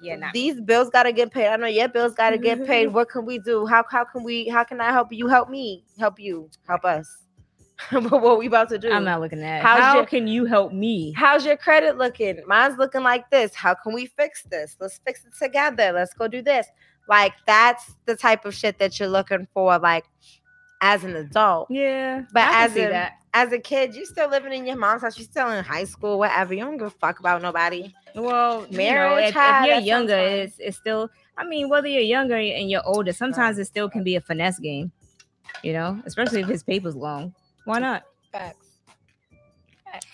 Yeah, 0.00 0.16
not 0.16 0.32
these 0.32 0.60
bills 0.62 0.88
gotta 0.90 1.12
get 1.12 1.30
paid. 1.32 1.48
I 1.48 1.56
know 1.56 1.66
your 1.66 1.88
bills 1.88 2.14
gotta 2.14 2.38
get 2.38 2.64
paid. 2.64 2.86
What 2.94 3.10
can 3.10 3.26
we 3.26 3.38
do? 3.38 3.66
How 3.66 3.84
how 3.90 4.04
can 4.04 4.24
we 4.24 4.48
how 4.48 4.64
can 4.64 4.80
I 4.80 4.92
help 4.92 5.12
you? 5.12 5.28
Help 5.28 5.50
me, 5.50 5.84
help 5.98 6.18
you, 6.18 6.50
help 6.66 6.86
us. 6.86 7.25
what 7.90 8.22
what 8.22 8.38
we 8.38 8.46
about 8.46 8.68
to 8.70 8.78
do? 8.78 8.90
I'm 8.90 9.04
not 9.04 9.20
looking 9.20 9.42
at. 9.42 9.62
How's 9.62 9.80
How 9.80 9.94
your- 9.96 10.06
can 10.06 10.26
you 10.26 10.44
help 10.46 10.72
me? 10.72 11.12
How's 11.12 11.44
your 11.44 11.56
credit 11.56 11.98
looking? 11.98 12.40
Mine's 12.46 12.78
looking 12.78 13.02
like 13.02 13.28
this. 13.30 13.54
How 13.54 13.74
can 13.74 13.92
we 13.92 14.06
fix 14.06 14.42
this? 14.44 14.76
Let's 14.80 14.98
fix 15.04 15.24
it 15.24 15.32
together. 15.38 15.92
Let's 15.92 16.14
go 16.14 16.26
do 16.28 16.42
this. 16.42 16.66
Like 17.08 17.34
that's 17.46 17.94
the 18.06 18.16
type 18.16 18.44
of 18.44 18.54
shit 18.54 18.78
that 18.78 18.98
you're 18.98 19.08
looking 19.08 19.46
for, 19.52 19.78
like 19.78 20.04
as 20.80 21.04
an 21.04 21.16
adult. 21.16 21.68
Yeah, 21.70 22.22
But 22.32 22.44
as 22.52 22.72
a 22.76 22.88
that. 22.88 23.12
as 23.34 23.52
a 23.52 23.58
kid, 23.58 23.94
you're 23.94 24.04
still 24.06 24.28
living 24.28 24.52
in 24.52 24.66
your 24.66 24.76
mom's 24.76 25.02
house. 25.02 25.16
You're 25.18 25.24
still 25.24 25.50
in 25.50 25.62
high 25.64 25.84
school, 25.84 26.18
whatever. 26.18 26.54
You 26.54 26.64
don't 26.64 26.78
give 26.78 26.86
a 26.88 26.90
fuck 26.90 27.20
about 27.20 27.42
nobody. 27.42 27.94
Well, 28.14 28.62
you 28.62 28.70
know, 28.72 28.76
Marriage, 28.78 29.28
if, 29.28 29.36
if 29.36 29.66
you're 29.66 29.78
younger, 29.78 30.16
it's 30.16 30.56
it's 30.58 30.76
still. 30.78 31.10
I 31.38 31.44
mean, 31.44 31.68
whether 31.68 31.86
you're 31.88 32.00
younger 32.02 32.36
and 32.36 32.70
you're 32.70 32.86
older, 32.86 33.12
sometimes 33.12 33.58
it 33.58 33.66
still 33.66 33.90
can 33.90 34.02
be 34.02 34.16
a 34.16 34.20
finesse 34.20 34.58
game. 34.58 34.90
You 35.62 35.74
know, 35.74 36.02
especially 36.06 36.40
if 36.40 36.48
his 36.48 36.62
paper's 36.62 36.96
long. 36.96 37.34
Why 37.66 37.80
not? 37.80 38.04
Facts. 38.32 38.66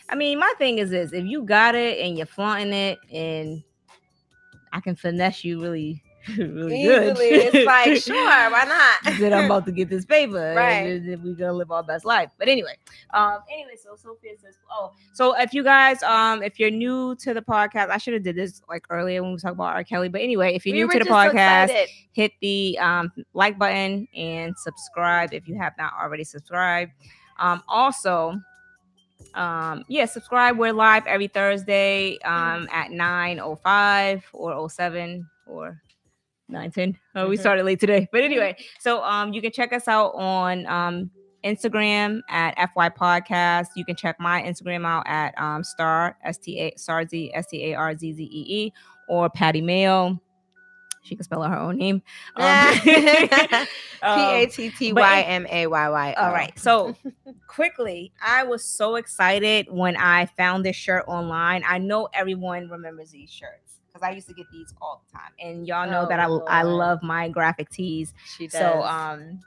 I 0.08 0.14
mean, 0.14 0.38
my 0.38 0.52
thing 0.58 0.78
is 0.78 0.90
this: 0.90 1.12
if 1.12 1.24
you 1.24 1.42
got 1.42 1.74
it 1.74 1.98
and 2.00 2.16
you're 2.16 2.26
flaunting 2.26 2.72
it, 2.72 2.98
and 3.12 3.62
I 4.72 4.80
can 4.80 4.96
finesse 4.96 5.44
you 5.44 5.60
really, 5.60 6.02
really 6.38 6.82
good, 6.82 7.12
Easily, 7.12 7.28
it's 7.28 7.66
like 7.66 7.96
sure, 8.02 8.16
why 8.50 8.64
not? 8.64 9.18
then 9.18 9.32
I'm 9.32 9.46
about 9.46 9.66
to 9.66 9.72
get 9.72 9.88
this 9.88 10.04
paper, 10.04 10.54
Right. 10.56 10.86
And 10.86 11.22
we're 11.22 11.34
gonna 11.34 11.52
live 11.52 11.70
our 11.70 11.82
best 11.82 12.04
life. 12.04 12.30
But 12.38 12.48
anyway, 12.48 12.76
um, 13.12 13.38
anyway, 13.52 13.74
so 13.82 13.96
Sophia 13.96 14.32
says, 14.42 14.58
oh, 14.70 14.92
so 15.12 15.34
if 15.38 15.52
you 15.52 15.62
guys, 15.62 16.02
um, 16.02 16.42
if 16.42 16.58
you're 16.58 16.70
new 16.70 17.14
to 17.16 17.34
the 17.34 17.42
podcast, 17.42 17.90
I 17.90 17.98
should 17.98 18.14
have 18.14 18.22
did 18.22 18.36
this 18.36 18.62
like 18.68 18.86
earlier 18.90 19.22
when 19.22 19.32
we 19.32 19.38
talked 19.38 19.54
about 19.54 19.74
R. 19.74 19.84
Kelly. 19.84 20.08
But 20.08 20.20
anyway, 20.20 20.54
if 20.54 20.64
you're 20.64 20.74
We 20.74 20.82
new 20.82 20.90
to 20.90 20.98
the 20.98 21.10
podcast, 21.10 21.64
excited. 21.64 21.88
hit 22.12 22.32
the 22.40 22.78
um, 22.80 23.12
like 23.34 23.58
button 23.58 24.08
and 24.14 24.54
subscribe 24.58 25.32
if 25.32 25.48
you 25.48 25.56
have 25.56 25.72
not 25.78 25.92
already 26.00 26.24
subscribed. 26.24 26.92
Um, 27.38 27.62
also, 27.68 28.40
um, 29.34 29.84
yeah, 29.88 30.04
subscribe. 30.06 30.58
We're 30.58 30.72
live 30.72 31.06
every 31.06 31.28
Thursday 31.28 32.18
um, 32.24 32.68
at 32.72 32.90
9.05 32.90 34.22
or 34.32 34.68
07 34.68 35.28
or 35.46 35.80
9.10. 36.50 36.96
Oh, 37.14 37.28
we 37.28 37.36
Mhm. 37.36 37.40
started 37.40 37.64
late 37.64 37.80
today. 37.80 38.08
But 38.12 38.22
anyway, 38.22 38.56
so 38.78 39.02
um, 39.02 39.32
you 39.32 39.40
can 39.40 39.52
check 39.52 39.72
us 39.72 39.88
out 39.88 40.14
on 40.14 40.66
um, 40.66 41.10
Instagram 41.44 42.20
at 42.28 42.54
FY 42.74 42.90
Podcast. 42.90 43.68
You 43.74 43.84
can 43.84 43.96
check 43.96 44.16
my 44.20 44.42
Instagram 44.42 44.86
out 44.86 45.04
at 45.06 45.34
um, 45.40 45.64
Star, 45.64 46.16
S-T-A, 46.24 46.72
Starzy, 46.72 47.30
S-T-A-R-Z-Z-E-E, 47.34 48.72
or 49.08 49.28
Patty 49.30 49.60
Mail. 49.60 50.20
She 51.02 51.16
can 51.16 51.24
spell 51.24 51.42
out 51.42 51.50
her 51.50 51.58
own 51.58 51.76
name. 51.78 52.02
Um, 52.36 52.70
P 52.84 53.66
um, 54.02 54.18
A 54.20 54.46
T 54.46 54.70
T 54.70 54.92
Y 54.92 55.20
M 55.22 55.46
A 55.50 55.66
Y 55.66 55.88
Y. 55.88 56.12
all 56.14 56.32
right. 56.32 56.56
So 56.58 56.96
quickly, 57.46 58.12
I 58.24 58.44
was 58.44 58.64
so 58.64 58.96
excited 58.96 59.66
when 59.70 59.96
I 59.96 60.26
found 60.26 60.64
this 60.64 60.76
shirt 60.76 61.04
online. 61.08 61.62
I 61.66 61.78
know 61.78 62.08
everyone 62.14 62.68
remembers 62.68 63.10
these 63.10 63.30
shirts 63.30 63.80
because 63.88 64.02
I 64.02 64.12
used 64.12 64.28
to 64.28 64.34
get 64.34 64.46
these 64.50 64.72
all 64.80 65.02
the 65.06 65.18
time. 65.18 65.32
And 65.38 65.66
y'all 65.66 65.86
know 65.90 66.04
Oh, 66.04 66.08
that 66.08 66.18
I 66.20 66.60
I 66.60 66.62
love 66.62 67.02
my 67.02 67.28
graphic 67.28 67.68
tees. 67.70 68.14
she 68.24 68.46
does. 68.46 68.60
So 68.60 68.82
um 68.82 69.40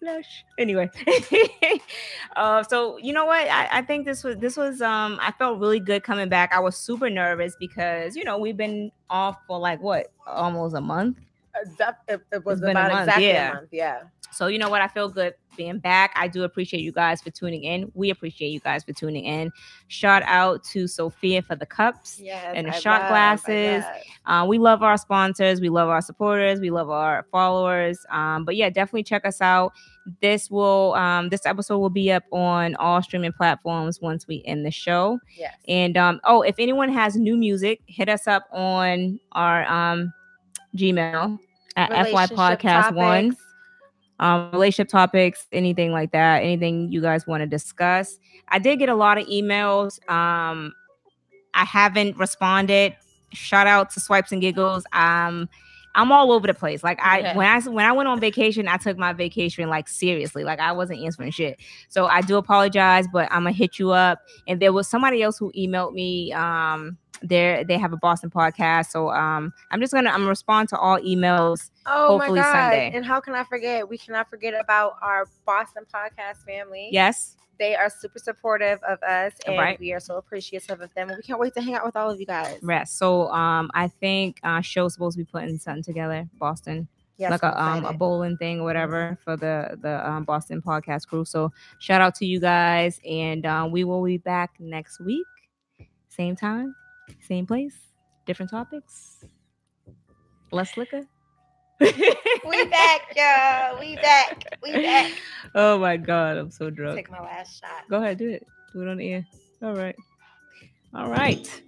Flash. 0.00 0.44
Anyway, 0.58 0.90
uh, 2.36 2.62
so 2.64 2.96
you 2.98 3.12
know 3.12 3.26
what? 3.26 3.46
I, 3.48 3.68
I 3.78 3.82
think 3.82 4.06
this 4.06 4.24
was 4.24 4.36
this 4.38 4.56
was 4.56 4.80
um 4.80 5.18
I 5.20 5.32
felt 5.32 5.58
really 5.60 5.80
good 5.80 6.02
coming 6.02 6.28
back. 6.28 6.52
I 6.54 6.60
was 6.60 6.76
super 6.76 7.10
nervous 7.10 7.54
because 7.60 8.16
you 8.16 8.24
know 8.24 8.38
we've 8.38 8.56
been 8.56 8.90
off 9.10 9.36
for 9.46 9.58
like 9.58 9.80
what 9.82 10.10
almost 10.26 10.74
a 10.74 10.80
month. 10.80 11.18
Uh, 11.54 11.68
that- 11.78 11.98
It, 12.08 12.20
it 12.32 12.44
was 12.46 12.60
about 12.62 12.90
month, 12.92 13.00
exactly 13.08 13.26
yeah. 13.28 13.50
a 13.50 13.54
month. 13.54 13.68
Yeah. 13.72 14.02
So 14.32 14.46
you 14.46 14.58
know 14.58 14.70
what? 14.70 14.80
I 14.82 14.88
feel 14.88 15.08
good 15.08 15.34
being 15.56 15.78
back. 15.78 16.12
I 16.16 16.28
do 16.28 16.44
appreciate 16.44 16.80
you 16.80 16.92
guys 16.92 17.20
for 17.20 17.30
tuning 17.30 17.64
in. 17.64 17.90
We 17.94 18.10
appreciate 18.10 18.48
you 18.48 18.60
guys 18.60 18.84
for 18.84 18.92
tuning 18.92 19.24
in. 19.24 19.52
Shout 19.88 20.22
out 20.24 20.64
to 20.64 20.86
Sophia 20.86 21.42
for 21.42 21.54
the 21.56 21.66
cups. 21.66 22.18
Yes. 22.18 22.52
And 22.54 22.66
the 22.66 22.74
I 22.74 22.78
shot 22.78 23.02
love- 23.02 23.10
glasses. 23.10 23.84
Uh, 24.26 24.46
we 24.48 24.58
love 24.58 24.82
our 24.82 24.96
sponsors. 24.96 25.60
We 25.60 25.68
love 25.68 25.88
our 25.88 26.00
supporters. 26.00 26.60
We 26.60 26.70
love 26.70 26.88
our 26.88 27.26
followers. 27.30 27.98
Um, 28.10 28.44
but 28.44 28.56
yeah, 28.56 28.70
definitely 28.70 29.02
check 29.02 29.24
us 29.26 29.40
out. 29.40 29.72
This 30.22 30.50
will 30.50 30.94
um, 30.94 31.28
this 31.28 31.44
episode 31.44 31.78
will 31.78 31.90
be 31.90 32.10
up 32.10 32.24
on 32.32 32.74
all 32.76 33.02
streaming 33.02 33.32
platforms 33.32 34.00
once 34.00 34.26
we 34.26 34.42
end 34.46 34.64
the 34.64 34.70
show. 34.70 35.18
Yes. 35.36 35.54
And 35.68 35.96
um, 35.96 36.20
oh, 36.24 36.42
if 36.42 36.54
anyone 36.58 36.88
has 36.90 37.16
new 37.16 37.36
music, 37.36 37.80
hit 37.86 38.08
us 38.08 38.26
up 38.26 38.46
on 38.52 39.20
our 39.32 39.66
um, 39.66 40.12
Gmail 40.76 41.38
at 41.76 41.90
FY 41.90 42.26
Podcast 42.28 42.94
One. 42.94 43.36
Um, 44.20 44.50
relationship 44.52 44.88
topics, 44.88 45.46
anything 45.50 45.92
like 45.92 46.12
that, 46.12 46.42
anything 46.42 46.92
you 46.92 47.00
guys 47.00 47.26
want 47.26 47.40
to 47.40 47.46
discuss. 47.46 48.18
I 48.48 48.58
did 48.58 48.78
get 48.78 48.90
a 48.90 48.94
lot 48.94 49.16
of 49.16 49.26
emails. 49.26 49.98
Um, 50.10 50.74
I 51.54 51.64
haven't 51.64 52.18
responded. 52.18 52.94
Shout 53.32 53.66
out 53.66 53.90
to 53.92 54.00
Swipes 54.00 54.30
and 54.30 54.42
Giggles. 54.42 54.84
Um, 54.92 55.48
I'm 55.94 56.12
all 56.12 56.32
over 56.32 56.46
the 56.46 56.54
place. 56.54 56.82
Like 56.84 57.00
I 57.02 57.20
Yeah. 57.20 57.36
when 57.36 57.46
I 57.46 57.60
when 57.68 57.84
I 57.86 57.92
went 57.92 58.08
on 58.08 58.20
vacation, 58.20 58.68
I 58.68 58.76
took 58.76 58.96
my 58.96 59.12
vacation 59.12 59.68
like 59.68 59.88
seriously. 59.88 60.44
Like 60.44 60.60
I 60.60 60.72
wasn't 60.72 61.00
answering 61.00 61.30
shit. 61.32 61.58
So 61.88 62.06
I 62.06 62.20
do 62.20 62.36
apologize, 62.36 63.06
but 63.12 63.30
I'm 63.32 63.40
gonna 63.44 63.52
hit 63.52 63.78
you 63.78 63.90
up. 63.90 64.20
And 64.46 64.60
there 64.60 64.72
was 64.72 64.88
somebody 64.88 65.22
else 65.22 65.38
who 65.38 65.52
emailed 65.52 65.92
me. 65.92 66.32
Um, 66.32 66.96
they 67.22 67.64
they 67.66 67.76
have 67.76 67.92
a 67.92 67.96
Boston 67.96 68.30
podcast. 68.30 68.86
So 68.86 69.10
um, 69.10 69.52
I'm 69.70 69.80
just 69.80 69.92
gonna 69.92 70.10
I'm 70.10 70.20
gonna 70.20 70.28
respond 70.28 70.68
to 70.70 70.78
all 70.78 70.98
emails. 71.00 71.70
Oh 71.86 72.18
Hopefully 72.18 72.38
my 72.40 72.46
god! 72.46 72.52
Sunday. 72.52 72.92
And 72.94 73.04
how 73.04 73.20
can 73.20 73.34
I 73.34 73.44
forget? 73.44 73.88
We 73.88 73.98
cannot 73.98 74.30
forget 74.30 74.54
about 74.58 74.94
our 75.02 75.26
Boston 75.44 75.84
podcast 75.92 76.44
family. 76.46 76.88
Yes. 76.92 77.36
They 77.60 77.76
are 77.76 77.88
super 77.88 78.18
supportive 78.18 78.80
of 78.82 79.00
us, 79.04 79.34
and 79.46 79.56
Right. 79.56 79.78
we 79.78 79.92
are 79.92 80.00
so 80.00 80.16
appreciative 80.16 80.80
of 80.80 80.92
them. 80.94 81.10
And 81.10 81.16
we 81.18 81.22
can't 81.22 81.38
wait 81.38 81.54
to 81.54 81.60
hang 81.60 81.74
out 81.76 81.84
with 81.84 81.94
all 81.94 82.10
of 82.10 82.18
you 82.18 82.26
guys. 82.26 82.58
rest. 82.62 82.98
So 82.98 83.28
um 83.30 83.70
I 83.74 83.86
think 83.86 84.40
uh 84.42 84.60
show's 84.62 84.94
supposed 84.94 85.16
to 85.18 85.24
be 85.24 85.30
putting 85.30 85.58
something 85.58 85.84
together, 85.84 86.28
Boston. 86.38 86.88
Yes, 87.18 87.30
like 87.30 87.42
a 87.42 87.62
um 87.62 87.84
a 87.84 87.92
bowling 87.92 88.38
thing 88.38 88.60
or 88.60 88.64
whatever 88.64 89.18
for 89.22 89.36
the 89.36 89.78
the 89.82 89.94
um, 90.10 90.24
Boston 90.24 90.62
podcast 90.62 91.06
crew. 91.06 91.24
So 91.26 91.52
shout 91.78 92.00
out 92.00 92.14
to 92.16 92.26
you 92.26 92.40
guys 92.40 92.98
and 93.08 93.44
uh, 93.44 93.68
we 93.70 93.84
will 93.84 94.02
be 94.02 94.16
back 94.16 94.52
next 94.58 94.98
week. 95.00 95.26
Same 96.08 96.34
time, 96.34 96.74
same 97.20 97.46
place, 97.46 97.76
different 98.26 98.50
topics. 98.50 99.22
Less 100.50 100.76
liquor. 100.78 101.02
We 101.80 102.64
back, 102.66 103.16
y'all. 103.16 103.78
We 103.80 103.96
back. 103.96 104.44
We 104.62 104.72
back. 104.72 105.12
Oh 105.52 105.78
my 105.78 105.96
god, 105.96 106.36
I'm 106.36 106.50
so 106.50 106.70
drunk. 106.70 106.96
Take 106.96 107.10
my 107.10 107.20
last 107.20 107.60
shot. 107.60 107.88
Go 107.88 107.96
ahead, 107.96 108.18
do 108.18 108.28
it. 108.28 108.46
Do 108.72 108.82
it 108.82 108.88
on 108.88 108.98
the 108.98 109.12
air. 109.12 109.26
All 109.62 109.74
right. 109.74 109.96
All 110.94 111.08
right. 111.10 111.62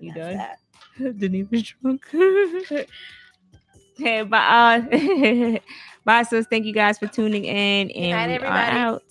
You 0.00 0.14
done? 0.14 0.36
that. 0.38 0.58
even 0.98 1.62
drunk. 1.82 2.06
hey, 3.98 4.22
bye. 4.22 4.78
Uh, 4.90 5.58
bye, 6.04 6.22
sis. 6.22 6.46
Thank 6.48 6.64
you 6.64 6.72
guys 6.72 6.98
for 6.98 7.08
tuning 7.08 7.44
in, 7.44 7.90
and 7.90 8.10
night, 8.10 8.28
we 8.28 8.34
everybody. 8.34 8.76
are 8.76 8.78
out. 8.78 9.02